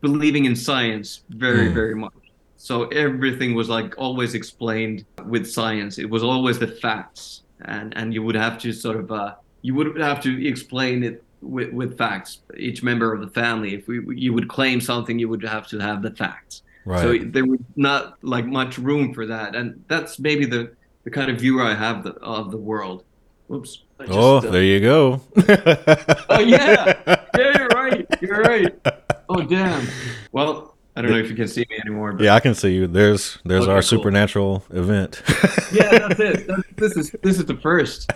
believing 0.00 0.44
in 0.44 0.56
science 0.56 1.22
very, 1.30 1.68
mm. 1.68 1.74
very 1.74 1.94
much. 1.94 2.12
So 2.56 2.86
everything 2.88 3.54
was 3.54 3.68
like 3.68 3.94
always 3.98 4.34
explained 4.34 5.04
with 5.26 5.50
science. 5.50 5.98
It 5.98 6.08
was 6.08 6.22
always 6.22 6.58
the 6.58 6.68
facts, 6.68 7.42
and 7.62 7.92
and 7.96 8.14
you 8.14 8.22
would 8.22 8.36
have 8.36 8.58
to 8.60 8.72
sort 8.72 8.96
of 8.96 9.12
uh, 9.12 9.34
you 9.60 9.74
would 9.74 9.98
have 9.98 10.20
to 10.22 10.46
explain 10.46 11.02
it 11.02 11.23
with, 11.44 11.72
with 11.72 11.98
facts. 11.98 12.40
Each 12.56 12.82
member 12.82 13.12
of 13.12 13.20
the 13.20 13.28
family, 13.28 13.74
if 13.74 13.86
we 13.86 14.16
you 14.16 14.32
would 14.32 14.48
claim 14.48 14.80
something, 14.80 15.18
you 15.18 15.28
would 15.28 15.42
have 15.42 15.66
to 15.68 15.78
have 15.78 16.02
the 16.02 16.10
facts. 16.10 16.62
Right. 16.84 17.00
So 17.00 17.18
there 17.18 17.46
was 17.46 17.60
not 17.76 18.18
like 18.22 18.46
much 18.46 18.78
room 18.78 19.14
for 19.14 19.26
that, 19.26 19.54
and 19.54 19.84
that's 19.88 20.18
maybe 20.18 20.46
the 20.46 20.74
the 21.04 21.10
kind 21.10 21.30
of 21.30 21.38
viewer 21.38 21.62
I 21.62 21.74
have 21.74 22.04
the, 22.04 22.12
of 22.14 22.50
the 22.50 22.56
world. 22.56 23.04
Oops. 23.50 23.82
Just, 24.00 24.10
oh, 24.10 24.38
uh, 24.38 24.40
there 24.40 24.62
you 24.62 24.80
go. 24.80 25.20
oh 26.28 26.40
yeah, 26.40 26.94
yeah, 27.36 27.58
you're 27.58 27.68
right. 27.68 28.06
You're 28.20 28.42
right. 28.42 28.74
Oh 29.28 29.42
damn. 29.42 29.86
Well, 30.32 30.74
I 30.96 31.02
don't 31.02 31.10
know 31.10 31.18
if 31.18 31.28
you 31.28 31.36
can 31.36 31.48
see 31.48 31.66
me 31.68 31.78
anymore. 31.84 32.12
But... 32.12 32.24
Yeah, 32.24 32.34
I 32.34 32.40
can 32.40 32.54
see 32.54 32.74
you. 32.74 32.86
There's 32.86 33.38
there's 33.44 33.64
okay, 33.64 33.72
our 33.72 33.80
cool. 33.80 33.88
supernatural 33.88 34.64
event. 34.70 35.22
yeah, 35.72 36.08
that's 36.08 36.20
it. 36.20 36.46
That's, 36.46 36.62
this 36.76 36.96
is 36.96 37.16
this 37.22 37.38
is 37.38 37.46
the 37.46 37.56
first. 37.56 38.10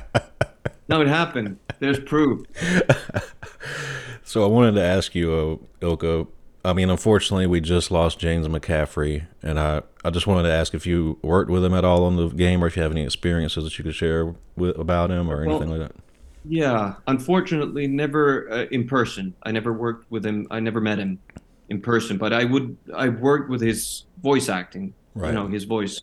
No, 0.89 1.01
it 1.01 1.09
happened. 1.09 1.59
There's 1.81 2.01
proof. 2.01 2.47
so 4.25 4.45
I 4.45 4.49
wanted 4.49 4.73
to 4.73 4.83
ask 4.83 5.15
you, 5.15 5.61
uh, 5.83 5.85
Ilkka. 5.85 6.27
I 6.65 6.73
mean, 6.73 6.91
unfortunately, 6.91 7.47
we 7.47 7.61
just 7.61 7.91
lost 7.91 8.19
James 8.19 8.49
McCaffrey, 8.49 9.27
and 9.43 9.61
I, 9.61 9.83
I 10.05 10.11
just 10.11 10.27
wanted 10.27 10.49
to 10.49 10.55
ask 10.55 10.75
if 10.75 10.87
you 10.87 11.19
worked 11.23 11.51
with 11.51 11.65
him 11.65 11.73
at 11.73 11.85
all 11.85 12.05
on 12.05 12.17
the 12.17 12.29
game, 12.29 12.65
or 12.65 12.67
if 12.67 12.77
you 12.77 12.83
have 12.83 12.91
any 12.91 13.05
experiences 13.05 13.65
that 13.65 13.79
you 13.79 13.85
could 13.85 13.95
share 13.95 14.35
with, 14.57 14.77
about 14.77 15.11
him, 15.11 15.31
or 15.31 15.43
anything 15.43 15.71
well, 15.71 15.79
like 15.79 15.89
that. 15.93 16.03
Yeah, 16.45 16.95
unfortunately, 17.07 17.87
never 17.87 18.51
uh, 18.51 18.67
in 18.71 18.87
person. 18.89 19.35
I 19.43 19.53
never 19.53 19.73
worked 19.73 20.11
with 20.11 20.27
him. 20.27 20.47
I 20.51 20.61
never 20.61 20.81
met 20.81 20.99
him 20.99 21.21
in 21.69 21.81
person, 21.81 22.19
but 22.19 22.33
I 22.33 22.45
would. 22.45 22.77
I 22.95 23.09
worked 23.11 23.51
with 23.51 23.61
his 23.61 24.05
voice 24.23 24.49
acting. 24.49 24.95
Right. 25.15 25.29
You 25.29 25.35
know, 25.35 25.47
his 25.47 25.65
voice 25.65 26.01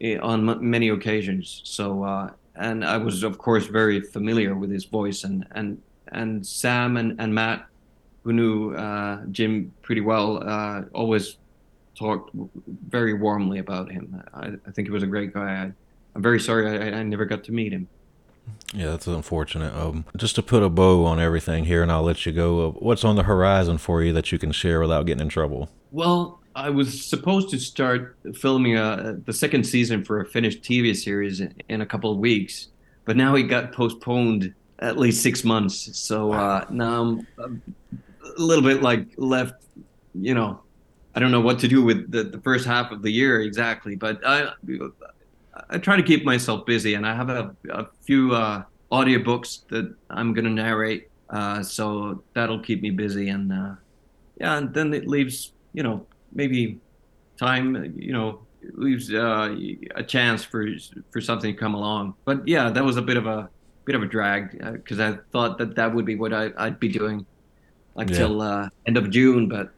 eh, 0.00 0.18
on 0.18 0.48
m- 0.48 0.70
many 0.70 0.88
occasions. 0.88 1.62
So, 1.64 2.02
uh, 2.02 2.30
and 2.58 2.84
I 2.84 2.96
was, 2.96 3.22
of 3.22 3.38
course, 3.38 3.66
very 3.66 4.00
familiar 4.00 4.54
with 4.54 4.70
his 4.70 4.84
voice, 4.84 5.24
and 5.24 5.46
and 5.52 5.80
and 6.08 6.46
Sam 6.46 6.96
and, 6.96 7.20
and 7.20 7.34
Matt, 7.34 7.66
who 8.22 8.32
knew 8.32 8.74
uh, 8.74 9.24
Jim 9.30 9.72
pretty 9.82 10.00
well, 10.00 10.42
uh, 10.48 10.82
always 10.92 11.36
talked 11.98 12.30
very 12.88 13.14
warmly 13.14 13.58
about 13.58 13.90
him. 13.90 14.22
I, 14.34 14.52
I, 14.66 14.70
think 14.70 14.86
he 14.86 14.92
was 14.92 15.02
a 15.02 15.06
great 15.06 15.32
guy. 15.32 15.42
I, 15.42 15.72
am 16.14 16.22
very 16.22 16.38
sorry 16.38 16.68
I, 16.68 16.98
I 16.98 17.02
never 17.02 17.24
got 17.24 17.42
to 17.44 17.52
meet 17.52 17.72
him. 17.72 17.88
Yeah, 18.74 18.90
that's 18.90 19.06
unfortunate. 19.06 19.74
Um, 19.74 20.04
just 20.16 20.34
to 20.36 20.42
put 20.42 20.62
a 20.62 20.68
bow 20.68 21.04
on 21.04 21.18
everything 21.18 21.64
here, 21.64 21.82
and 21.82 21.90
I'll 21.90 22.02
let 22.02 22.26
you 22.26 22.32
go. 22.32 22.68
Uh, 22.68 22.70
what's 22.72 23.04
on 23.04 23.16
the 23.16 23.24
horizon 23.24 23.78
for 23.78 24.02
you 24.02 24.12
that 24.12 24.30
you 24.30 24.38
can 24.38 24.52
share 24.52 24.80
without 24.80 25.06
getting 25.06 25.22
in 25.22 25.28
trouble? 25.28 25.70
Well, 25.90 26.40
I 26.56 26.70
was 26.70 27.04
supposed 27.04 27.50
to 27.50 27.58
start 27.58 28.16
filming 28.34 28.78
a, 28.78 28.82
uh, 28.82 29.14
the 29.26 29.32
second 29.32 29.64
season 29.64 30.02
for 30.02 30.22
a 30.22 30.26
finished 30.26 30.62
TV 30.62 30.96
series 30.96 31.42
in, 31.42 31.54
in 31.68 31.82
a 31.82 31.86
couple 31.86 32.10
of 32.10 32.16
weeks, 32.16 32.68
but 33.04 33.14
now 33.14 33.34
it 33.34 33.42
got 33.42 33.72
postponed 33.72 34.54
at 34.78 34.98
least 34.98 35.22
six 35.22 35.44
months. 35.44 35.98
So 35.98 36.32
uh, 36.32 36.64
now 36.70 37.20
I'm 37.38 37.62
a 38.24 38.40
little 38.40 38.64
bit 38.64 38.82
like 38.82 39.06
left, 39.18 39.64
you 40.14 40.32
know, 40.32 40.60
I 41.14 41.20
don't 41.20 41.30
know 41.30 41.42
what 41.42 41.58
to 41.58 41.68
do 41.68 41.82
with 41.82 42.10
the, 42.10 42.24
the 42.24 42.40
first 42.40 42.66
half 42.66 42.90
of 42.90 43.02
the 43.02 43.10
year 43.10 43.42
exactly, 43.42 43.94
but 43.94 44.20
I 44.26 44.48
I 45.70 45.78
try 45.78 45.96
to 45.96 46.02
keep 46.02 46.24
myself 46.24 46.66
busy, 46.66 46.94
and 46.94 47.06
I 47.06 47.14
have 47.14 47.30
a, 47.30 47.54
a 47.70 47.86
few 48.02 48.34
uh, 48.34 48.62
audiobooks 48.92 49.66
that 49.68 49.94
I'm 50.10 50.34
going 50.34 50.44
to 50.44 50.50
narrate. 50.50 51.08
Uh, 51.30 51.62
so 51.62 52.22
that'll 52.34 52.60
keep 52.60 52.82
me 52.82 52.90
busy, 52.90 53.28
and 53.30 53.52
uh, 53.52 53.74
yeah, 54.38 54.58
and 54.58 54.72
then 54.72 54.92
it 54.92 55.06
leaves 55.06 55.52
you 55.72 55.82
know 55.82 56.06
maybe 56.36 56.78
time 57.36 57.92
you 57.96 58.12
know 58.12 58.40
leaves 58.74 59.12
uh, 59.12 59.54
a 59.94 60.02
chance 60.02 60.44
for 60.44 60.68
for 61.10 61.20
something 61.20 61.52
to 61.52 61.58
come 61.58 61.74
along. 61.74 62.14
But 62.24 62.46
yeah, 62.46 62.70
that 62.70 62.84
was 62.84 62.96
a 62.96 63.02
bit 63.02 63.16
of 63.16 63.26
a 63.26 63.48
bit 63.84 63.94
of 63.94 64.02
a 64.02 64.06
drag 64.06 64.58
because 64.74 65.00
uh, 65.00 65.04
I 65.04 65.18
thought 65.32 65.58
that 65.58 65.74
that 65.76 65.94
would 65.94 66.04
be 66.04 66.14
what 66.14 66.32
I, 66.32 66.50
would 66.58 66.80
be 66.80 66.88
doing 66.88 67.26
until 67.96 68.38
yeah. 68.38 68.44
Uh, 68.44 68.68
end 68.86 68.96
of 68.96 69.10
June, 69.10 69.48
but 69.48 69.70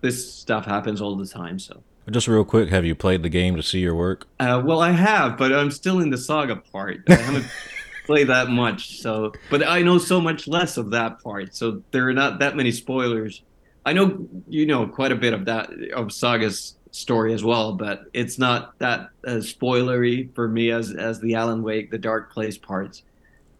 this 0.00 0.32
stuff 0.32 0.64
happens 0.64 1.00
all 1.00 1.16
the 1.16 1.26
time, 1.26 1.58
so. 1.58 1.82
Just 2.10 2.28
real 2.28 2.44
quick, 2.44 2.68
have 2.68 2.84
you 2.84 2.94
played 2.94 3.22
the 3.22 3.30
game 3.30 3.56
to 3.56 3.62
see 3.62 3.78
your 3.78 3.94
work? 3.94 4.26
Uh, 4.38 4.60
well, 4.62 4.80
I 4.80 4.90
have, 4.90 5.38
but 5.38 5.54
I'm 5.54 5.70
still 5.70 6.00
in 6.00 6.10
the 6.10 6.18
saga 6.18 6.56
part. 6.56 7.00
I 7.08 7.14
haven't 7.14 7.46
played 8.06 8.26
that 8.26 8.50
much, 8.50 9.00
so 9.00 9.32
but 9.48 9.66
I 9.66 9.80
know 9.80 9.96
so 9.96 10.20
much 10.20 10.46
less 10.46 10.76
of 10.76 10.90
that 10.90 11.22
part, 11.22 11.56
so 11.56 11.82
there 11.92 12.06
are 12.06 12.12
not 12.12 12.40
that 12.40 12.56
many 12.56 12.70
spoilers. 12.72 13.40
I 13.86 13.92
know 13.92 14.26
you 14.48 14.66
know 14.66 14.86
quite 14.86 15.12
a 15.12 15.16
bit 15.16 15.32
of 15.32 15.44
that 15.46 15.70
of 15.94 16.12
Saga's 16.12 16.76
story 16.90 17.34
as 17.34 17.42
well, 17.42 17.72
but 17.72 18.04
it's 18.12 18.38
not 18.38 18.78
that 18.78 19.10
as 19.26 19.52
spoilery 19.52 20.32
for 20.34 20.48
me 20.48 20.70
as 20.70 20.92
as 20.92 21.20
the 21.20 21.34
Alan 21.34 21.62
Wake, 21.62 21.90
the 21.90 21.98
Dark 21.98 22.32
Place 22.32 22.56
parts. 22.56 23.02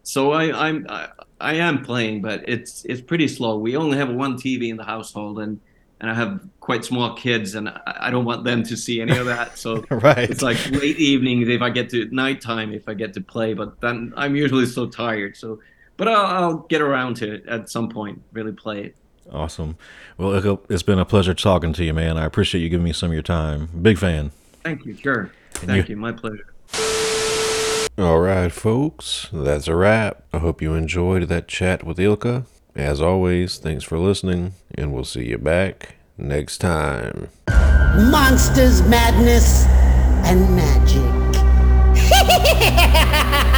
So 0.02 0.32
I, 0.32 0.68
I'm 0.68 0.86
I, 0.88 1.08
I 1.40 1.54
am 1.54 1.82
playing, 1.82 2.22
but 2.22 2.48
it's 2.48 2.84
it's 2.84 3.00
pretty 3.00 3.28
slow. 3.28 3.58
We 3.58 3.76
only 3.76 3.96
have 3.98 4.10
one 4.10 4.36
TV 4.36 4.68
in 4.68 4.76
the 4.76 4.84
household, 4.84 5.40
and 5.40 5.60
and 6.00 6.10
I 6.10 6.14
have 6.14 6.40
quite 6.60 6.84
small 6.84 7.14
kids, 7.14 7.54
and 7.54 7.68
I 7.86 8.10
don't 8.10 8.24
want 8.24 8.44
them 8.44 8.62
to 8.64 8.76
see 8.76 9.00
any 9.00 9.16
of 9.16 9.26
that. 9.26 9.58
So 9.58 9.84
right. 9.90 10.30
it's 10.30 10.42
like 10.42 10.70
late 10.70 10.98
evenings 10.98 11.48
if 11.48 11.62
I 11.62 11.70
get 11.70 11.90
to 11.90 12.06
nighttime 12.10 12.72
if 12.72 12.88
I 12.88 12.94
get 12.94 13.14
to 13.14 13.20
play, 13.20 13.54
but 13.54 13.80
then 13.80 14.12
I'm 14.16 14.36
usually 14.36 14.66
so 14.66 14.86
tired. 14.86 15.36
So, 15.36 15.60
but 15.96 16.08
I'll, 16.08 16.26
I'll 16.26 16.56
get 16.58 16.82
around 16.82 17.16
to 17.16 17.34
it 17.34 17.46
at 17.46 17.70
some 17.70 17.88
point. 17.88 18.22
Really 18.32 18.52
play 18.52 18.84
it. 18.84 18.96
Awesome. 19.32 19.76
Well, 20.18 20.60
it's 20.68 20.82
been 20.82 20.98
a 20.98 21.04
pleasure 21.04 21.34
talking 21.34 21.72
to 21.74 21.84
you, 21.84 21.92
man. 21.94 22.16
I 22.16 22.24
appreciate 22.24 22.60
you 22.62 22.68
giving 22.68 22.84
me 22.84 22.92
some 22.92 23.10
of 23.10 23.14
your 23.14 23.22
time. 23.22 23.68
Big 23.80 23.98
fan. 23.98 24.30
Thank 24.62 24.84
you. 24.84 24.96
Sure. 24.96 25.30
And 25.60 25.70
Thank 25.70 25.88
you, 25.88 25.96
you. 25.96 26.00
My 26.00 26.12
pleasure. 26.12 26.46
All 27.96 28.18
right, 28.18 28.50
folks. 28.50 29.28
That's 29.32 29.68
a 29.68 29.76
wrap. 29.76 30.24
I 30.32 30.38
hope 30.38 30.60
you 30.60 30.74
enjoyed 30.74 31.28
that 31.28 31.46
chat 31.48 31.84
with 31.84 31.98
Ilkka. 31.98 32.44
As 32.74 33.00
always, 33.00 33.58
thanks 33.58 33.84
for 33.84 33.98
listening, 33.98 34.54
and 34.74 34.92
we'll 34.92 35.04
see 35.04 35.26
you 35.28 35.38
back 35.38 35.94
next 36.18 36.58
time. 36.58 37.28
Monsters, 37.48 38.82
madness, 38.82 39.64
and 40.26 40.56
magic. 40.56 41.04